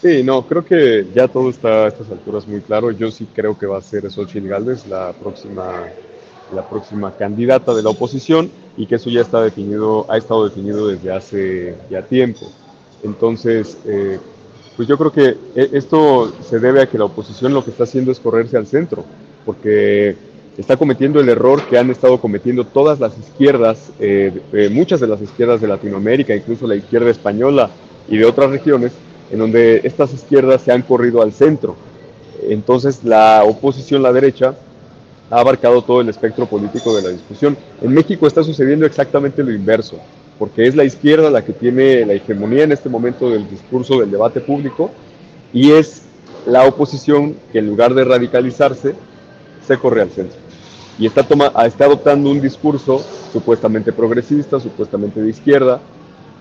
[0.00, 2.90] Sí, no, creo que ya todo está a estas alturas muy claro.
[2.90, 5.84] Yo sí creo que va a ser Xochitl Gálvez la próxima,
[6.54, 10.88] la próxima candidata de la oposición y que eso ya está definido, ha estado definido
[10.88, 12.50] desde hace ya tiempo.
[13.02, 14.18] Entonces, eh,
[14.74, 17.84] pues yo creo que e, esto se debe a que la oposición lo que está
[17.84, 19.04] haciendo es correrse al centro,
[19.44, 20.16] porque
[20.56, 24.32] está cometiendo el error que han estado cometiendo todas las izquierdas, eh,
[24.72, 27.68] muchas de las izquierdas de Latinoamérica, incluso la izquierda española
[28.08, 28.92] y de otras regiones,
[29.30, 31.76] en donde estas izquierdas se han corrido al centro.
[32.48, 34.54] Entonces la oposición, la derecha,
[35.30, 37.56] ha abarcado todo el espectro político de la discusión.
[37.80, 39.96] En México está sucediendo exactamente lo inverso,
[40.38, 44.10] porque es la izquierda la que tiene la hegemonía en este momento del discurso del
[44.10, 44.90] debate público
[45.52, 46.02] y es
[46.46, 48.94] la oposición que en lugar de radicalizarse
[49.66, 50.38] se corre al centro.
[50.98, 53.02] Y está, toma, está adoptando un discurso
[53.32, 55.80] supuestamente progresista, supuestamente de izquierda,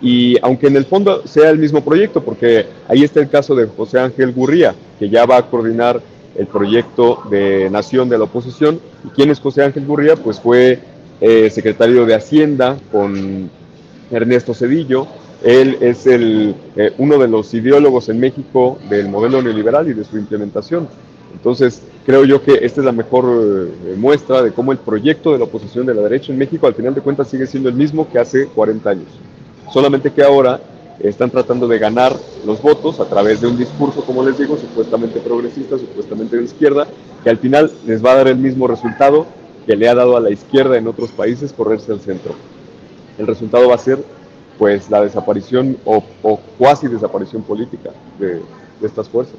[0.01, 3.67] y aunque en el fondo sea el mismo proyecto, porque ahí está el caso de
[3.67, 6.01] José Ángel Gurría, que ya va a coordinar
[6.37, 8.79] el proyecto de Nación de la Oposición.
[9.05, 10.15] ¿Y quién es José Ángel Gurría?
[10.15, 10.79] Pues fue
[11.19, 13.49] eh, secretario de Hacienda con
[14.09, 15.07] Ernesto Cedillo.
[15.43, 20.05] Él es el, eh, uno de los ideólogos en México del modelo neoliberal y de
[20.05, 20.87] su implementación.
[21.33, 25.39] Entonces, creo yo que esta es la mejor eh, muestra de cómo el proyecto de
[25.39, 28.09] la oposición de la derecha en México, al final de cuentas, sigue siendo el mismo
[28.09, 29.07] que hace 40 años
[29.71, 30.59] solamente que ahora
[30.99, 32.15] están tratando de ganar
[32.45, 36.87] los votos a través de un discurso, como les digo, supuestamente progresista, supuestamente de izquierda,
[37.23, 39.25] que al final les va a dar el mismo resultado
[39.65, 42.33] que le ha dado a la izquierda en otros países correrse al centro.
[43.17, 44.03] El resultado va a ser
[44.57, 46.01] pues la desaparición o,
[46.57, 48.41] cuasi desaparición política de
[48.81, 49.37] estas fuerzas.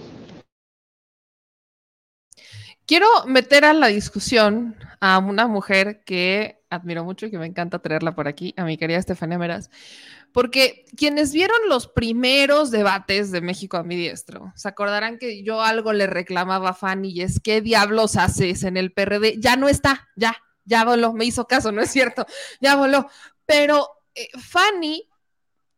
[2.90, 7.78] Quiero meter a la discusión a una mujer que admiro mucho y que me encanta
[7.78, 9.70] traerla por aquí, a mi querida Estefania Meras,
[10.32, 15.62] porque quienes vieron los primeros debates de México a mi diestro, se acordarán que yo
[15.62, 19.36] algo le reclamaba a Fanny y es ¿qué diablos haces en el PRD?
[19.38, 22.26] Ya no está, ya, ya voló, me hizo caso, no es cierto,
[22.60, 23.08] ya voló.
[23.46, 25.08] Pero eh, Fanny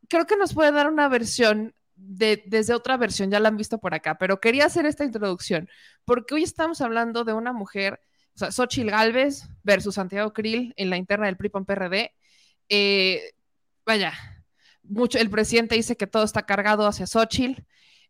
[0.08, 3.94] creo que nos puede dar una versión desde otra versión, ya la han visto por
[3.94, 5.68] acá, pero quería hacer esta introducción
[6.04, 8.00] porque hoy estamos hablando de una mujer,
[8.34, 12.12] o sea, Xochitl Galvez versus Santiago Krill en la interna del PRI-PAN-PRD.
[12.68, 13.32] Eh,
[13.86, 14.12] vaya,
[14.82, 17.62] mucho, el presidente dice que todo está cargado hacia Xochitl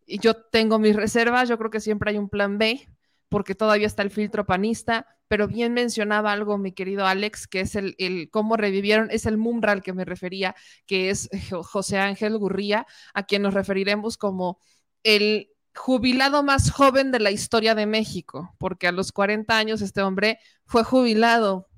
[0.07, 2.89] y yo tengo mis reservas, yo creo que siempre hay un plan B
[3.29, 7.75] porque todavía está el filtro panista, pero bien mencionaba algo mi querido Alex, que es
[7.77, 10.55] el, el cómo revivieron, es el Mumra al que me refería,
[10.87, 11.31] que es
[11.63, 14.59] José Ángel Gurría, a quien nos referiremos como
[15.03, 20.03] el jubilado más joven de la historia de México, porque a los 40 años este
[20.03, 21.69] hombre fue jubilado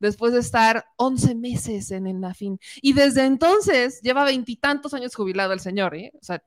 [0.00, 2.58] después de estar 11 meses en el NAFIN.
[2.82, 6.10] Y desde entonces lleva veintitantos años jubilado el señor, ¿eh?
[6.20, 6.42] O sea,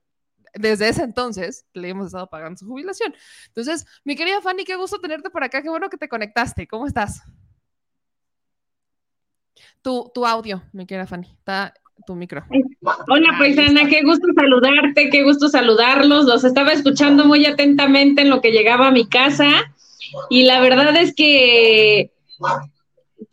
[0.54, 3.16] desde ese entonces le hemos estado pagando su jubilación.
[3.48, 6.68] Entonces, mi querida Fanny, qué gusto tenerte por acá, qué bueno que te conectaste.
[6.68, 7.22] ¿Cómo estás?
[9.82, 11.74] Tu, tu audio, mi querida Fanny, está
[12.06, 12.44] tu micro.
[13.08, 16.26] Hola, pues Ana, qué gusto saludarte, qué gusto saludarlos.
[16.26, 19.50] Los estaba escuchando muy atentamente en lo que llegaba a mi casa
[20.30, 22.12] y la verdad es que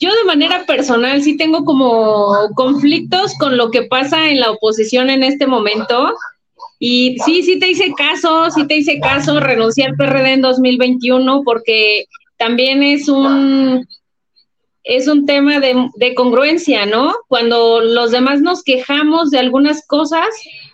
[0.01, 5.11] yo de manera personal sí tengo como conflictos con lo que pasa en la oposición
[5.11, 6.15] en este momento.
[6.79, 11.43] Y sí, sí te hice caso, sí te hice caso, renuncié al PRD en 2021
[11.45, 12.07] porque
[12.39, 13.87] también es un,
[14.85, 17.15] es un tema de, de, congruencia, ¿no?
[17.29, 20.29] Cuando los demás nos quejamos de algunas cosas,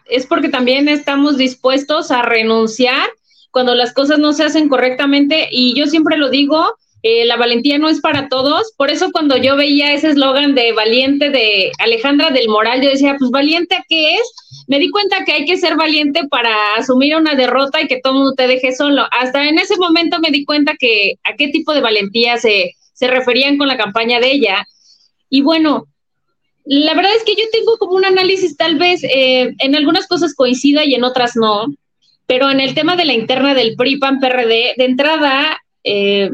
[0.08, 3.08] es porque también estamos dispuestos a renunciar
[3.50, 5.48] cuando las cosas no se hacen correctamente.
[5.50, 6.76] Y yo siempre lo digo,
[7.08, 8.72] eh, la valentía no es para todos.
[8.76, 13.14] Por eso cuando yo veía ese eslogan de valiente de Alejandra del Moral, yo decía,
[13.16, 14.32] pues valiente a qué es.
[14.66, 18.14] Me di cuenta que hay que ser valiente para asumir una derrota y que todo
[18.14, 19.04] mundo te deje solo.
[19.12, 23.06] Hasta en ese momento me di cuenta que a qué tipo de valentía se, se
[23.06, 24.66] referían con la campaña de ella.
[25.30, 25.86] Y bueno,
[26.64, 30.34] la verdad es que yo tengo como un análisis, tal vez eh, en algunas cosas
[30.34, 31.66] coincida y en otras no,
[32.26, 36.30] pero en el tema de la interna del PRI-PAN-PRD, de entrada, eh,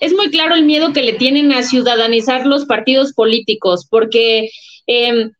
[0.00, 4.50] es muy claro el miedo que le tienen a ciudadanizar los partidos políticos, porque
[4.86, 5.32] em,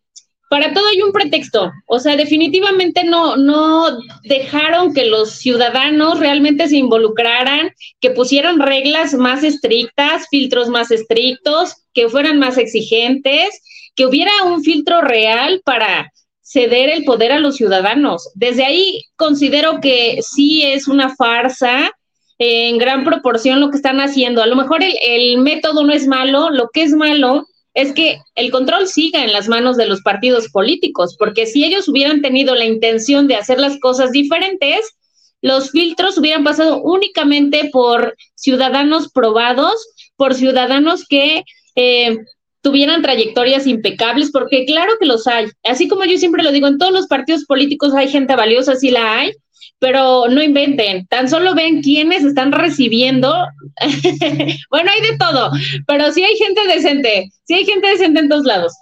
[0.48, 1.70] para todo hay un pretexto.
[1.86, 7.70] O sea, definitivamente no, no dejaron que los ciudadanos realmente se involucraran,
[8.00, 13.60] que pusieran reglas más estrictas, filtros más estrictos, que fueran más exigentes,
[13.94, 16.10] que hubiera un filtro real para
[16.40, 18.30] ceder el poder a los ciudadanos.
[18.34, 21.92] Desde ahí considero que sí es una farsa
[22.39, 24.43] en gran proporción lo que están haciendo.
[24.43, 28.51] A lo mejor el, método no es malo, lo que es malo es que el
[28.51, 32.65] control siga en las manos de los partidos políticos, porque si ellos hubieran tenido la
[32.65, 34.97] intención de hacer las cosas diferentes,
[35.43, 39.74] los filtros hubieran pasado únicamente por ciudadanos probados,
[40.16, 41.44] por ciudadanos que
[41.77, 42.19] eh,
[42.60, 45.47] tuvieran trayectorias impecables, porque claro que los hay.
[45.62, 48.90] Así como yo siempre lo digo, en todos los partidos políticos hay gente valiosa, sí
[48.90, 49.32] la hay,
[49.78, 53.32] pero no inventen, tan solo ven quiénes están recibiendo.
[54.70, 55.50] bueno, hay de todo,
[55.86, 58.72] pero sí hay gente decente, sí hay gente decente en todos lados.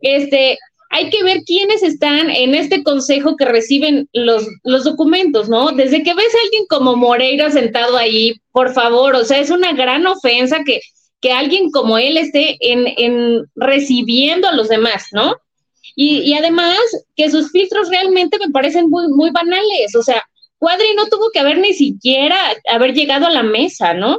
[0.00, 0.58] Este,
[0.90, 5.72] hay que ver quiénes están en este consejo que reciben los, los documentos, ¿no?
[5.72, 9.72] Desde que ves a alguien como Moreira sentado ahí, por favor, o sea, es una
[9.72, 10.80] gran ofensa que,
[11.20, 15.36] que alguien como él esté en, en recibiendo a los demás, ¿no?
[15.96, 16.78] Y, y, además
[17.14, 20.22] que sus filtros realmente me parecen muy, muy banales, o sea,
[20.58, 22.36] Cuadri no tuvo que haber ni siquiera
[22.68, 24.18] haber llegado a la mesa, ¿no?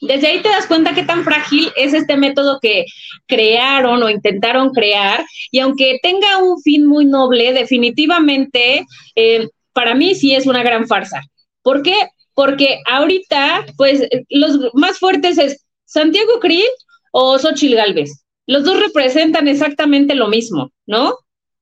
[0.00, 2.84] Desde ahí te das cuenta qué tan frágil es este método que
[3.26, 8.84] crearon o intentaron crear y aunque tenga un fin muy noble, definitivamente
[9.16, 11.22] eh, para mí sí es una gran farsa.
[11.62, 11.96] ¿Por qué?
[12.34, 16.64] Porque ahorita, pues, los más fuertes es Santiago Krill
[17.12, 18.24] o Xochil Gálvez.
[18.46, 21.16] Los dos representan exactamente lo mismo, ¿no?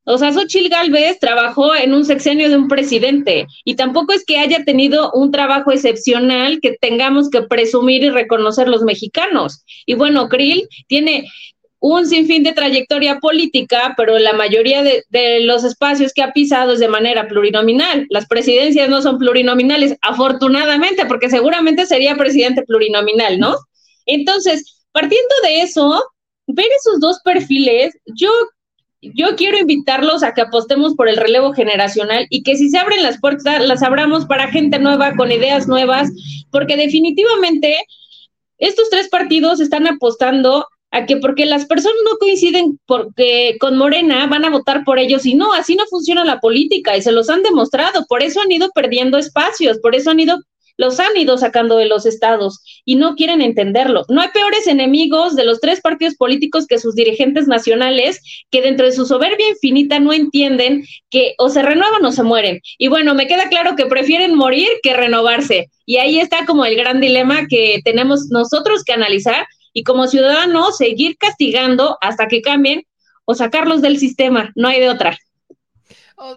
[0.05, 4.39] O sea, Xochil Gálvez trabajó en un sexenio de un presidente y tampoco es que
[4.39, 9.65] haya tenido un trabajo excepcional que tengamos que presumir y reconocer los mexicanos.
[9.87, 11.31] Y bueno, Krill tiene
[11.79, 16.73] un sinfín de trayectoria política, pero la mayoría de, de, los espacios que ha pisado
[16.73, 18.07] es de manera plurinominal.
[18.09, 23.57] Las presidencias no son plurinominales, afortunadamente, porque seguramente sería presidente plurinominal, ¿no?
[24.07, 26.05] Entonces, partiendo de eso,
[26.47, 28.31] ver esos dos perfiles, yo
[29.03, 33.03] yo quiero invitarlos a que apostemos por el relevo generacional y que si se abren
[33.03, 36.11] las puertas, las abramos para gente nueva, con ideas nuevas,
[36.51, 37.77] porque definitivamente
[38.59, 44.27] estos tres partidos están apostando a que porque las personas no coinciden porque con Morena
[44.27, 47.29] van a votar por ellos y no, así no funciona la política y se los
[47.29, 50.39] han demostrado, por eso han ido perdiendo espacios, por eso han ido
[50.77, 54.05] los han ido sacando de los estados y no quieren entenderlo.
[54.09, 58.21] No hay peores enemigos de los tres partidos políticos que sus dirigentes nacionales,
[58.51, 62.61] que dentro de su soberbia infinita no entienden que o se renuevan o se mueren.
[62.79, 65.71] Y bueno, me queda claro que prefieren morir que renovarse.
[65.87, 70.77] Y ahí está como el gran dilema que tenemos nosotros que analizar y como ciudadanos
[70.77, 72.83] seguir castigando hasta que cambien
[73.25, 74.53] o sacarlos del sistema.
[74.55, 75.17] No hay de otra.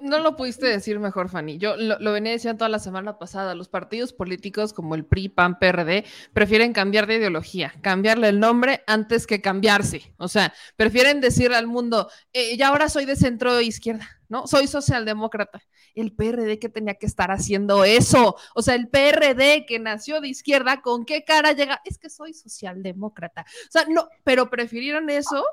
[0.02, 1.58] No lo pudiste decir mejor, Fanny.
[1.58, 3.56] Yo lo, venía diciendo toda la semana pasada.
[3.56, 8.84] Los partidos políticos como el PRI, PAN, PRD prefieren cambiar de ideología, cambiarle el nombre
[8.88, 10.14] antes que cambiarse.
[10.18, 14.48] O sea, prefieren decirle al mundo, eh, ya ahora soy de centro izquierda, ¿no?
[14.48, 15.62] Soy socialdemócrata.
[15.94, 18.36] El PRD que tenía que estar haciendo eso.
[18.56, 21.82] O sea, el PRD que nació de izquierda, ¿con qué cara llega?
[21.86, 23.42] Es que soy socialdemócrata.
[23.42, 25.46] O sea, no, pero prefirieron eso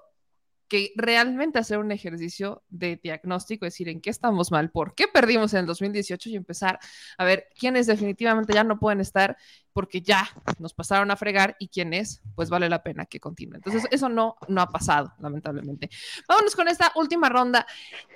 [0.73, 5.53] que realmente hacer un ejercicio de diagnóstico, decir en qué estamos mal, por qué perdimos
[5.53, 6.79] en el 2018 y empezar
[7.19, 9.37] a ver quiénes definitivamente ya no pueden estar
[9.73, 10.29] porque ya
[10.59, 13.57] nos pasaron a fregar y quiénes, pues vale la pena que continúen.
[13.65, 15.91] Entonces, eso no, no ha pasado, lamentablemente.
[16.29, 17.67] Vámonos con esta última ronda.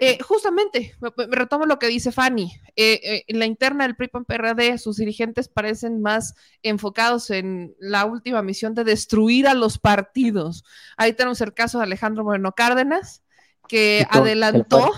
[0.01, 2.53] Eh, justamente, me, retomo lo que dice Fanny.
[2.77, 8.43] Eh, eh, en la interna del PRI-PAN-PRD, sus dirigentes parecen más enfocados en la última
[8.43, 10.65] misión de destruir a los partidos.
[10.97, 13.23] Ahí tenemos el caso de Alejandro Moreno Cárdenas,
[13.69, 14.93] que adelantó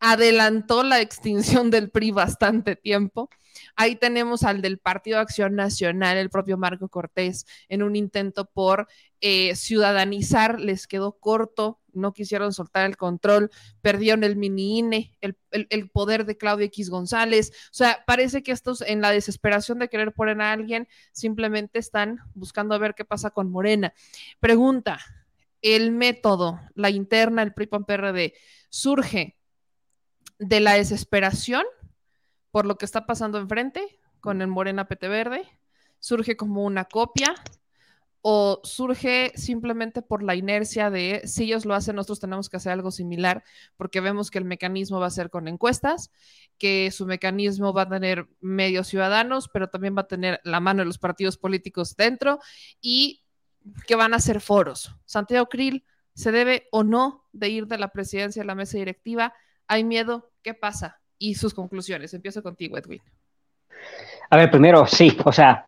[0.00, 3.28] adelantó la extinción del PRI bastante tiempo.
[3.76, 8.88] Ahí tenemos al del Partido Acción Nacional, el propio Marco Cortés, en un intento por
[9.20, 13.50] eh, ciudadanizar, les quedó corto, no quisieron soltar el control,
[13.82, 17.50] perdieron el mini INE, el, el, poder de Claudio X González.
[17.66, 22.20] O sea, parece que estos, en la desesperación de querer poner a alguien, simplemente están
[22.34, 23.92] buscando a ver qué pasa con Morena.
[24.38, 25.00] Pregunta,
[25.62, 28.34] el método, la interna, el PRI-PAN-PRD,
[28.70, 29.36] surge
[30.38, 31.64] de la desesperación
[32.58, 35.48] por lo que está pasando enfrente con el Morena PT Verde,
[36.00, 37.32] surge como una copia
[38.20, 42.72] o surge simplemente por la inercia de si ellos lo hacen, nosotros tenemos que hacer
[42.72, 43.44] algo similar
[43.76, 46.10] porque vemos que el mecanismo va a ser con encuestas,
[46.58, 50.80] que su mecanismo va a tener medios ciudadanos, pero también va a tener la mano
[50.80, 52.40] de los partidos políticos dentro
[52.80, 53.22] y
[53.86, 54.96] que van a ser foros.
[55.04, 59.32] Santiago Krill se debe o no de ir de la presidencia a la mesa directiva
[59.68, 61.00] hay miedo, ¿qué pasa?
[61.18, 62.14] Y sus conclusiones.
[62.14, 63.00] Empiezo contigo, Edwin.
[64.30, 65.66] A ver, primero, sí, o sea,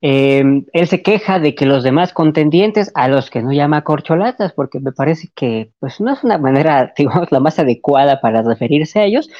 [0.00, 4.52] em, él se queja de que los demás contendientes, a los que no llama corcholatas,
[4.52, 9.00] porque me parece que pues no es una manera, digamos, la más adecuada para referirse
[9.00, 9.30] a ellos,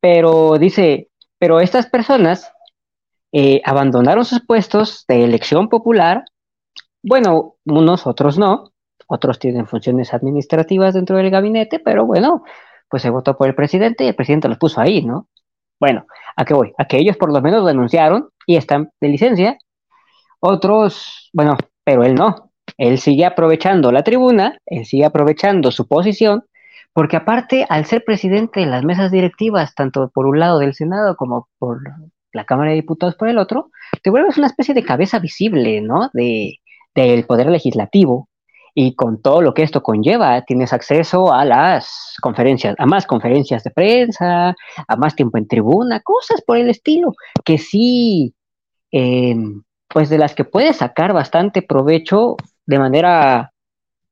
[0.00, 1.08] pero dice,
[1.38, 2.52] pero estas personas
[3.32, 6.24] eh, abandonaron sus puestos de elección popular,
[7.02, 8.72] bueno, unos, otros no,
[9.06, 12.44] otros tienen funciones administrativas dentro del gabinete, pero bueno,
[12.90, 15.28] pues se votó por el presidente y el presidente los puso ahí, ¿no?
[15.78, 16.06] Bueno,
[16.36, 16.72] ¿a qué voy?
[16.76, 19.58] A que ellos por lo menos denunciaron y están de licencia.
[20.40, 22.52] Otros, bueno, pero él no.
[22.76, 26.44] Él sigue aprovechando la tribuna, él sigue aprovechando su posición,
[26.92, 31.16] porque aparte, al ser presidente de las mesas directivas, tanto por un lado del Senado
[31.16, 31.80] como por
[32.32, 33.70] la Cámara de Diputados por el otro,
[34.02, 36.10] te vuelves una especie de cabeza visible, ¿no?
[36.12, 36.58] De,
[36.94, 38.29] del poder legislativo
[38.74, 43.64] y con todo lo que esto conlleva, tienes acceso a las conferencias, a más conferencias
[43.64, 44.54] de prensa,
[44.88, 47.14] a más tiempo en tribuna, cosas por el estilo,
[47.44, 48.34] que sí,
[48.92, 49.36] eh,
[49.88, 52.36] pues de las que puedes sacar bastante provecho
[52.66, 53.52] de manera,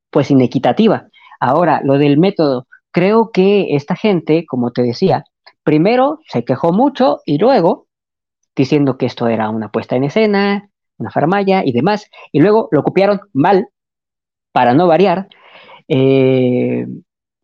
[0.09, 1.07] pues inequitativa.
[1.39, 5.23] Ahora, lo del método, creo que esta gente, como te decía,
[5.63, 7.87] primero se quejó mucho y luego
[8.55, 12.83] diciendo que esto era una puesta en escena, una farmaya y demás, y luego lo
[12.83, 13.69] copiaron mal
[14.51, 15.27] para no variar.
[15.87, 16.85] Eh,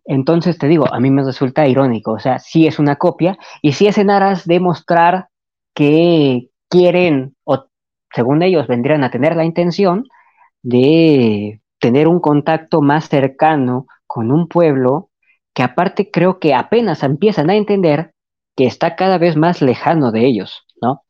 [0.06, 3.74] entonces te digo, a mí me resulta irónico, o sea, sí es una copia y
[3.74, 5.30] sí es en aras de mostrar
[5.74, 7.66] que quieren, o
[8.14, 10.06] según ellos vendrían a tener la intención
[10.62, 15.10] de tener un contacto más cercano con un pueblo
[15.54, 18.14] que aparte creo que apenas empiezan a entender
[18.56, 21.04] que está cada vez más lejano de ellos, ¿no?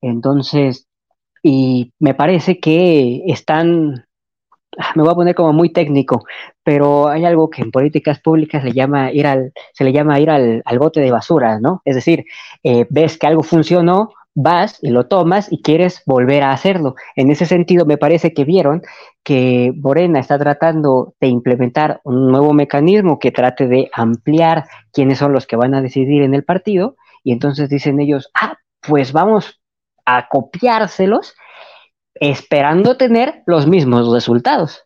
[0.00, 0.88] Entonces,
[1.42, 4.06] y me parece que están
[4.94, 6.24] me voy a poner como muy técnico,
[6.62, 10.30] pero hay algo que en políticas públicas le llama ir al, se le llama ir
[10.30, 11.82] al, bote de basura, ¿no?
[11.84, 12.24] Es decir,
[12.62, 16.94] eh, ves que algo funcionó, vas y lo tomas y quieres volver a hacerlo.
[17.16, 18.82] En ese sentido, me parece que vieron
[19.22, 25.32] que Morena está tratando de implementar un nuevo mecanismo que trate de ampliar quiénes son
[25.32, 29.60] los que van a decidir en el partido, y entonces dicen ellos, ah, pues vamos
[30.04, 31.34] a copiárselos
[32.14, 34.84] esperando tener los mismos resultados,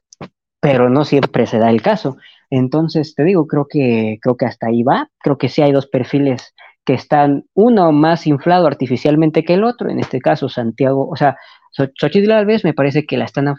[0.61, 2.16] pero no siempre se da el caso.
[2.51, 5.09] Entonces, te digo, creo que, creo que hasta ahí va.
[5.19, 6.55] Creo que sí hay dos perfiles
[6.85, 11.36] que están, uno más inflado artificialmente que el otro, en este caso Santiago, o sea,
[11.73, 13.53] Xochitl Alves me parece que la están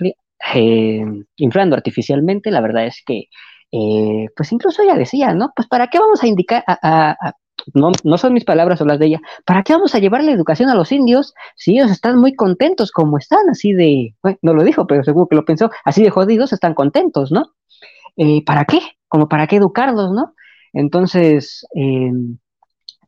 [0.55, 3.25] eh, inflando artificialmente, la verdad es que,
[3.73, 5.51] eh, pues incluso ella decía, ¿no?
[5.53, 6.63] Pues para qué vamos a indicar,
[7.73, 10.31] no, no son mis palabras o las de ella, ¿para qué vamos a llevar la
[10.31, 14.53] educación a los indios si ellos están muy contentos como están, así de, bueno, no
[14.53, 17.53] lo dijo, pero seguro que lo pensó, así de jodidos están contentos, ¿no?
[18.15, 18.79] Eh, ¿Para qué?
[19.07, 20.33] Como para qué educarlos, ¿no?
[20.73, 22.11] Entonces, eh,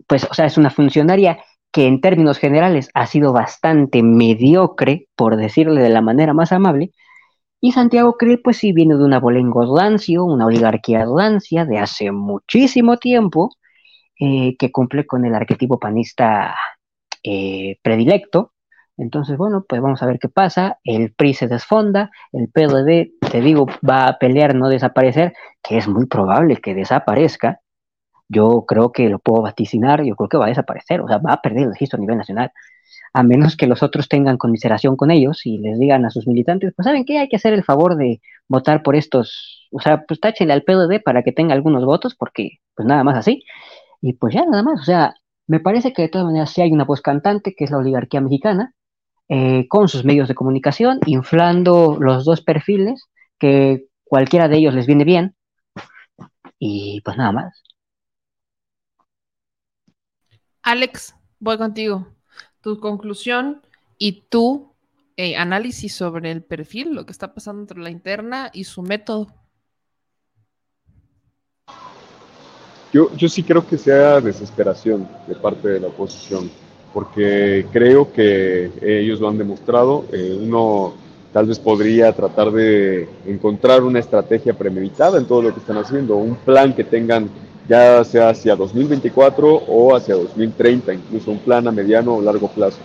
[0.08, 1.40] pues, o sea, es una funcionaria
[1.72, 6.92] que en términos generales ha sido bastante mediocre, por decirle de la manera más amable,
[7.62, 12.12] y Santiago Krill, pues sí, viene de una bolengo rancio, una oligarquía rancia de hace
[12.12, 13.52] muchísimo tiempo,
[14.20, 16.56] eh, que cumple con el arquetipo panista
[17.24, 18.54] eh, predilecto.
[18.98, 20.80] Entonces, bueno, pues vamos a ver qué pasa.
[20.84, 25.34] El PRI se desfonda, el PRD te digo, va a pelear no desaparecer,
[25.64, 27.62] que es muy probable que desaparezca,
[28.30, 31.34] yo creo que lo puedo vaticinar, yo creo que va a desaparecer, o sea, va
[31.34, 32.52] a perder el registro a nivel nacional,
[33.14, 36.74] a menos que los otros tengan conmiseración con ellos y les digan a sus militantes,
[36.76, 40.20] pues saben qué, hay que hacer el favor de votar por estos, o sea, pues
[40.20, 43.44] táchenle al PDD para que tenga algunos votos, porque pues nada más así,
[44.02, 45.16] y pues ya nada más, o sea,
[45.48, 48.22] me parece que de todas maneras sí hay una voz cantante, que es la oligarquía
[48.22, 48.74] mexicana,
[49.28, 53.10] eh, con sus medios de comunicación, inflando los dos perfiles,
[53.40, 55.36] que cualquiera de ellos les viene bien,
[56.60, 57.64] y pues nada más.
[60.62, 62.08] Alex, voy contigo.
[62.62, 63.62] Tu conclusión
[63.98, 64.76] y tu
[65.16, 69.39] eh, análisis sobre el perfil, lo que está pasando entre la interna y su método.
[72.92, 76.50] Yo, yo sí creo que sea desesperación de parte de la oposición,
[76.94, 80.06] porque creo que ellos lo han demostrado.
[80.12, 80.94] Eh, uno
[81.32, 86.16] tal vez podría tratar de encontrar una estrategia premeditada en todo lo que están haciendo,
[86.16, 87.30] un plan que tengan
[87.68, 92.80] ya sea hacia 2024 o hacia 2030, incluso un plan a mediano o largo plazo.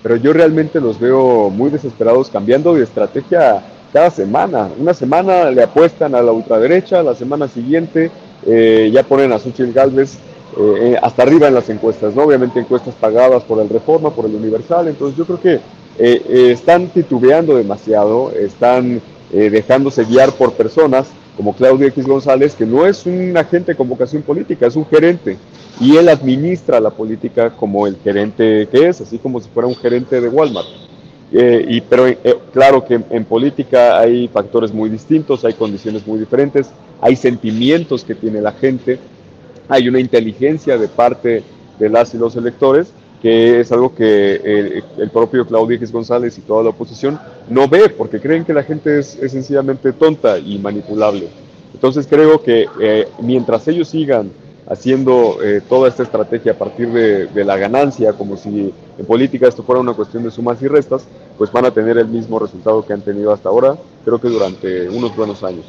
[0.00, 3.60] Pero yo realmente los veo muy desesperados cambiando de estrategia
[3.92, 4.68] cada semana.
[4.78, 8.12] Una semana le apuestan a la ultraderecha, la semana siguiente
[8.50, 10.16] eh, ya ponen a Xochitl Galvez
[10.58, 12.22] eh, hasta arriba en las encuestas, ¿no?
[12.22, 15.60] Obviamente encuestas pagadas por el Reforma, por el Universal, entonces yo creo que
[15.98, 22.86] eh, están titubeando demasiado, están dejándose guiar por personas como Claudio X González, que no
[22.86, 25.36] es un agente con vocación política, es un gerente,
[25.78, 29.76] y él administra la política como el gerente que es, así como si fuera un
[29.76, 30.87] gerente de Walmart.
[31.30, 32.18] Eh, y, pero eh,
[32.52, 38.14] claro que en, política hay factores muy distintos, hay condiciones muy diferentes, hay sentimientos que
[38.14, 38.98] tiene la gente,
[39.68, 41.42] hay una inteligencia de parte
[41.78, 46.40] de las y los electores, que es algo que el, propio Claudio X González y
[46.40, 47.18] toda la oposición
[47.48, 51.28] no ve, porque creen que la gente es, sencillamente tonta y manipulable.
[51.74, 54.30] Entonces creo que eh, mientras ellos sigan
[54.70, 59.62] haciendo eh, toda esta estrategia a partir de, la ganancia, como si en política esto
[59.62, 61.04] fuera una cuestión de sumas y restas,
[61.38, 64.88] pues van a tener el mismo resultado que han tenido hasta ahora, creo que durante
[64.88, 65.64] unos buenos años.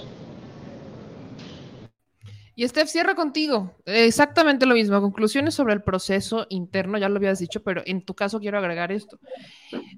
[2.59, 3.73] Y Steph, cierra contigo.
[3.85, 4.99] Exactamente lo mismo.
[4.99, 8.91] Conclusiones sobre el proceso interno, ya lo habías dicho, pero en tu caso quiero agregar
[8.91, 9.17] esto.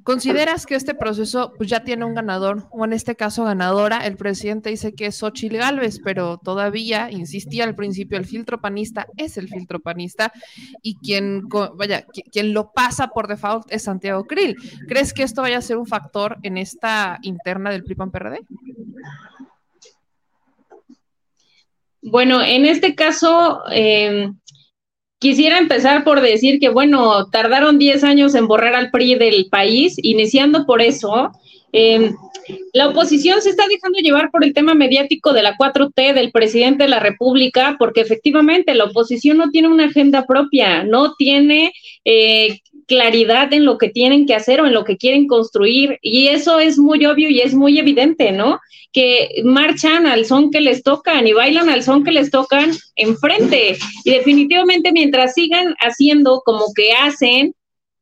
[0.04, 4.06] ¿Consideras que este proceso pues, ya tiene un ganador, o en este caso ganadora?
[4.06, 9.08] El presidente dice que es Xochitl Galvez, pero todavía, insistía al principio, el filtro panista
[9.18, 10.32] es el filtro panista
[10.84, 14.56] y quien, vaya, quien lo pasa por default es Santiago Krill.
[14.88, 18.42] ¿Crees que esto vaya a ser un factor en esta interna del PRI-PAN-PRD?
[22.02, 24.36] Bueno, en este caso, em,
[25.20, 29.96] quisiera empezar por decir que, bueno, tardaron 10 años en borrar al PRI del país,
[30.02, 31.32] iniciando por eso.
[31.72, 32.16] Em,
[32.74, 36.84] la oposición se está dejando llevar por el tema mediático de la 4T del presidente
[36.84, 41.72] de la República, porque efectivamente la oposición no tiene una agenda propia, no tiene
[42.04, 46.28] eh, claridad en lo que tienen que hacer o en lo que quieren construir, y
[46.28, 48.60] eso es muy obvio y es muy evidente, ¿no?
[48.94, 53.78] que marchan al son que les tocan y bailan al son que les tocan enfrente.
[54.04, 57.56] Y definitivamente mientras sigan haciendo como que hacen,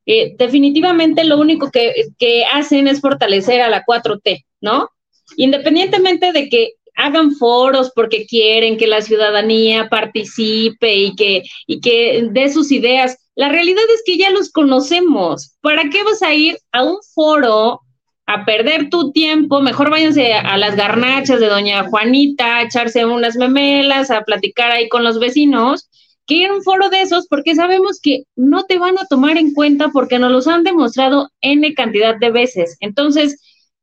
[0.06, 4.90] eh, definitivamente lo único que, que hacen es fortalecer a la 4T, ¿no?
[5.36, 12.28] Independientemente de que hagan foros porque quieren que la ciudadanía participe y que, y que
[12.30, 13.16] dé sus ideas.
[13.40, 15.56] La realidad es que ya los conocemos.
[15.62, 17.80] ¿Para qué vas a ir a un foro
[18.26, 23.36] a perder tu tiempo, mejor váyanse a las garnachas de doña Juanita, a echarse unas
[23.36, 25.88] memelas, a platicar ahí con los vecinos,
[26.26, 29.38] que ir a un foro de esos porque sabemos que no te van a tomar
[29.38, 32.76] en cuenta porque nos los han demostrado N cantidad de veces.
[32.80, 33.40] Entonces,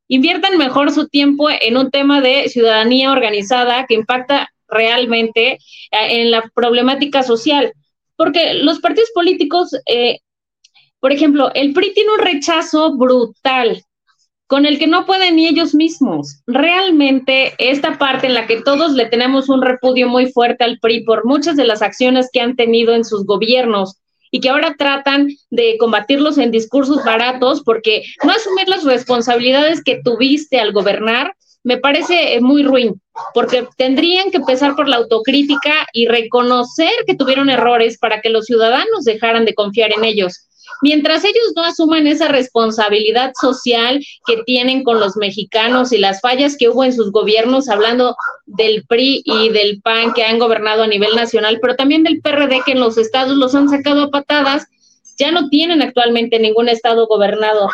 [0.07, 5.57] inviertan mejor su tiempo en un tema de ciudadanía organizada que impacta realmente eh,
[5.91, 7.73] en la problemática social.
[8.17, 10.19] Porque los partidos políticos, eh,
[10.99, 13.81] por ejemplo, el PRI tiene un rechazo brutal
[14.47, 16.41] con el que no pueden ni ellos mismos.
[16.47, 21.03] Realmente esta parte en la que todos le tenemos un repudio muy fuerte al PRI
[21.03, 23.97] por muchas de las acciones que han tenido en sus gobiernos
[24.31, 30.01] y que ahora tratan de combatirlos en discursos baratos porque no asumir las responsabilidades que
[30.03, 31.33] tuviste al gobernar
[31.63, 33.01] me parece eh, muy ruin,
[33.33, 38.45] porque tendrían que empezar por la autocrítica y reconocer que tuvieron errores para que los
[38.45, 40.47] ciudadanos dejaran de confiar en ellos.
[40.81, 46.55] Mientras ellos no asuman esa responsabilidad social que tienen con los mexicanos y las fallas
[46.57, 48.15] que hubo en sus gobiernos, hablando
[48.45, 52.61] del PRI y del PAN que han gobernado a nivel nacional, pero también del PRD
[52.65, 54.67] que en los estados los han sacado a patadas,
[55.17, 57.69] ya no tienen actualmente ningún estado gobernado.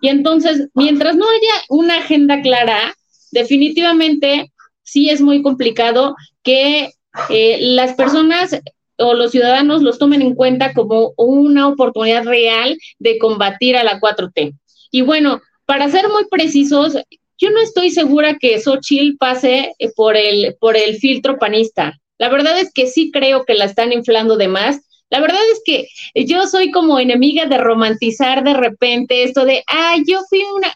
[0.00, 2.94] Y entonces, mientras no haya una agenda clara,
[3.30, 6.90] definitivamente sí es muy complicado que
[7.28, 8.60] eh, las personas
[8.98, 14.00] o los ciudadanos los tomen en cuenta como una oportunidad real de combatir a la
[14.00, 14.54] 4T.
[14.90, 16.94] Y bueno, para ser muy precisos,
[17.38, 21.98] yo no estoy segura que Xochitl pase eh, por el, por el filtro panista.
[22.18, 24.80] La verdad es que sí creo que la están inflando de más.
[25.10, 25.86] La verdad es que
[26.24, 30.72] yo soy como enemiga de romantizar de repente esto de, ah, yo fui una,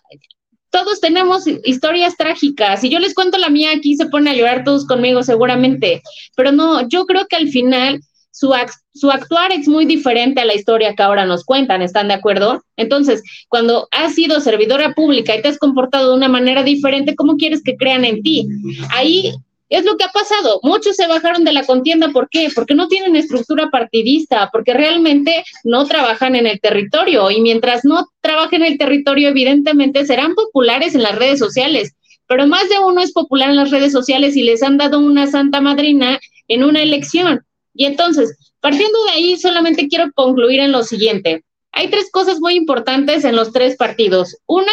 [0.70, 2.84] todos tenemos historias trágicas.
[2.84, 6.02] y yo les cuento la mía, aquí se pone a llorar todos conmigo seguramente.
[6.36, 8.55] Pero no, yo creo que al final su,
[8.94, 12.62] su actuar es muy diferente a la historia que ahora nos cuentan, ¿están de acuerdo?
[12.76, 17.36] Entonces, cuando has sido servidora pública y te has comportado de una manera diferente, ¿cómo
[17.36, 18.48] quieres que crean en ti?
[18.90, 19.34] Ahí
[19.70, 20.59] es lo que ha pasado.
[20.64, 22.09] Muchos se bajaron de la contienda.
[22.09, 22.48] ¿Por qué?
[22.55, 27.30] Porque no tienen estructura partidista, porque realmente no trabajan en el territorio.
[27.30, 31.94] Y mientras no trabajen en el territorio, evidentemente serán populares en las redes sociales.
[32.26, 35.28] Pero más de uno es popular en las redes sociales y les han dado una
[35.28, 36.18] santa madrina
[36.48, 37.40] en una elección.
[37.72, 41.44] Y entonces, partiendo de ahí, solamente quiero concluir en lo siguiente.
[41.70, 44.36] Hay tres cosas muy importantes en los tres partidos.
[44.47, 44.72] Una,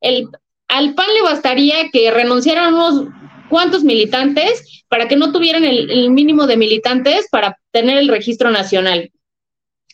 [0.00, 0.28] el,
[0.68, 2.74] al PAN le bastaría que renunciaran
[3.50, 8.08] unos cuantos militantes para que no tuvieran el, el mínimo de militantes para tener el
[8.08, 9.10] registro nacional.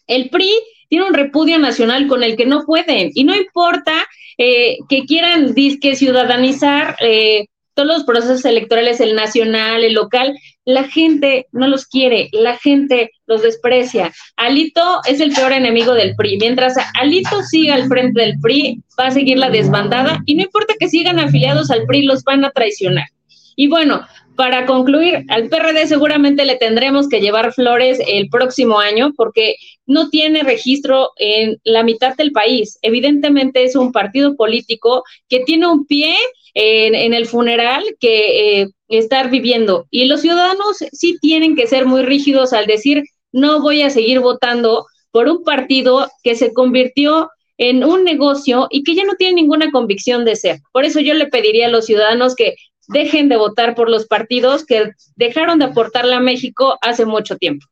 [0.07, 0.51] El PRI
[0.89, 4.07] tiene un repudio nacional con el que no pueden y no importa
[4.39, 10.35] eh, que quieran disque ciudadanizar eh, todos los procesos electorales, el nacional, el local,
[10.65, 14.13] la gente no los quiere, la gente los desprecia.
[14.37, 16.39] Alito es el peor enemigo del PRI.
[16.39, 20.75] Mientras Alito siga al frente del PRI, va a seguir la desbandada y no importa
[20.81, 23.09] que sigan afiliados al PRI, los van a traicionar.
[23.57, 24.07] Y bueno,
[24.37, 29.57] para concluir, al PRD seguramente le tendremos que llevar flores el próximo año porque
[29.87, 32.79] no tiene registro en la mitad del país.
[32.83, 36.15] Evidentemente es un partido político que tiene un pie
[36.53, 39.87] en, el funeral que eh, estar viviendo.
[39.91, 44.21] Y los ciudadanos sí tienen que ser muy rígidos al decir, no voy a seguir
[44.21, 49.35] votando por un partido que se convirtió en un negocio y que ya no tiene
[49.35, 50.59] ninguna convicción de ser.
[50.73, 52.55] Por eso yo le pediría a los ciudadanos que
[52.89, 57.67] dejen de votar por los partidos que dejaron de aportarle a México hace mucho tiempo.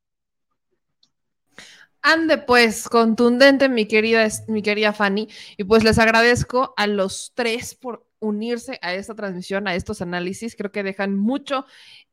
[2.02, 7.74] Ande pues, contundente mi querida, mi querida Fanny, y pues les agradezco a los tres
[7.74, 10.54] por unirse a esta transmisión, a estos análisis.
[10.54, 11.64] Creo que dejan mucho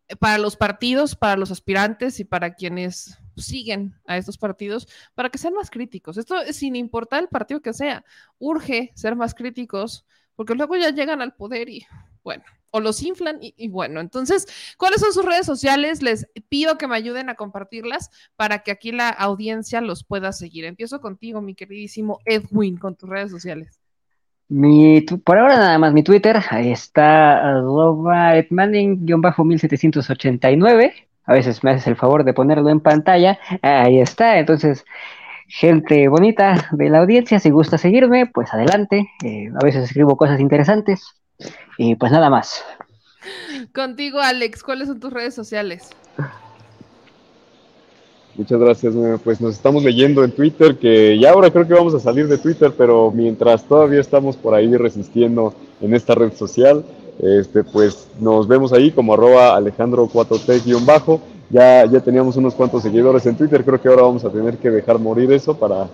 [0.07, 5.29] eh, para los partidos, para los aspirantes y para quienes siguen a estos partidos, para
[5.29, 6.17] que sean más críticos.
[6.17, 8.05] Esto es sin importar el partido que sea,
[8.39, 10.05] urge ser más críticos,
[10.35, 11.85] porque luego ya llegan al poder y
[12.23, 16.01] bueno, o los inflan y, bueno, entonces, ¿cuáles son sus redes sociales?
[16.01, 20.65] Les pido que me ayuden a compartirlas para que aquí la audiencia los pueda seguir.
[20.65, 23.79] Empiezo contigo, mi queridísimo Edwin, con tus redes sociales.
[24.47, 30.93] Mi, por ahora nada más mi Twitter, ahí está arroba edmanning-1789.
[31.23, 33.39] A veces me haces el favor de ponerlo en pantalla.
[33.61, 34.83] Ahí está, entonces,
[35.47, 39.09] gente bonita de la audiencia, si gusta seguirme, pues adelante.
[39.23, 41.20] Eh, a veces escribo cosas interesantes.
[41.77, 42.63] Y pues nada más.
[43.73, 45.89] Contigo, Alex, ¿cuáles son tus redes sociales?
[48.35, 48.93] Muchas gracias.
[49.23, 52.37] Pues nos estamos leyendo en Twitter, que ya ahora creo que vamos a salir de
[52.37, 56.83] Twitter, pero mientras todavía estamos por ahí resistiendo en esta red social,
[57.19, 61.21] este, pues nos vemos ahí como arroba Alejandro 4T-bajo.
[61.49, 64.71] Ya, ya teníamos unos cuantos seguidores en Twitter, creo que ahora vamos a tener que
[64.71, 65.89] dejar morir eso para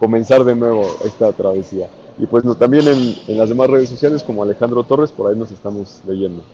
[0.00, 1.88] comenzar de nuevo esta travesía.
[2.22, 5.36] Y pues no, también en, en las demás redes sociales como Alejandro Torres, por ahí
[5.36, 6.44] nos estamos leyendo.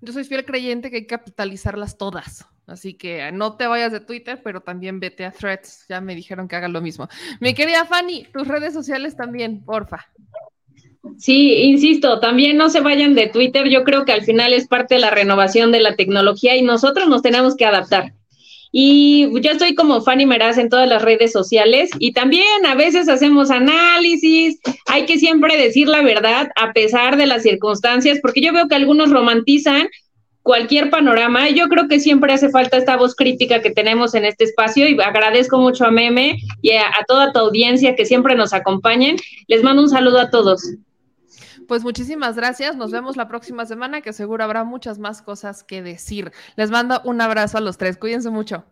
[0.00, 2.46] Yo soy fiel creyente que hay que capitalizarlas todas.
[2.68, 5.86] Así que no te vayas de Twitter, pero también vete a Threads.
[5.88, 7.08] Ya me dijeron que hagan lo mismo.
[7.40, 10.06] Mi querida Fanny, tus redes sociales también, porfa.
[11.18, 13.68] Sí, insisto, también no se vayan de Twitter.
[13.68, 17.08] Yo creo que al final es parte de la renovación de la tecnología y nosotros
[17.08, 18.14] nos tenemos que adaptar.
[18.72, 23.08] Y yo estoy como Fanny Meraz en todas las redes sociales y también a veces
[23.08, 28.52] hacemos análisis, hay que siempre decir la verdad a pesar de las circunstancias, porque yo
[28.52, 29.88] veo que algunos romantizan
[30.42, 31.50] cualquier panorama.
[31.50, 35.00] Yo creo que siempre hace falta esta voz crítica que tenemos en este espacio y
[35.00, 39.16] agradezco mucho a Meme y a, a toda tu audiencia que siempre nos acompañen.
[39.48, 40.62] Les mando un saludo a todos.
[41.70, 42.74] Pues muchísimas gracias.
[42.74, 46.32] Nos vemos la próxima semana, que seguro habrá muchas más cosas que decir.
[46.56, 47.96] Les mando un abrazo a los tres.
[47.96, 48.64] Cuídense mucho.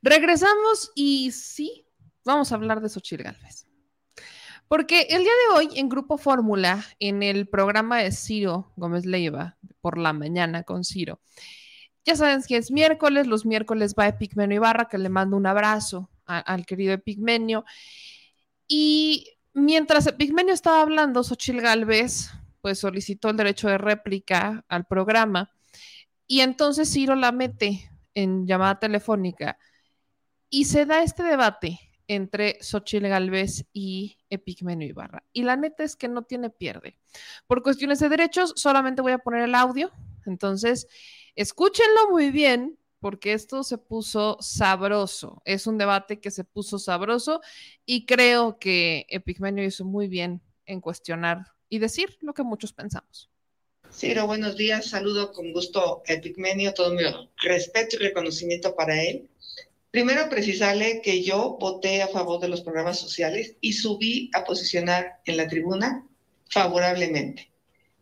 [0.00, 1.86] Regresamos y sí,
[2.24, 3.69] vamos a hablar de Xochitl Galvez.
[4.70, 9.58] Porque el día de hoy en Grupo Fórmula, en el programa de Ciro Gómez Leiva,
[9.80, 11.18] por la mañana con Ciro,
[12.04, 16.08] ya saben que es miércoles, los miércoles va Epigmenio Ibarra, que le mando un abrazo
[16.24, 17.64] al querido Epigmenio.
[18.68, 22.30] Y mientras Epigmenio estaba hablando, Xochil Gálvez
[22.60, 25.50] pues solicitó el derecho de réplica al programa
[26.28, 29.58] y entonces Ciro la mete en llamada telefónica
[30.48, 35.22] y se da este debate entre Xochitl Galvez y Epigmenio Ibarra.
[35.32, 36.98] Y la neta es que no tiene pierde.
[37.46, 39.92] Por cuestiones de derechos, solamente voy a poner el audio.
[40.26, 40.88] Entonces,
[41.36, 45.40] escúchenlo muy bien, porque esto se puso sabroso.
[45.44, 47.42] Es un debate que se puso sabroso
[47.86, 53.30] y creo que Epigmenio hizo muy bien en cuestionar y decir lo que muchos pensamos.
[53.92, 54.86] Ciro, buenos días.
[54.86, 57.04] Saludo con gusto a Epigmenio, todo mi
[57.40, 59.28] respeto y reconocimiento para él.
[59.90, 65.20] Primero, precisarle que yo voté a favor de los programas sociales y subí a posicionar
[65.24, 66.06] en la tribuna
[66.48, 67.50] favorablemente.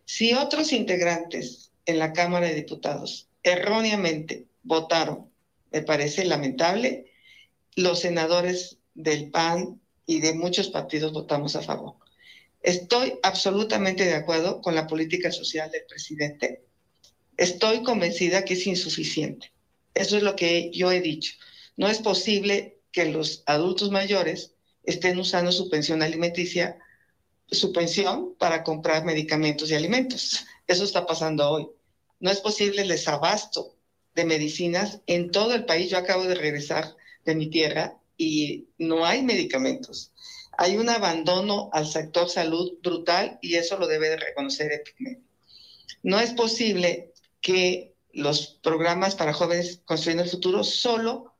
[0.04, 5.30] Si otros integrantes en la Cámara de Diputados erróneamente votaron,
[5.70, 7.12] me parece lamentable,
[7.74, 11.94] los senadores del PAN y de muchos partidos votamos a favor.
[12.60, 16.64] Estoy absolutamente de acuerdo con la política social del presidente.
[17.36, 19.52] Estoy convencida que es insuficiente.
[19.94, 21.34] Eso es lo que yo he dicho.
[21.78, 26.76] No es posible que los adultos mayores estén usando su pensión alimenticia,
[27.46, 30.44] su pensión para comprar medicamentos y alimentos.
[30.66, 31.68] Eso está pasando hoy.
[32.18, 33.76] No es posible el desabasto
[34.16, 35.88] de medicinas en todo el país.
[35.88, 40.12] Yo acabo de regresar de mi tierra y no hay medicamentos.
[40.56, 45.18] Hay un abandono al sector salud brutal y eso lo debe de reconocer Epicmed.
[46.02, 51.37] No es posible que los programas para jóvenes construyendo el futuro solo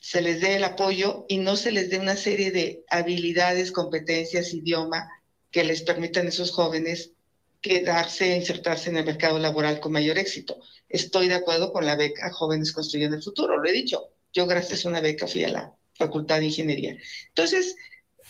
[0.00, 4.54] se les dé el apoyo y no se les dé una serie de habilidades, competencias,
[4.54, 5.08] idioma
[5.50, 7.12] que les permitan a esos jóvenes
[7.60, 10.60] quedarse, insertarse en el mercado laboral con mayor éxito.
[10.88, 14.10] Estoy de acuerdo con la beca Jóvenes Construyendo el Futuro, lo he dicho.
[14.32, 16.96] Yo gracias a una beca fui a la Facultad de Ingeniería.
[17.28, 17.74] Entonces,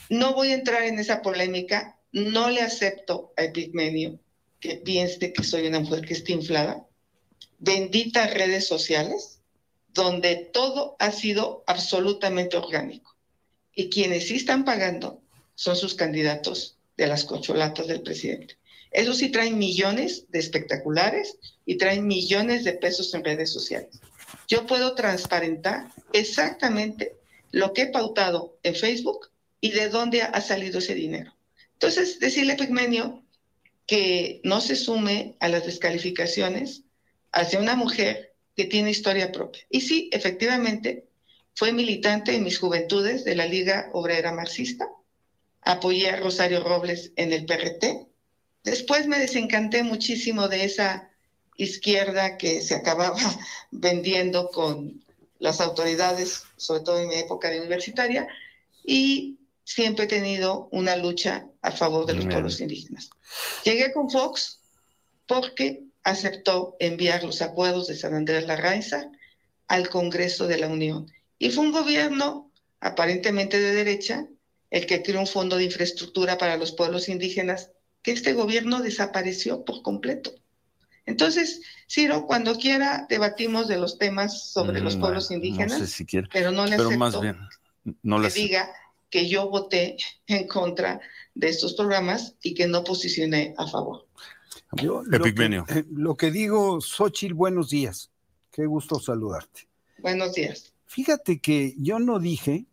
[0.08, 4.18] no voy a entrar en esa polémica, no le acepto a Epigmenio
[4.60, 6.86] que piense que soy una mujer que está inflada.
[7.58, 9.37] Benditas redes sociales,
[9.98, 13.16] donde todo ha sido absolutamente orgánico.
[13.74, 15.20] Y quienes sí están pagando
[15.56, 18.56] son sus candidatos de las cocholatas del presidente.
[18.92, 24.00] Eso sí traen millones de espectaculares y traen millones de pesos en redes sociales.
[24.46, 27.16] Yo puedo transparentar exactamente
[27.50, 29.30] lo que he pautado en Facebook
[29.60, 31.34] y de dónde ha salido ese dinero.
[31.72, 33.24] Entonces, decirle a Pigmenio
[33.84, 36.82] que no se sume a las descalificaciones
[37.32, 38.27] hacia una mujer
[38.58, 39.62] que tiene historia propia.
[39.70, 41.06] Y sí, efectivamente,
[41.54, 44.88] fue militante en mis juventudes de la Liga Obrera Marxista.
[45.62, 48.08] Apoyé a Rosario Robles en el PRT.
[48.64, 51.08] Después me desencanté muchísimo de esa
[51.56, 53.20] izquierda que se acababa
[53.70, 55.04] vendiendo con
[55.38, 58.26] las autoridades, sobre todo en mi época de universitaria,
[58.82, 63.08] y siempre he tenido una lucha a favor de los pueblos indígenas.
[63.62, 64.58] Llegué con Fox
[65.28, 69.10] porque aceptó enviar los acuerdos de San Andrés Larraiza
[69.66, 71.10] al Congreso de la Unión.
[71.38, 74.26] Y fue un gobierno aparentemente de derecha
[74.70, 77.70] el que creó un fondo de infraestructura para los pueblos indígenas,
[78.02, 80.32] que este gobierno desapareció por completo.
[81.06, 85.86] Entonces, Ciro, cuando quiera debatimos de los temas sobre los mm, pueblos indígenas, no sé
[85.86, 87.38] si pero no le pero más bien,
[88.02, 88.70] no que diga
[89.08, 91.00] que yo voté en contra
[91.34, 94.06] de estos programas y que no posicioné a favor.
[94.72, 98.10] Yo, lo, que, lo que digo, Xochitl, buenos días.
[98.50, 99.68] Qué gusto saludarte.
[99.98, 100.74] Buenos días.
[100.86, 102.66] Fíjate que yo no dije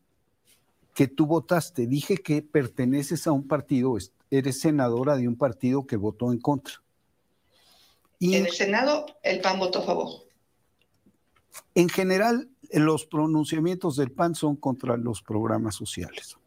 [0.93, 3.97] que tú votaste, dije que perteneces a un partido,
[4.31, 6.75] eres senadora de un partido que votó en contra.
[8.19, 10.09] Y en el Senado, el PAN votó a favor.
[11.75, 16.37] En general, los pronunciamientos del PAN son contra los programas sociales.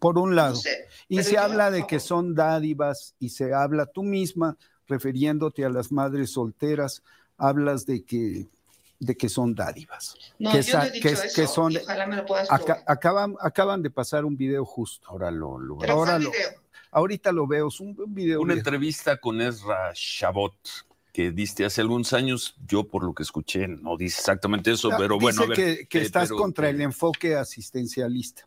[0.00, 0.60] Por un lado.
[1.08, 4.56] y se habla de que son dádivas y se habla tú misma
[4.88, 7.02] refiriéndote a las madres solteras,
[7.36, 8.48] hablas de que
[8.98, 10.16] de que son dádivas.
[10.38, 13.82] No, que, yo no he dicho eso, que son, ojalá me lo puedas acaban, acaban
[13.82, 15.06] de pasar un video justo.
[15.08, 15.58] Ahora lo,
[15.88, 16.30] ahora lo,
[16.90, 18.40] ahorita lo veo, es un, video.
[18.40, 20.54] Una entrevista con Ezra Shabot
[21.12, 25.18] que diste hace algunos años, yo por lo que escuché no dice exactamente eso, pero
[25.18, 25.44] bueno.
[25.44, 28.46] A que, que estás contra el enfoque asistencialista.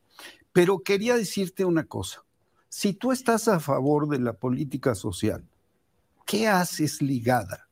[0.52, 2.24] Pero quería decirte una cosa.
[2.70, 5.44] Si tú estás a favor de la política social,
[6.30, 7.68] ¿qué haces ligada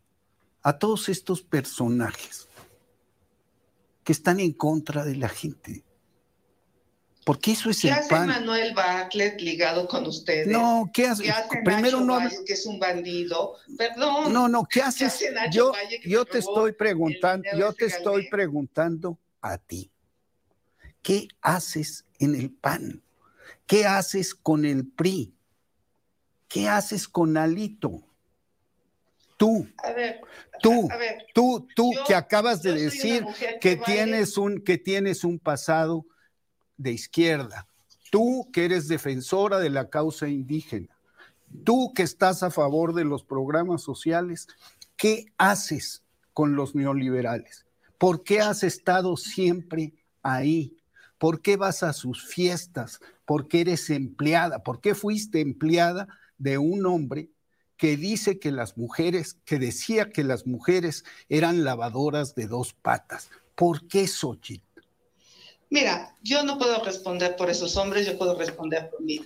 [0.64, 2.48] a todos estos personajes
[4.04, 5.84] que están en contra de la gente?
[7.24, 8.28] Porque eso es ¿Qué el hace pan.
[8.28, 10.48] Manuel Bartlett ligado con ustedes?
[10.48, 11.32] No, ¿qué hace?
[11.64, 13.58] Primero Nacho no Valle, que es un bandido.
[13.78, 14.34] Perdón.
[14.34, 15.14] No, no, ¿qué haces?
[15.14, 19.92] hace Nacho yo Valle yo te estoy preguntando, yo te estoy preguntando a ti.
[21.04, 23.04] ¿Qué haces en el PAN?
[23.68, 25.36] ¿Qué haces con el PRI?
[26.48, 28.07] ¿Qué haces con Alito?
[29.38, 30.20] Tú, A ver,
[30.62, 33.24] tú, a ver, tú, tú yo- que acabas de decir
[33.62, 36.06] que tienes un que tienes un pasado
[36.76, 37.68] de izquierda.
[38.10, 40.98] Tú que eres defensora de la causa indígena.
[41.64, 44.48] Tú que estás a favor de los programas sociales,
[44.96, 46.04] ¿qué haces
[46.34, 47.66] con los neoliberales?
[47.98, 49.94] ¿Por qué has estado siempre
[50.24, 50.78] ahí?
[51.18, 53.00] ¿Por qué vas a sus fiestas?
[53.26, 54.64] ¿Por qué eres empleada?
[54.64, 56.08] ¿Por qué fuiste empleada
[56.38, 57.30] de un hombre
[57.78, 63.30] que dice que las mujeres, que decía que las mujeres eran lavadoras de dos patas?
[63.56, 64.64] ¿Por qué, Xochitl?
[65.70, 69.20] Mira, yo no puedo responder por esos hombres, yo puedo responder por mí.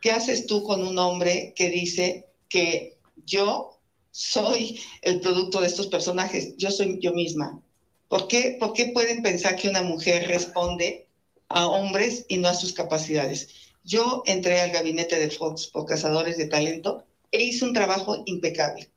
[0.00, 3.80] ¿Qué haces tú con un hombre que dice que yo
[4.10, 6.56] soy el producto de estos personajes?
[6.56, 7.60] Yo soy yo misma.
[8.08, 11.08] ¿Por qué, ¿Por qué pueden pensar que una mujer responde
[11.48, 13.48] a hombres y no a sus capacidades?
[13.84, 18.90] Yo entré al gabinete de Fox por Cazadores de Talento e hice un trabajo impecable.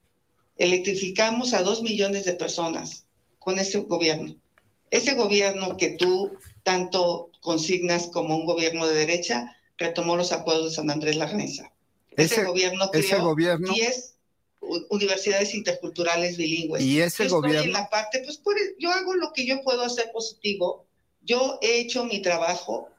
[0.58, 3.06] Electrificamos a dos millones de personas
[3.40, 4.36] con ese gobierno.
[4.92, 6.34] Ese gobierno que tú
[6.64, 11.72] tanto consignas como un gobierno de derecha retomó los acuerdos de San Andrés Larnesa.
[12.12, 14.16] Ese, Ese- gobierno ese creó gobierno- 10
[14.60, 16.84] u- universidades interculturales bilingües.
[16.84, 19.64] Y ese yo estoy gobierno- en la parte, pues por- yo hago lo que yo
[19.64, 20.86] puedo hacer positivo.
[21.24, 22.90] Yo he hecho mi trabajo.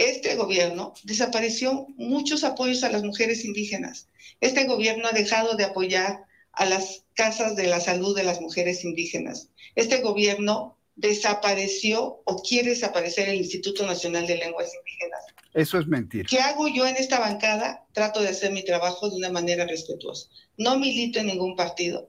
[0.00, 4.08] Este gobierno desapareció muchos apoyos a las mujeres indígenas.
[4.40, 8.82] Este gobierno ha dejado de apoyar a las casas de la salud de las mujeres
[8.82, 9.50] indígenas.
[9.74, 15.20] Este gobierno desapareció o quiere desaparecer el Instituto Nacional de Lenguas Indígenas.
[15.52, 16.26] Eso es mentira.
[16.26, 17.84] ¿Qué hago yo en esta bancada?
[17.92, 20.30] Trato de hacer mi trabajo de una manera respetuosa.
[20.56, 22.08] No milito en ningún partido,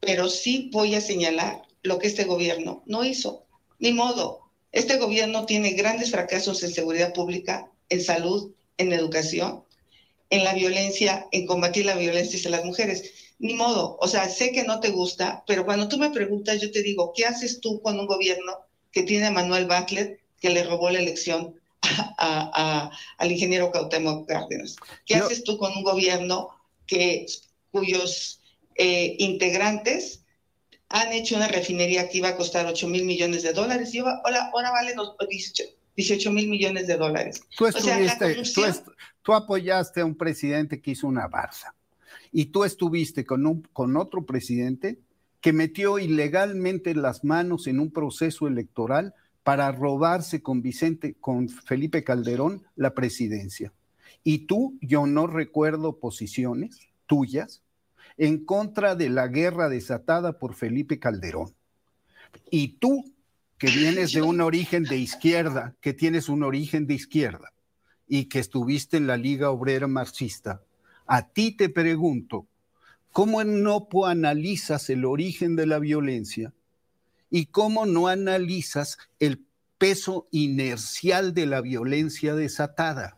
[0.00, 3.44] pero sí voy a señalar lo que este gobierno no hizo.
[3.78, 4.49] Ni modo.
[4.72, 9.64] Este gobierno tiene grandes fracasos en seguridad pública, en salud, en educación,
[10.30, 13.12] en la violencia, en combatir la violencia hacia las mujeres.
[13.38, 13.96] Ni modo.
[14.00, 17.12] O sea, sé que no te gusta, pero cuando tú me preguntas, yo te digo,
[17.16, 18.58] ¿qué haces tú con un gobierno
[18.92, 24.24] que tiene a Manuel Bartlett, que le robó la elección a- a- al ingeniero Cautemo
[24.26, 24.76] Cárdenas?
[25.04, 26.50] ¿Qué haces tú con un gobierno
[26.86, 27.26] que,
[27.72, 28.40] cuyos
[28.76, 30.19] eh, integrantes
[30.90, 34.20] han hecho una refinería que iba a costar 8 mil millones de dólares y ahora,
[34.24, 35.14] ahora- ahora vale los
[35.96, 37.42] 18 mil millones de dólares?
[37.56, 38.84] Tú O sea,
[39.22, 41.74] tú apoyaste a un presidente que hizo una barza
[42.32, 44.98] y tú estuviste con, un, con otro presidente
[45.40, 52.04] que metió ilegalmente las manos en un proceso electoral para robarse con Vicente, con Felipe
[52.04, 53.72] Calderón, la presidencia.
[54.22, 57.62] Y tú, yo no recuerdo posiciones tuyas
[58.20, 61.54] en contra de la guerra desatada por Felipe Calderón.
[62.50, 63.14] Y tú,
[63.56, 67.54] que vienes de un origen de izquierda, que tienes un origen de izquierda
[68.06, 70.62] y que estuviste en la Liga Obrera Marxista,
[71.06, 72.46] a ti te pregunto,
[73.10, 76.52] ¿cómo no analizas el origen de la violencia
[77.30, 79.46] y cómo no analizas el
[79.78, 83.16] peso inercial de la violencia desatada?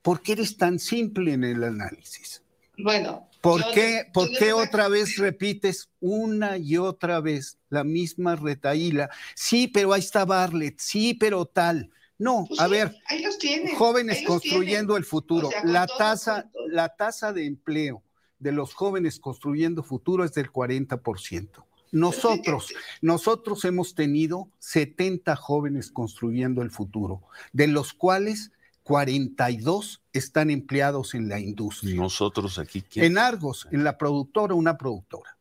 [0.00, 2.42] ¿Por qué eres tan simple en el análisis?
[2.78, 3.29] Bueno.
[3.40, 9.10] ¿Por yo- qué, por qué otra vez repites una y otra vez la misma retaíla?
[9.34, 11.90] Sí, pero ahí está Bartlett, sí, pero tal.
[12.18, 14.96] No, Pues a sí, ver, ahí los tienen, jóvenes ahí los construyendo tienen.
[14.98, 15.48] el futuro.
[15.48, 18.02] O sea, con la, tasa, la tasa de empleo
[18.38, 21.64] de los jóvenes construyendo futuro es del 40%.
[21.92, 27.22] Nosotros, nosotros hemos tenido 70 jóvenes construyendo el futuro,
[27.52, 28.52] de los cuales
[28.82, 31.94] 42 están empleados en la industria.
[31.94, 32.82] Nosotros aquí.
[32.82, 33.04] ¿quién?
[33.04, 35.36] En Argos, en la productora, una productora.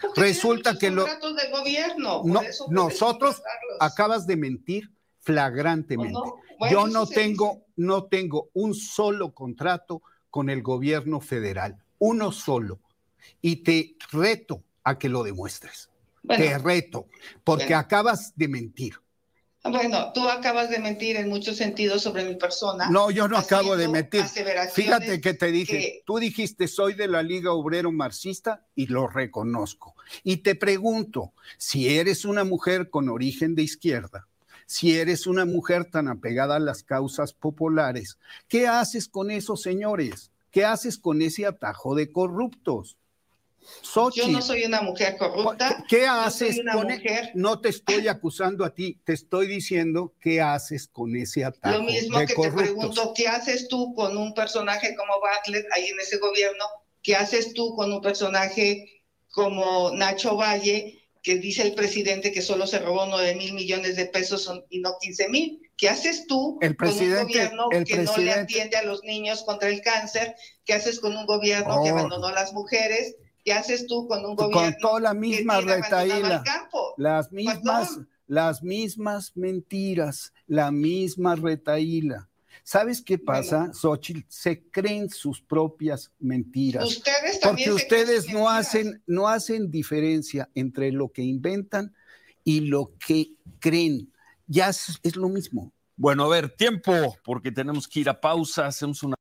[0.00, 2.22] Porque Resulta que tienen lo, muchos contratos del gobierno.
[2.24, 3.42] no, nosotros
[3.80, 4.90] acabas de mentir
[5.20, 6.18] flagrantemente.
[6.58, 12.80] Bueno, Yo no tengo, no tengo un solo contrato con el gobierno federal, uno solo.
[13.40, 15.88] Y te reto a que lo demuestres.
[16.24, 16.44] Bueno.
[16.44, 17.08] te reto,
[17.42, 17.78] porque Bueno.
[17.78, 18.94] acabas de mentir.
[19.64, 22.88] Bueno, tú acabas de mentir en muchos sentidos sobre mi persona.
[22.90, 24.24] No, yo no acabo de mentir.
[24.72, 29.06] Fíjate que te dije, que- tú dijiste soy de la Liga Obrero Marxista y lo
[29.06, 29.94] reconozco.
[30.24, 34.26] Y te pregunto, si eres una mujer con origen de izquierda,
[34.66, 38.18] si eres una mujer tan apegada a las causas populares,
[38.48, 40.32] ¿qué haces con esos señores?
[40.50, 42.96] ¿Qué haces con ese atajo de corruptos?
[44.14, 45.84] Yo no soy una mujer corrupta.
[45.88, 46.96] ¿Qué haces con e-?
[46.96, 47.30] mujer...
[47.34, 51.76] No te estoy acusando a ti, te estoy diciendo qué haces con ese ataque.
[51.76, 56.00] Lo mismo que te pregunto, ¿qué haces tú con un personaje como Bartlett ahí en
[56.00, 56.64] ese gobierno?
[57.02, 62.66] ¿Qué haces tú con un personaje como Nacho Valle, que dice el presidente que solo
[62.66, 65.62] se robó 9 mil millones de pesos y no 15 mil?
[65.76, 69.42] ¿Qué haces tú el presidente, con un gobierno que no le atiende a los niños
[69.42, 70.36] contra el cáncer?
[70.64, 71.98] ¿Qué haces con un gobierno que oh.
[71.98, 73.16] abandonó a las mujeres?
[73.44, 76.44] ¿Qué haces tú con un gobierno con toda la misma retaíla,
[76.96, 77.98] las mismas,
[78.28, 82.28] las mismas mentiras, la misma retaíla.
[82.62, 84.20] ¿Sabes qué pasa, Xochitl?
[84.28, 86.84] Se creen sus propias mentiras.
[86.84, 91.92] Ustedes porque ustedes no hacen, no hacen diferencia entre lo que inventan
[92.44, 94.12] y lo que creen.
[94.46, 95.72] Ya es, es lo mismo.
[95.96, 99.16] Bueno, a ver, tiempo, porque tenemos que ir a pausa, hacemos una...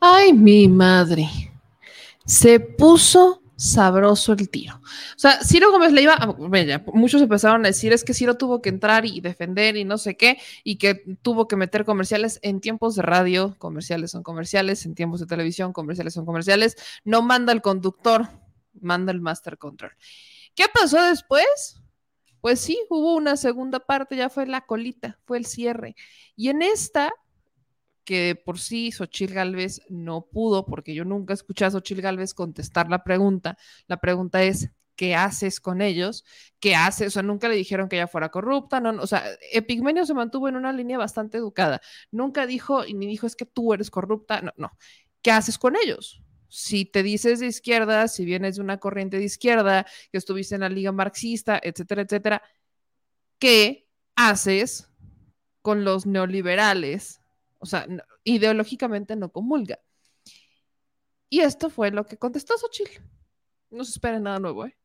[0.00, 1.28] Ay, mi madre
[2.30, 4.76] se puso sabroso el tiro.
[4.76, 6.36] O sea, Ciro Gómez le iba, a,
[6.94, 10.16] muchos empezaron a decir es que Ciro tuvo que entrar y defender y no sé
[10.16, 14.94] qué, y que tuvo que meter comerciales en tiempos de radio, comerciales son comerciales, en
[14.94, 18.28] tiempos de televisión, comerciales son comerciales, no manda el conductor,
[18.80, 19.90] manda el master control.
[20.54, 21.82] ¿Qué pasó después?
[22.40, 25.96] Pues sí, hubo una segunda parte, ya fue la colita, fue el cierre.
[26.36, 27.12] Y en esta
[28.10, 32.90] que por sí Xochil Gálvez no pudo, porque yo nunca escuché a Xochil Gálvez contestar
[32.90, 33.56] la pregunta.
[33.86, 36.24] La pregunta es, ¿qué haces con ellos?
[36.58, 37.06] ¿Qué haces?
[37.06, 39.22] O sea, nunca le dijeron que ella fuera corrupta, no, o sea,
[39.52, 41.80] Epigmenio se mantuvo en una línea bastante educada.
[42.10, 44.76] Nunca dijo, y ni dijo es que tú eres corrupta, no, no.
[45.22, 46.20] ¿Qué haces con ellos?
[46.48, 50.62] Si te dices de izquierda, si vienes de una corriente de izquierda, que estuviste en
[50.62, 52.42] la liga marxista, etcétera, etcétera,
[53.38, 54.90] ¿qué haces
[55.62, 57.19] con los neoliberales
[57.60, 57.86] o sea,
[58.24, 59.78] ideológicamente no comulga.
[61.28, 63.00] Y esto fue lo que contestó Xochitl.
[63.70, 64.76] No se espera nada nuevo, ¿eh?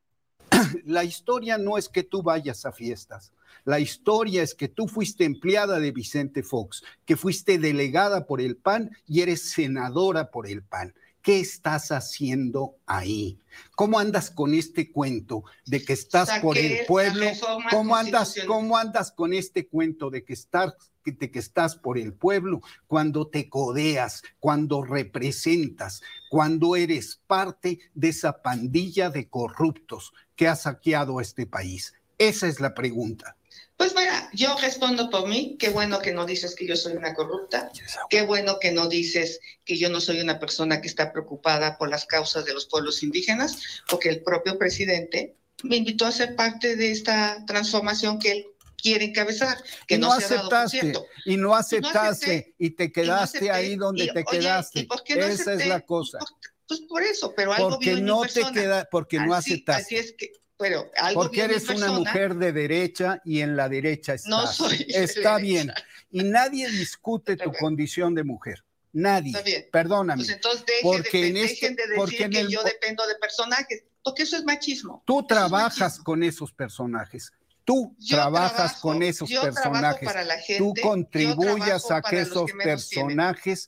[0.86, 3.34] La historia no es que tú vayas a fiestas.
[3.64, 8.58] La historia es que tú fuiste empleada de Vicente Fox, que fuiste delegada por el
[8.58, 10.94] PAN y eres senadora por el PAN.
[11.26, 13.40] ¿Qué estás haciendo ahí?
[13.76, 17.26] ¿Cómo andas con este cuento de que estás por el pueblo?
[17.72, 22.14] ¿Cómo andas, ¿Cómo andas con este cuento de que estás de que estás por el
[22.14, 30.48] pueblo, cuando te codeas, cuando representas, cuando eres parte de esa pandilla de corruptos que
[30.48, 31.96] ha saqueado a este país?
[32.20, 33.36] Esa es la pregunta.
[33.78, 37.14] Pues mira, yo respondo por mí, qué bueno que no dices que yo soy una
[37.14, 37.72] corrupta,
[38.10, 41.90] qué bueno que no dices que yo no soy una persona que está preocupada por
[41.90, 46.78] las causas de los pueblos indígenas, porque el propio presidente me invitó a ser parte
[46.78, 48.46] de esta transformación que él
[48.78, 49.58] quiere encabezar,
[49.88, 50.94] que no, aceptaste,
[51.26, 54.88] y no aceptaste, y te quedaste ahí donde te quedaste.
[55.08, 56.20] Esa es la cosa.
[56.68, 59.84] Pues por eso, pero algo porque no te queda, porque no aceptaste.
[59.84, 64.14] Así es que pero algo Porque eres una mujer de derecha y en la derecha
[64.14, 64.30] estás.
[64.30, 65.72] No soy Está bien.
[66.12, 68.64] Y nadie discute tu condición de mujer.
[68.94, 69.68] Nadie.
[69.72, 70.24] Perdóname.
[70.24, 74.38] Pues entonces porque en este, de decir porque que yo dependo de personajes, porque eso
[74.38, 75.04] es machismo.
[75.06, 77.34] Tú trabajas con esos personajes.
[77.66, 80.58] Tú trabajas con esos personajes.
[80.58, 83.68] Tú contribuyas a que esos personajes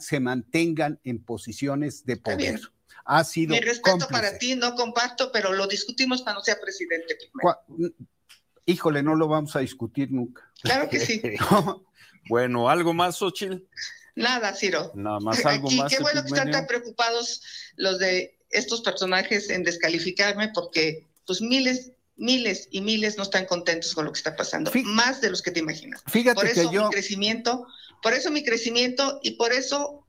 [0.00, 2.60] se mantengan en posiciones de poder
[3.08, 3.54] ha sido.
[3.54, 7.16] Mi respeto para ti, no comparto, pero lo discutimos cuando sea presidente.
[8.66, 10.52] Híjole, no lo vamos a discutir nunca.
[10.62, 11.22] Claro que sí.
[12.28, 13.64] bueno, ¿algo más, Xochitl?
[14.14, 14.92] Nada, Ciro.
[14.94, 15.90] Nada más, algo más.
[15.90, 17.42] Qué bueno que están tan preocupados
[17.76, 23.94] los de estos personajes en descalificarme, porque pues miles, miles y miles no están contentos
[23.94, 26.02] con lo que está pasando, más de los que te imaginas.
[26.08, 26.84] Fíjate por eso que yo...
[26.84, 27.66] mi crecimiento,
[28.02, 30.04] por eso mi crecimiento y por eso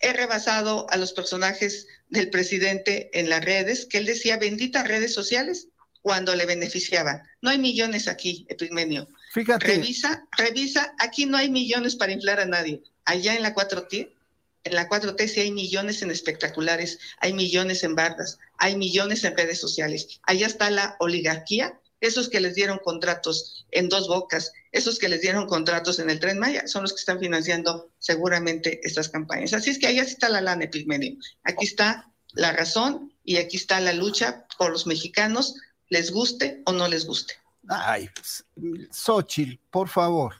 [0.00, 5.14] he rebasado a los personajes del presidente en las redes, que él decía benditas redes
[5.14, 5.68] sociales
[6.02, 7.22] cuando le beneficiaban.
[7.42, 9.08] No hay millones aquí, Epigmenio.
[9.32, 9.66] Fíjate.
[9.66, 12.82] Revisa, revisa, aquí no hay millones para inflar a nadie.
[13.04, 14.10] Allá en la 4T,
[14.64, 19.36] en la 4T sí hay millones en espectaculares, hay millones en bardas, hay millones en
[19.36, 20.20] redes sociales.
[20.22, 25.20] Allá está la oligarquía esos que les dieron contratos en dos bocas, esos que les
[25.20, 29.52] dieron contratos en el tren Maya, son los que están financiando seguramente estas campañas.
[29.52, 31.16] Así es que ahí está la lana, Epigmenio.
[31.44, 35.54] Aquí está la razón y aquí está la lucha por los mexicanos,
[35.88, 37.34] les guste o no les guste.
[37.68, 38.08] Ay,
[38.90, 40.34] Xochitl, por favor.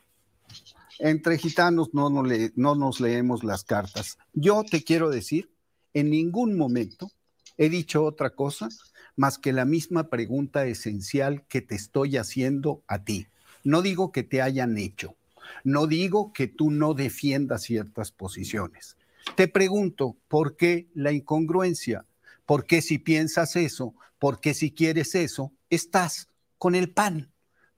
[0.98, 4.18] Entre gitanos no, no, le, no nos leemos las cartas.
[4.32, 5.50] Yo te quiero decir,
[5.94, 7.10] en ningún momento
[7.56, 8.68] he dicho otra cosa
[9.20, 13.26] más que la misma pregunta esencial que te estoy haciendo a ti.
[13.64, 15.14] No digo que te hayan hecho,
[15.62, 18.96] no digo que tú no defiendas ciertas posiciones.
[19.36, 22.06] Te pregunto, ¿por qué la incongruencia?
[22.46, 27.30] Porque si piensas eso, porque si quieres eso, estás con el PAN.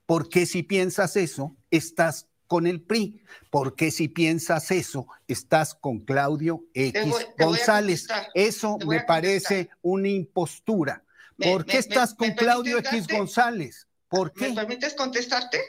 [0.07, 3.21] Porque si piensas eso, estás con el PRI.
[3.51, 8.07] Porque si piensas eso, estás con Claudio X González.
[8.33, 11.03] Eso me parece una impostura.
[11.43, 13.87] ¿Por qué estás con Claudio X González?
[14.09, 14.49] ¿Por qué?
[14.51, 15.61] ¿Me permites contestarte?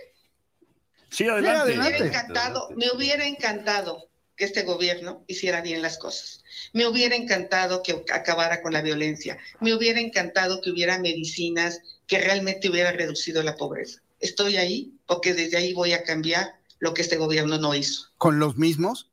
[1.09, 1.75] Sí, adelante.
[1.75, 6.43] Me hubiera encantado, me hubiera encantado que este gobierno hiciera bien las cosas.
[6.73, 9.37] Me hubiera encantado que acabara con la violencia.
[9.59, 14.01] Me hubiera encantado que hubiera medicinas que realmente hubiera reducido la pobreza.
[14.19, 18.09] Estoy ahí porque desde ahí voy a cambiar lo que este gobierno no hizo.
[18.17, 19.11] ¿Con los mismos?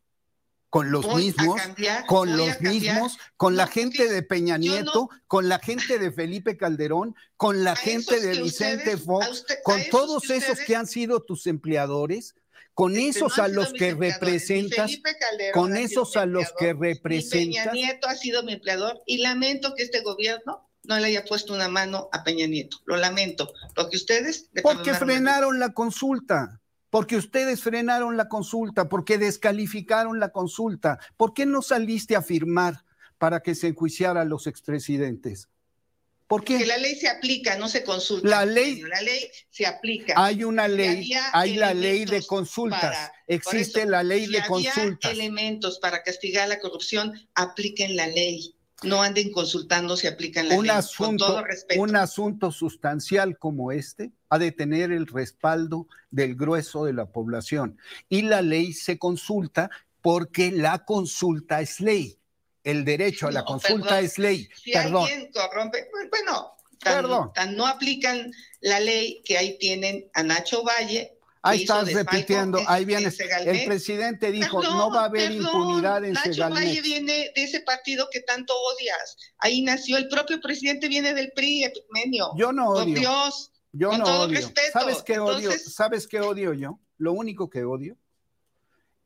[0.71, 1.61] Con los mismos,
[2.07, 7.17] con los mismos, con la gente de Peña Nieto, con la gente de Felipe Calderón,
[7.37, 12.37] con la gente de Vicente Fox, con todos esos que han sido tus empleadores,
[12.73, 14.93] con esos a los que representas,
[15.53, 17.67] con esos a los que representas.
[17.67, 21.53] Peña Nieto ha sido mi empleador y lamento que este gobierno no le haya puesto
[21.53, 22.79] una mano a Peña Nieto.
[22.87, 23.53] Lo lamento.
[23.77, 24.49] Lo que ustedes.
[24.63, 26.60] Porque frenaron la consulta
[26.91, 30.99] porque ustedes frenaron la consulta, porque descalificaron la consulta.
[31.17, 32.85] ¿Por qué no saliste a firmar
[33.17, 35.49] para que se enjuiciara a los expresidentes?
[36.27, 36.55] ¿Por qué?
[36.55, 38.29] Porque la ley se aplica, no se consulta.
[38.29, 40.15] La ley, la ley se aplica.
[40.17, 43.11] Hay una ley, hay la ley de consultas.
[43.27, 45.11] Existe la ley de consultas.
[45.11, 50.67] elementos para castigar la corrupción, apliquen la ley no anden consultando si aplican la un
[50.67, 50.77] ley.
[50.77, 51.81] Asunto, con todo respeto.
[51.81, 57.79] Un asunto sustancial como este ha de tener el respaldo del grueso de la población.
[58.09, 59.71] Y la ley se consulta
[60.01, 62.19] porque la consulta es ley.
[62.63, 64.49] El derecho a la consulta es ley.
[64.55, 65.05] Si perdón.
[65.05, 71.19] alguien corrompe, pues, bueno, tan, no aplican la ley que ahí tienen a Nacho Valle
[71.43, 73.19] Ahí estás repitiendo, ahí vienes.
[73.19, 78.09] El presidente dijo, no va a haber impunidad en Nacho Valle viene de ese partido
[78.11, 79.17] que tanto odias.
[79.39, 82.31] Ahí nació, el propio presidente viene del PRI, Epigmenio.
[82.37, 82.95] Yo no odio.
[82.95, 84.37] Por Dios, yo con no todo odio.
[84.37, 84.73] respeto.
[84.73, 85.51] ¿Sabes qué odio?
[85.53, 86.79] ¿Sabes qué odio yo?
[86.99, 87.97] Lo único que odio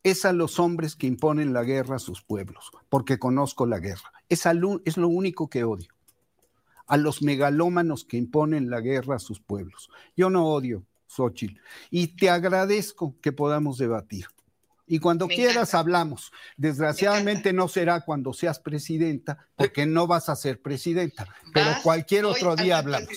[0.03, 4.13] es a los hombres que imponen la guerra a sus pueblos, porque conozco la guerra.
[4.29, 4.45] Es,
[4.85, 5.89] es lo único que odio.
[6.87, 9.89] A los megalómanos que imponen la guerra a sus pueblos.
[10.17, 10.85] Yo no odio,
[11.15, 11.61] Xochitl.
[11.91, 14.27] Y te agradezco que podamos debatir.
[14.87, 16.31] Y cuando quieras hablamos.
[16.57, 22.55] Desgraciadamente no será cuando seas presidenta, porque no vas a ser presidenta, pero cualquier otro
[22.55, 23.09] día hablamos.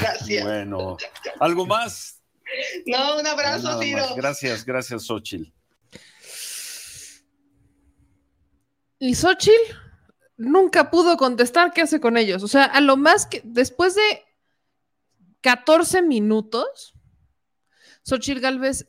[0.00, 0.44] Gracias.
[0.44, 0.98] Bueno,
[1.40, 2.20] ¿algo más?
[2.84, 4.14] No, un abrazo, Ciro.
[4.14, 5.50] Gracias, gracias, Xochitl.
[8.98, 9.74] Y Xochitl
[10.36, 12.42] nunca pudo contestar qué hace con ellos.
[12.42, 14.22] O sea, a lo más que después de
[15.42, 16.94] 14 minutos,
[18.04, 18.88] Xochitl Galvez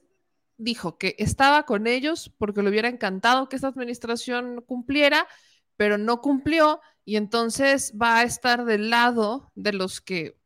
[0.58, 5.28] dijo que estaba con ellos porque le hubiera encantado que esta administración cumpliera,
[5.76, 10.38] pero no cumplió y entonces va a estar del lado de los que,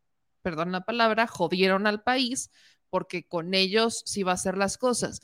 [0.41, 2.49] perdón la palabra, jodieron al país
[2.89, 5.21] porque con ellos sí va a hacer las cosas.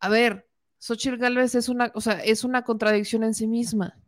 [0.00, 0.48] A ver,
[0.78, 4.00] Xochitl Galvez es una, o sea, es una contradicción en sí misma.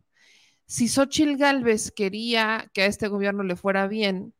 [0.66, 4.34] Si Xochitl Galvez quería que a este gobierno le fuera bien,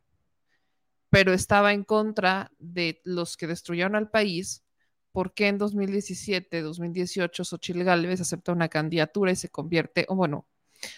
[1.15, 4.65] pero estaba en contra de los que destruyeron al país,
[5.12, 10.49] ¿por qué en 2017, 2018 Xochitl Gálvez acepta una candidatura y se convierte, o bueno,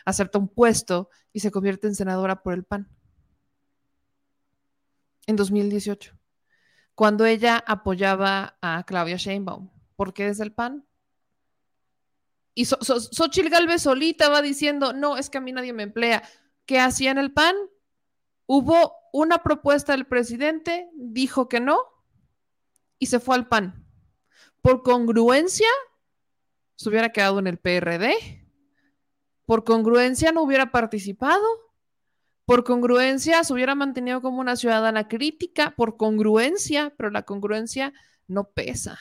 [0.07, 2.89] acepta un puesto y se convierte en senadora por el PAN?
[5.27, 6.17] En 2018,
[6.95, 10.87] cuando ella apoyaba a Claudia Sheinbaum, ¿por qué desde el PAN?
[12.55, 16.23] Y Xochitl Gálvez solita va diciendo, no, es que a mí nadie me emplea.
[16.65, 17.55] ¿Qué hacía en el PAN?
[18.47, 21.79] Hubo una propuesta del presidente, dijo que no
[22.99, 23.87] y se fue al PAN.
[24.63, 25.69] Por congruencia,
[26.77, 28.15] se hubiera quedado en el PRD.
[29.45, 31.45] Por congruencia, no hubiera participado.
[32.45, 35.75] Por congruencia, se hubiera mantenido como una ciudadana crítica.
[35.77, 37.93] Por congruencia, pero la congruencia
[38.27, 38.99] no pesa.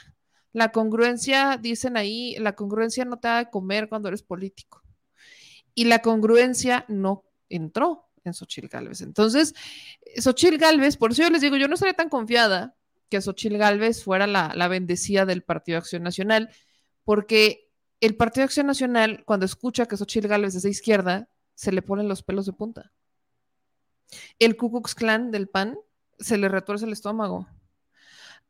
[0.54, 4.82] La congruencia, dicen ahí, la congruencia no te da de comer cuando eres político.
[5.74, 9.02] Y la congruencia no entró en Xochil Gálvez.
[9.02, 9.54] Entonces,
[10.18, 12.76] Xochil Gálvez, por eso yo les digo, yo no estaría tan confiada
[13.10, 16.50] que Xochil Gálvez fuera la, la bendecida del Partido Acción Nacional,
[17.04, 17.70] porque
[18.02, 22.08] el Partido Acción Nacional, cuando escucha que Xochil Gálvez es de izquierda, se le ponen
[22.08, 22.92] los pelos de punta.
[24.40, 25.78] El Ku Klux Klan del PAN
[26.20, 27.48] se le retuerce el estómago.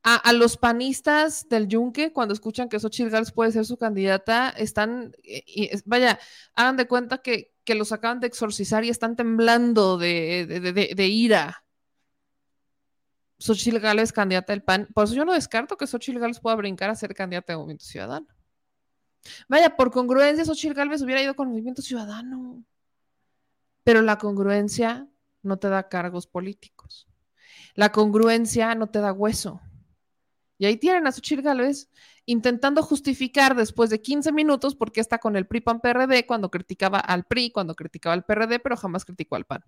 [0.08, 5.16] A, los panistas del Yunque, cuando escuchan que Xochitl Gálvez puede ser su candidata, están,
[5.86, 6.20] vaya,
[6.54, 11.64] hagan de cuenta que, que los acaban de exorcizar y están temblando de, ira.
[13.38, 14.88] Xochitl Gálvez, candidata del PAN.
[14.94, 17.84] Por eso yo no descarto que Xochitl Gálvez pueda brincar a ser candidata de Movimiento
[17.84, 18.28] Ciudadano.
[19.50, 22.64] Vaya, por congruencia, Xochitl Gálvez hubiera ido con Movimiento Ciudadano.
[23.84, 25.08] pero la congruencia
[25.44, 27.08] no te da cargos políticos.
[27.76, 29.62] La congruencia no te da hueso.
[30.58, 31.90] Y ahí tienen a Xochitl Gálvez
[32.26, 36.50] intentando justificar después de 15 minutos por qué está con el PRI PAN PRD cuando
[36.50, 39.64] criticaba al PRI, cuando criticaba al PRD, pero jamás criticó al PAN.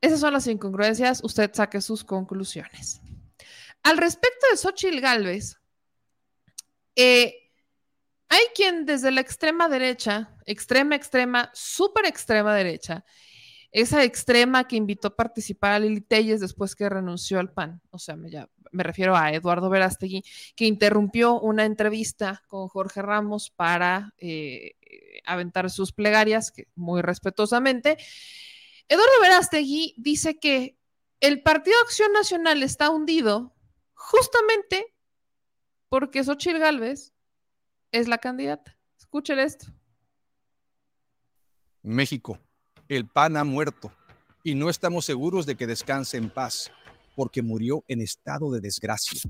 [0.00, 3.00] Esas son las incongruencias, usted saque sus conclusiones.
[3.84, 5.60] Al respecto de Xochitl Gálvez,
[6.96, 7.50] eh,
[8.28, 13.04] hay quien desde la extrema derecha, extrema, extrema, súper extrema derecha,
[13.72, 17.98] esa extrema que invitó a participar a Lili Telles después que renunció al PAN, o
[17.98, 18.30] sea, me,
[18.70, 20.22] me refiero a Eduardo Verástegui,
[20.54, 24.74] que interrumpió una entrevista con Jorge Ramos para eh,
[25.24, 27.96] aventar sus plegarias, que muy respetuosamente.
[28.88, 30.76] Eduardo Verástegui dice que
[31.20, 33.54] el Partido Acción Nacional está hundido
[33.94, 34.94] justamente
[35.88, 37.14] porque Xochitl Gálvez
[37.90, 38.76] es la candidata.
[38.98, 39.66] Escuchen esto.
[41.82, 42.38] México
[42.96, 43.90] el PAN ha muerto
[44.42, 46.70] y no estamos seguros de que descanse en paz,
[47.16, 49.22] porque murió en estado de desgracia.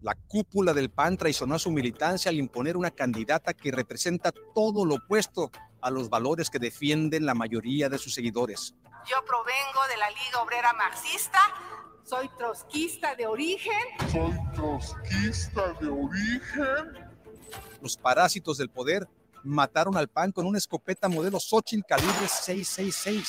[0.00, 4.84] La cúpula del PAN traicionó a su militancia al imponer una candidata que representa todo
[4.84, 5.50] lo opuesto
[5.80, 8.74] a los valores que defienden la mayoría de sus seguidores.
[9.08, 11.40] Yo provengo de la Liga Obrera Marxista,
[12.04, 13.82] soy trotskista de origen.
[14.12, 17.10] Soy trotskista de origen.
[17.82, 19.08] Los parásitos del poder
[19.44, 23.28] mataron al PAN con una escopeta modelo Xochitl calibre 666.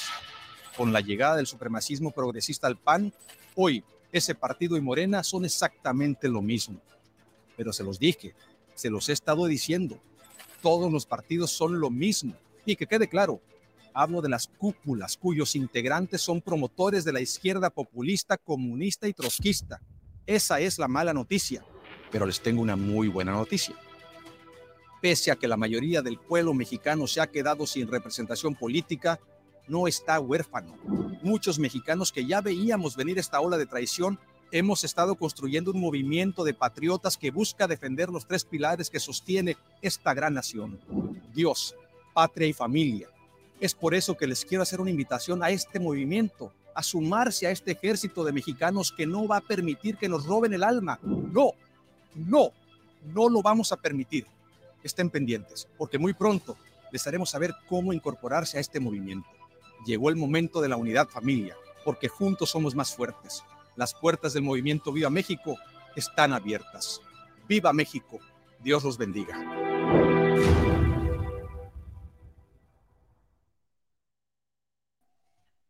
[0.75, 3.13] Con la llegada del supremacismo progresista al PAN,
[3.55, 6.79] hoy ese partido y Morena son exactamente lo mismo.
[7.57, 8.33] Pero se los dije,
[8.73, 9.99] se los he estado diciendo,
[10.61, 12.33] todos los partidos son lo mismo.
[12.65, 13.41] Y que quede claro,
[13.93, 19.81] hablo de las cúpulas cuyos integrantes son promotores de la izquierda populista, comunista y trotskista.
[20.25, 21.65] Esa es la mala noticia,
[22.11, 23.75] pero les tengo una muy buena noticia
[25.01, 29.19] pese a que la mayoría del pueblo mexicano se ha quedado sin representación política,
[29.67, 30.77] no está huérfano.
[31.23, 34.19] Muchos mexicanos que ya veíamos venir esta ola de traición,
[34.51, 39.57] hemos estado construyendo un movimiento de patriotas que busca defender los tres pilares que sostiene
[39.81, 40.79] esta gran nación.
[41.33, 41.75] Dios,
[42.13, 43.09] patria y familia.
[43.59, 47.51] Es por eso que les quiero hacer una invitación a este movimiento, a sumarse a
[47.51, 50.99] este ejército de mexicanos que no va a permitir que nos roben el alma.
[51.03, 51.51] No,
[52.13, 52.51] no,
[53.13, 54.25] no lo vamos a permitir
[54.87, 56.57] estén pendientes, porque muy pronto
[56.91, 59.29] les haremos saber cómo incorporarse a este movimiento.
[59.85, 63.43] Llegó el momento de la unidad familia, porque juntos somos más fuertes.
[63.75, 65.57] Las puertas del movimiento Viva México
[65.95, 67.01] están abiertas.
[67.47, 68.19] Viva México.
[68.59, 69.35] Dios los bendiga.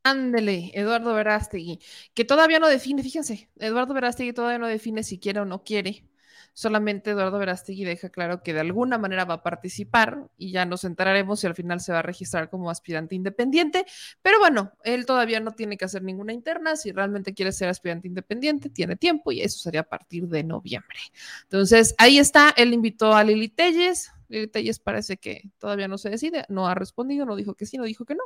[0.04, 1.80] Ándele, Eduardo Verástegui,
[2.16, 6.11] que todavía no define, fíjense, Eduardo Verástegui todavía no define si quiere o no quiere
[6.54, 10.84] Solamente Eduardo Verástegui deja claro que de alguna manera va a participar y ya nos
[10.84, 13.86] enteraremos si al final se va a registrar como aspirante independiente.
[14.22, 16.76] Pero bueno, él todavía no tiene que hacer ninguna interna.
[16.76, 21.00] Si realmente quiere ser aspirante independiente, tiene tiempo y eso sería a partir de noviembre.
[21.44, 22.54] Entonces, ahí está.
[22.58, 24.12] Él invitó a Lili Telles.
[24.28, 27.78] Lili Telles parece que todavía no se decide, no ha respondido, no dijo que sí,
[27.78, 28.24] no dijo que no.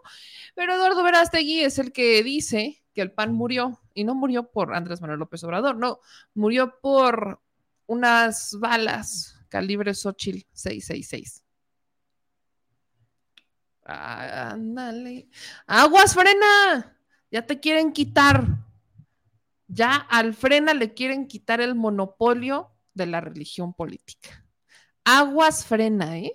[0.56, 4.74] Pero Eduardo Verástegui es el que dice que el PAN murió y no murió por
[4.74, 6.00] Andrés Manuel López Obrador, no,
[6.34, 7.42] murió por
[7.88, 11.44] unas balas calibre Xochitl 666.
[13.86, 15.30] ándale.
[15.68, 16.98] Aguas, frena.
[17.32, 18.46] Ya te quieren quitar.
[19.68, 24.46] Ya al frena le quieren quitar el monopolio de la religión política.
[25.04, 26.34] Aguas frena, ¿eh?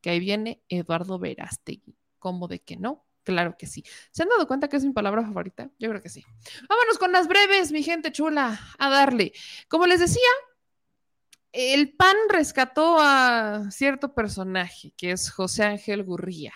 [0.00, 1.96] Que ahí viene Eduardo Verástegui.
[2.18, 3.04] ¿Cómo de que no?
[3.24, 3.84] Claro que sí.
[4.10, 5.70] ¿Se han dado cuenta que es mi palabra favorita?
[5.78, 6.24] Yo creo que sí.
[6.68, 9.32] Vámonos con las breves, mi gente chula, a darle.
[9.68, 10.28] Como les decía,
[11.54, 16.52] el PAN rescató a cierto personaje, que es José Ángel Gurría,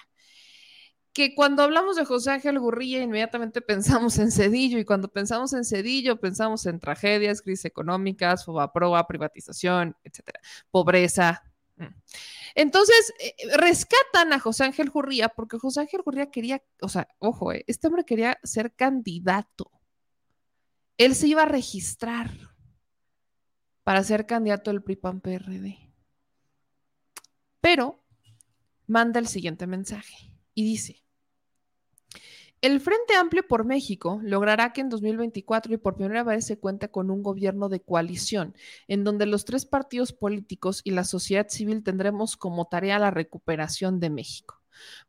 [1.13, 5.65] que cuando hablamos de José Ángel Gurría inmediatamente pensamos en Cedillo y cuando pensamos en
[5.65, 10.41] Cedillo pensamos en tragedias, crisis económicas, fobaproa, privatización, etcétera,
[10.73, 11.45] pobreza.
[11.77, 11.95] Mm.
[12.57, 17.53] Entonces, eh, rescatan a José Ángel Gurría porque José Ángel Gurría quería, o sea, ojo,
[17.53, 19.71] eh, este hombre quería ser candidato.
[20.97, 22.48] Él se iba a registrar
[23.89, 25.79] para ser candidato del PRI-PAN-PRD.
[27.59, 28.05] Pero
[28.87, 31.03] manda el siguiente mensaje y dice,
[32.61, 36.91] el Frente Amplio por México logrará que en 2024 y por primera vez se cuente
[36.91, 38.55] con un gobierno de coalición,
[38.89, 44.01] en donde los tres partidos políticos y la sociedad civil tendremos como tarea la recuperación
[44.01, 44.58] de México.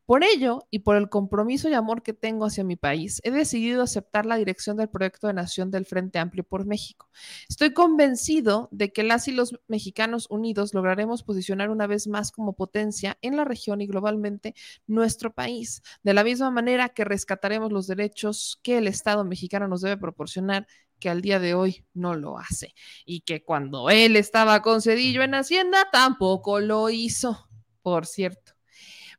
[0.06, 3.84] Por ello, y por el compromiso y amor que tengo hacia mi país, he decidido
[3.84, 7.10] aceptar la dirección del proyecto de nación del Frente Amplio por México.
[7.48, 12.54] Estoy convencido de que las y los mexicanos unidos lograremos posicionar una vez más como
[12.54, 14.56] potencia en la región y globalmente
[14.88, 19.82] nuestro país, de la misma manera que rescataremos los derechos que el Estado mexicano nos
[19.82, 20.66] debe proporcionar
[21.00, 22.74] que al día de hoy no lo hace
[23.06, 27.48] y que cuando él estaba concedido en Hacienda tampoco lo hizo,
[27.82, 28.54] por cierto.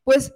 [0.03, 0.33] Pues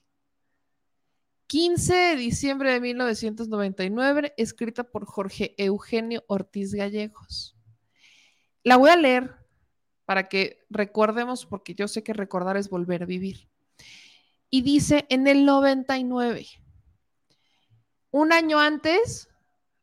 [1.47, 7.57] 15 de diciembre de 1999, escrita por Jorge Eugenio Ortiz Gallegos.
[8.61, 9.33] La voy a leer
[10.05, 13.49] para que recordemos, porque yo sé que recordar es volver a vivir.
[14.51, 16.45] Y dice, en el 99,
[18.11, 19.29] un año antes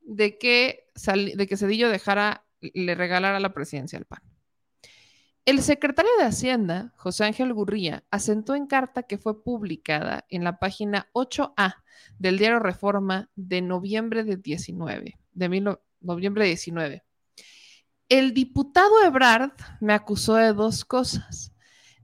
[0.02, 4.22] de que, Cedillo dejara, le regalara la presidencia al PAN.
[5.44, 10.58] El secretario de Hacienda, José Ángel Gurría, asentó en carta que fue publicada en la
[10.58, 11.76] página 8A
[12.18, 17.02] del diario Reforma de noviembre de 19, de noviembre de 19.
[18.10, 21.54] El diputado Ebrard me acusó de dos cosas,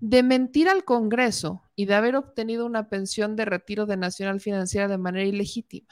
[0.01, 4.88] de mentir al Congreso y de haber obtenido una pensión de retiro de Nacional Financiera
[4.88, 5.88] de manera ilegítima.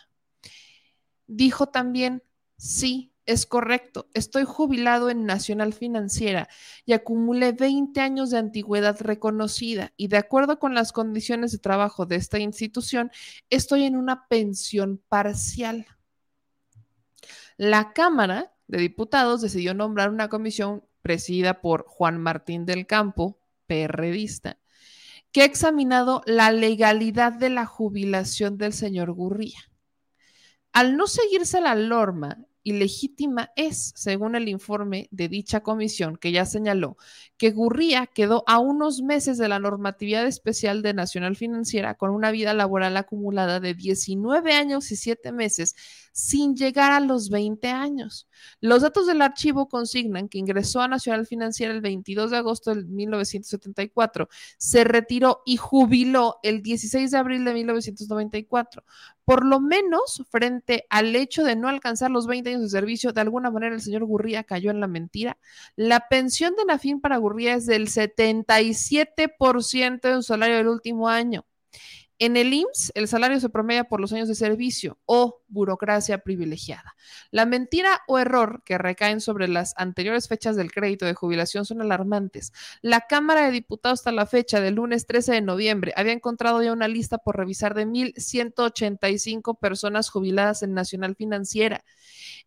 [1.34, 2.22] Dijo también,
[2.58, 6.48] sí, es correcto, estoy jubilado en Nacional Financiera
[6.84, 12.04] y acumulé 20 años de antigüedad reconocida y de acuerdo con las condiciones de trabajo
[12.04, 13.10] de esta institución,
[13.48, 15.86] estoy en una pensión parcial.
[17.56, 24.58] La Cámara de Diputados decidió nombrar una comisión presidida por Juan Martín del Campo, PRDista,
[25.30, 29.71] que ha examinado la legalidad de la jubilación del señor Gurría.
[30.72, 36.46] Al no seguirse la norma ilegítima es, según el informe de dicha comisión, que ya
[36.46, 36.96] señaló
[37.36, 42.30] que Gurría quedó a unos meses de la normatividad especial de Nacional Financiera con una
[42.30, 45.74] vida laboral acumulada de 19 años y 7 meses
[46.12, 48.28] sin llegar a los 20 años.
[48.60, 52.84] Los datos del archivo consignan que ingresó a Nacional Financiera el 22 de agosto de
[52.84, 54.28] 1974,
[54.58, 58.84] se retiró y jubiló el 16 de abril de 1994.
[59.24, 63.20] Por lo menos frente al hecho de no alcanzar los 20 años de servicio, de
[63.20, 65.38] alguna manera el señor Gurría cayó en la mentira.
[65.76, 71.46] La pensión de Nafín para Gurría es del 77% de un salario del último año.
[72.22, 76.94] En el IMSS, el salario se promedia por los años de servicio o burocracia privilegiada.
[77.32, 81.80] La mentira o error que recaen sobre las anteriores fechas del crédito de jubilación son
[81.80, 82.52] alarmantes.
[82.80, 86.72] La Cámara de Diputados hasta la fecha del lunes 13 de noviembre había encontrado ya
[86.72, 91.84] una lista por revisar de 1.185 personas jubiladas en Nacional Financiera.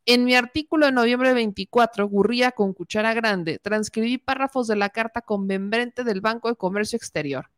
[0.05, 5.19] En mi artículo de noviembre 24, Gurría con cuchara grande, transcribí párrafos de la carta
[5.19, 7.49] conveniente del Banco de Comercio Exterior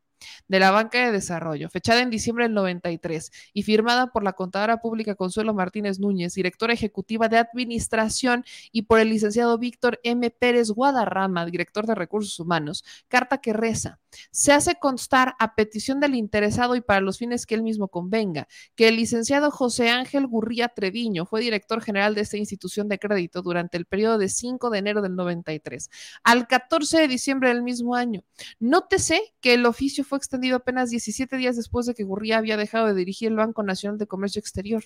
[0.48, 4.78] de la Banca de Desarrollo, fechada en diciembre del 93 y firmada por la contadora
[4.78, 10.30] pública Consuelo Martínez Núñez, directora ejecutiva de Administración, y por el licenciado Víctor M.
[10.32, 12.84] Pérez Guadarrama, director de Recursos Humanos.
[13.08, 14.00] Carta que reza.
[14.32, 18.48] Se hace constar a petición del interesado y para los fines que él mismo convenga,
[18.76, 23.42] que el licenciado José Ángel Gurría Treviño fue director general de esta institución de crédito
[23.42, 25.90] durante el periodo de 5 de enero del 93
[26.24, 28.24] al 14 de diciembre del mismo año.
[28.60, 32.88] Nótese que el oficio fue extendido apenas 17 días después de que Gurría había dejado
[32.88, 34.84] de dirigir el Banco Nacional de Comercio Exterior.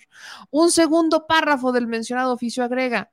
[0.49, 3.11] Un segundo párrafo del mencionado oficio agrega,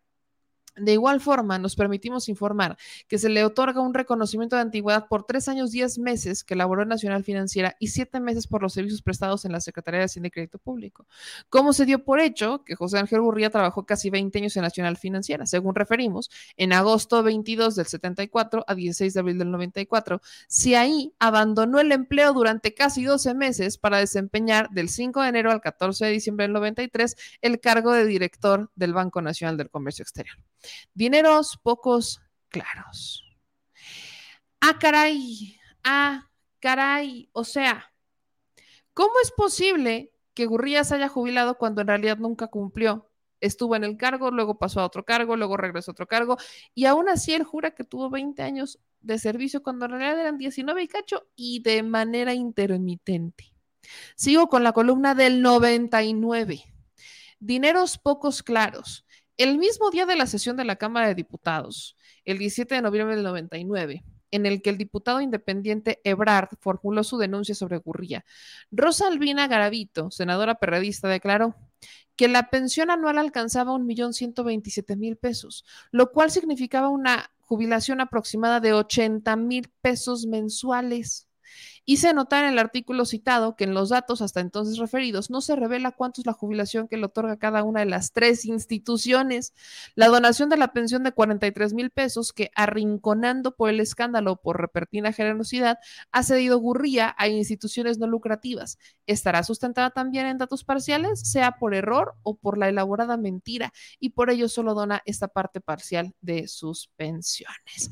[0.81, 2.77] de igual forma, nos permitimos informar
[3.09, 6.85] que se le otorga un reconocimiento de antigüedad por tres años, diez meses que elaboró
[6.85, 10.31] Nacional Financiera y siete meses por los servicios prestados en la Secretaría de Hacienda y
[10.31, 11.07] Crédito Público.
[11.49, 14.97] ¿Cómo se dio por hecho que José Ángel Gurría trabajó casi 20 años en Nacional
[14.97, 15.47] Financiera?
[15.47, 21.13] Según referimos, en agosto 22 del 74 a 16 de abril del 94, si ahí
[21.19, 26.07] abandonó el empleo durante casi 12 meses para desempeñar del 5 de enero al 14
[26.07, 30.37] de diciembre del 93 el cargo de director del Banco Nacional del Comercio Exterior.
[30.95, 33.25] Dineros pocos claros.
[34.61, 36.29] Ah, caray, ah,
[36.61, 37.93] caray, o sea,
[38.93, 43.11] ¿cómo es posible que Gurría se haya jubilado cuando en realidad nunca cumplió.
[43.41, 46.37] Estuvo en el cargo, luego pasó a otro cargo, luego regresó a otro cargo,
[46.77, 50.39] y aún así él jura que tuvo 20 años de servicio cuando en realidad eran
[50.39, 53.53] 19 y cacho y de manera intermitente.
[54.15, 56.63] Sigo con la columna del 99.
[57.41, 59.08] Dineros pocos claros.
[59.39, 63.15] El mismo día de la sesión de la Cámara de Diputados, el 17 de noviembre
[63.15, 64.03] del 99,
[64.33, 68.25] en el que el diputado independiente Ebrard formuló su denuncia sobre Gurría,
[68.73, 71.55] Rosa Albina Garavito, senadora perredista, declaró
[72.17, 77.31] que la pensión anual alcanzaba un millón ciento veintisiete mil pesos, lo cual significaba una
[77.39, 81.28] jubilación aproximada de 80 mil pesos mensuales.
[81.91, 85.57] Hice notar en el artículo citado que en los datos hasta entonces referidos no se
[85.57, 89.55] revela cuánto es la jubilación que le otorga cada una de las tres instituciones.
[89.95, 94.61] La donación de la pensión de 43 mil pesos que, arrinconando por el escándalo por
[94.61, 95.79] repentina generosidad,
[96.13, 98.79] ha cedido Gurría a instituciones no lucrativas.
[99.07, 103.73] ¿Estará sustentada también en datos parciales, sea por error o por la elaborada mentira?
[103.99, 107.91] Y por ello solo dona esta parte parcial de sus pensiones.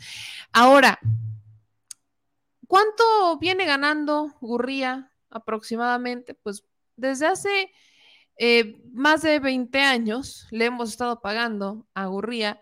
[0.53, 0.99] Ahora,
[2.66, 6.34] ¿Cuánto viene ganando Gurría aproximadamente?
[6.34, 6.64] Pues
[6.97, 7.72] desde hace
[8.38, 12.60] eh, más de 20 años le hemos estado pagando a Gurría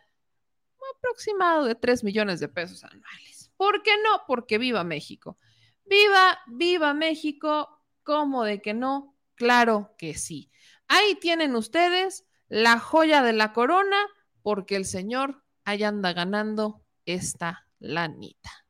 [0.99, 3.51] aproximado de 3 millones de pesos anuales.
[3.57, 4.23] ¿Por qué no?
[4.27, 5.39] Porque viva México.
[5.85, 7.83] Viva, viva México.
[8.03, 9.17] ¿Cómo de que no?
[9.35, 10.51] Claro que sí.
[10.89, 13.97] Ahí tienen ustedes la joya de la corona
[14.43, 18.64] porque el señor allá anda ganando esta lanita.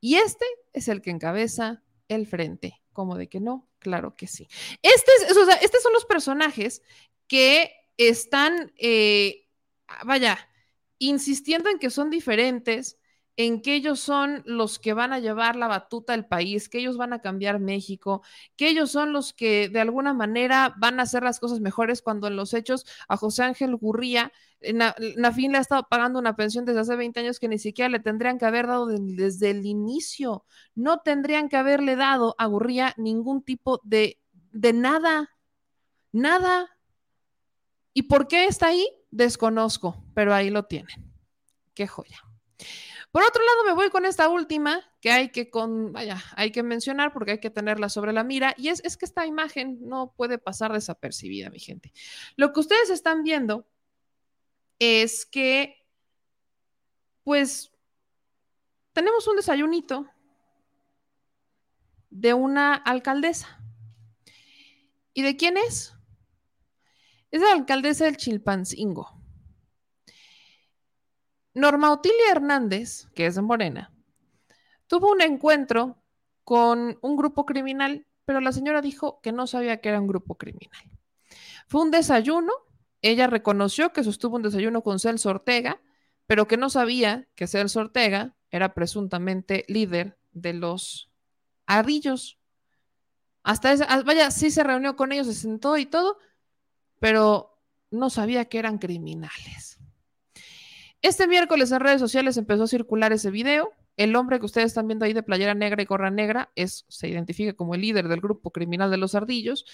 [0.00, 2.82] Y este es el que encabeza el frente.
[2.92, 3.68] ¿Cómo de que no?
[3.78, 4.48] Claro que sí.
[4.82, 6.82] Este es, estos son los personajes
[7.28, 9.48] que están, eh,
[10.04, 10.38] vaya,
[10.98, 12.98] insistiendo en que son diferentes,
[13.36, 16.96] en que ellos son los que van a llevar la batuta al país, que ellos
[16.96, 18.22] van a cambiar México,
[18.56, 22.28] que ellos son los que de alguna manera van a hacer las cosas mejores cuando
[22.28, 24.32] en los hechos a José Ángel Gurría,
[25.16, 28.00] Nafín le ha estado pagando una pensión desde hace 20 años que ni siquiera le
[28.00, 33.42] tendrían que haber dado desde el inicio, no tendrían que haberle dado a Gurría ningún
[33.42, 34.18] tipo de,
[34.52, 35.30] de nada,
[36.10, 36.70] nada.
[37.92, 38.88] ¿Y por qué está ahí?
[39.10, 41.12] Desconozco, pero ahí lo tienen.
[41.74, 42.22] Qué joya.
[43.16, 46.62] Por otro lado, me voy con esta última que hay que, con, vaya, hay que
[46.62, 50.12] mencionar porque hay que tenerla sobre la mira y es, es que esta imagen no
[50.12, 51.94] puede pasar desapercibida, mi gente.
[52.36, 53.66] Lo que ustedes están viendo
[54.78, 55.82] es que,
[57.24, 57.72] pues,
[58.92, 60.06] tenemos un desayunito
[62.10, 63.64] de una alcaldesa.
[65.14, 65.94] ¿Y de quién es?
[67.30, 69.15] Es la alcaldesa del Chilpancingo.
[71.56, 73.90] Norma Otilia Hernández, que es de Morena,
[74.88, 75.96] tuvo un encuentro
[76.44, 80.34] con un grupo criminal, pero la señora dijo que no sabía que era un grupo
[80.34, 80.82] criminal.
[81.66, 82.52] Fue un desayuno,
[83.00, 85.80] ella reconoció que sostuvo un desayuno con Celso Ortega,
[86.26, 91.10] pero que no sabía que Celso Ortega era presuntamente líder de los
[91.64, 92.38] arrillos.
[93.42, 96.18] Hasta esa, ah, vaya, sí se reunió con ellos, se sentó y todo,
[97.00, 97.58] pero
[97.90, 99.75] no sabía que eran criminales.
[101.02, 103.72] Este miércoles en redes sociales empezó a circular ese video.
[103.96, 107.08] El hombre que ustedes están viendo ahí de playera negra y gorra negra es, se
[107.08, 109.64] identifica como el líder del grupo criminal de los ardillos.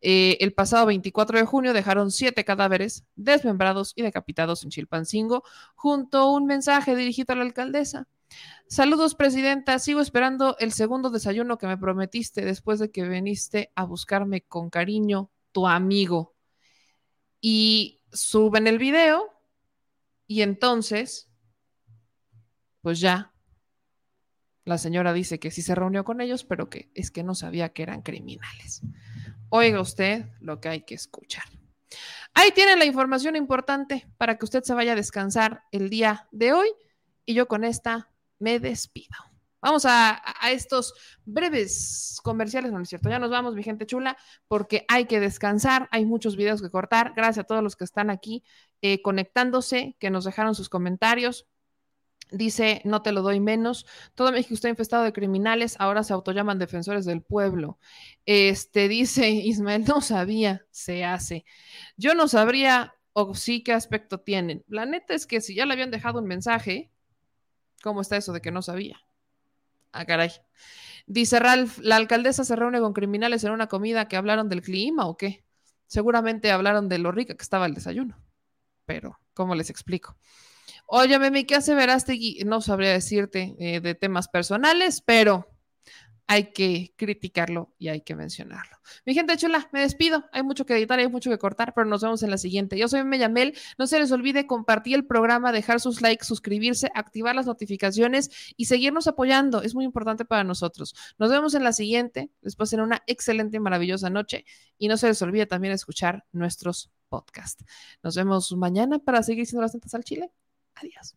[0.00, 5.42] Eh, el pasado 24 de junio dejaron siete cadáveres desmembrados y decapitados en Chilpancingo,
[5.74, 8.06] junto a un mensaje dirigido a la alcaldesa.
[8.68, 9.78] Saludos, presidenta.
[9.78, 14.70] Sigo esperando el segundo desayuno que me prometiste después de que viniste a buscarme con
[14.70, 16.34] cariño, tu amigo.
[17.40, 19.37] Y suben el video
[20.28, 21.28] y entonces,
[22.82, 23.32] pues ya,
[24.64, 27.70] la señora dice que sí se reunió con ellos, pero que es que no sabía
[27.70, 28.82] que eran criminales.
[29.48, 31.44] Oiga usted lo que hay que escuchar.
[32.34, 36.52] Ahí tiene la información importante para que usted se vaya a descansar el día de
[36.52, 36.68] hoy
[37.24, 39.16] y yo con esta me despido.
[39.60, 40.94] Vamos a, estos
[41.24, 45.88] breves comerciales, no es cierto, ya nos vamos, mi gente chula, porque hay que descansar,
[45.90, 47.12] hay muchos videos que cortar.
[47.16, 48.44] Gracias a todos los que están aquí
[48.82, 51.46] eh, conectándose, que nos dejaron sus comentarios.
[52.30, 53.86] Dice, no te lo doy menos.
[54.14, 57.78] Todo México está infestado de criminales, ahora se autollaman defensores del pueblo.
[58.26, 61.44] Este dice Ismael, no sabía, se hace.
[61.96, 64.64] Yo no sabría o sí qué aspecto tienen.
[64.68, 66.90] La neta es que si ya le habían dejado un mensaje,
[67.82, 69.00] ¿cómo está eso de que no sabía?
[69.92, 70.30] Ah, caray.
[71.06, 75.06] Dice Ralph, ¿la alcaldesa se reúne con criminales en una comida que hablaron del clima
[75.06, 75.44] o qué?
[75.86, 78.16] Seguramente hablaron de lo rica que estaba el desayuno.
[78.88, 80.16] Pero, ¿cómo les explico?
[80.86, 82.42] Oye, Memi, ¿qué hace Verástegui?
[82.46, 85.46] No sabría decirte eh, de temas personales, pero
[86.26, 88.78] hay que criticarlo y hay que mencionarlo.
[89.04, 90.24] Mi gente chula, me despido.
[90.32, 92.78] Hay mucho que editar, hay mucho que cortar, pero nos vemos en la siguiente.
[92.78, 93.54] Yo soy Meyamel.
[93.76, 98.64] No se les olvide compartir el programa, dejar sus likes, suscribirse, activar las notificaciones y
[98.64, 99.60] seguirnos apoyando.
[99.60, 100.94] Es muy importante para nosotros.
[101.18, 102.30] Nos vemos en la siguiente.
[102.40, 104.46] Les pasen una excelente y maravillosa noche.
[104.78, 107.64] Y no se les olvide también escuchar nuestros podcasts.
[108.02, 110.30] Nos vemos mañana para seguir siendo las netas al Chile.
[110.74, 111.16] Adiós.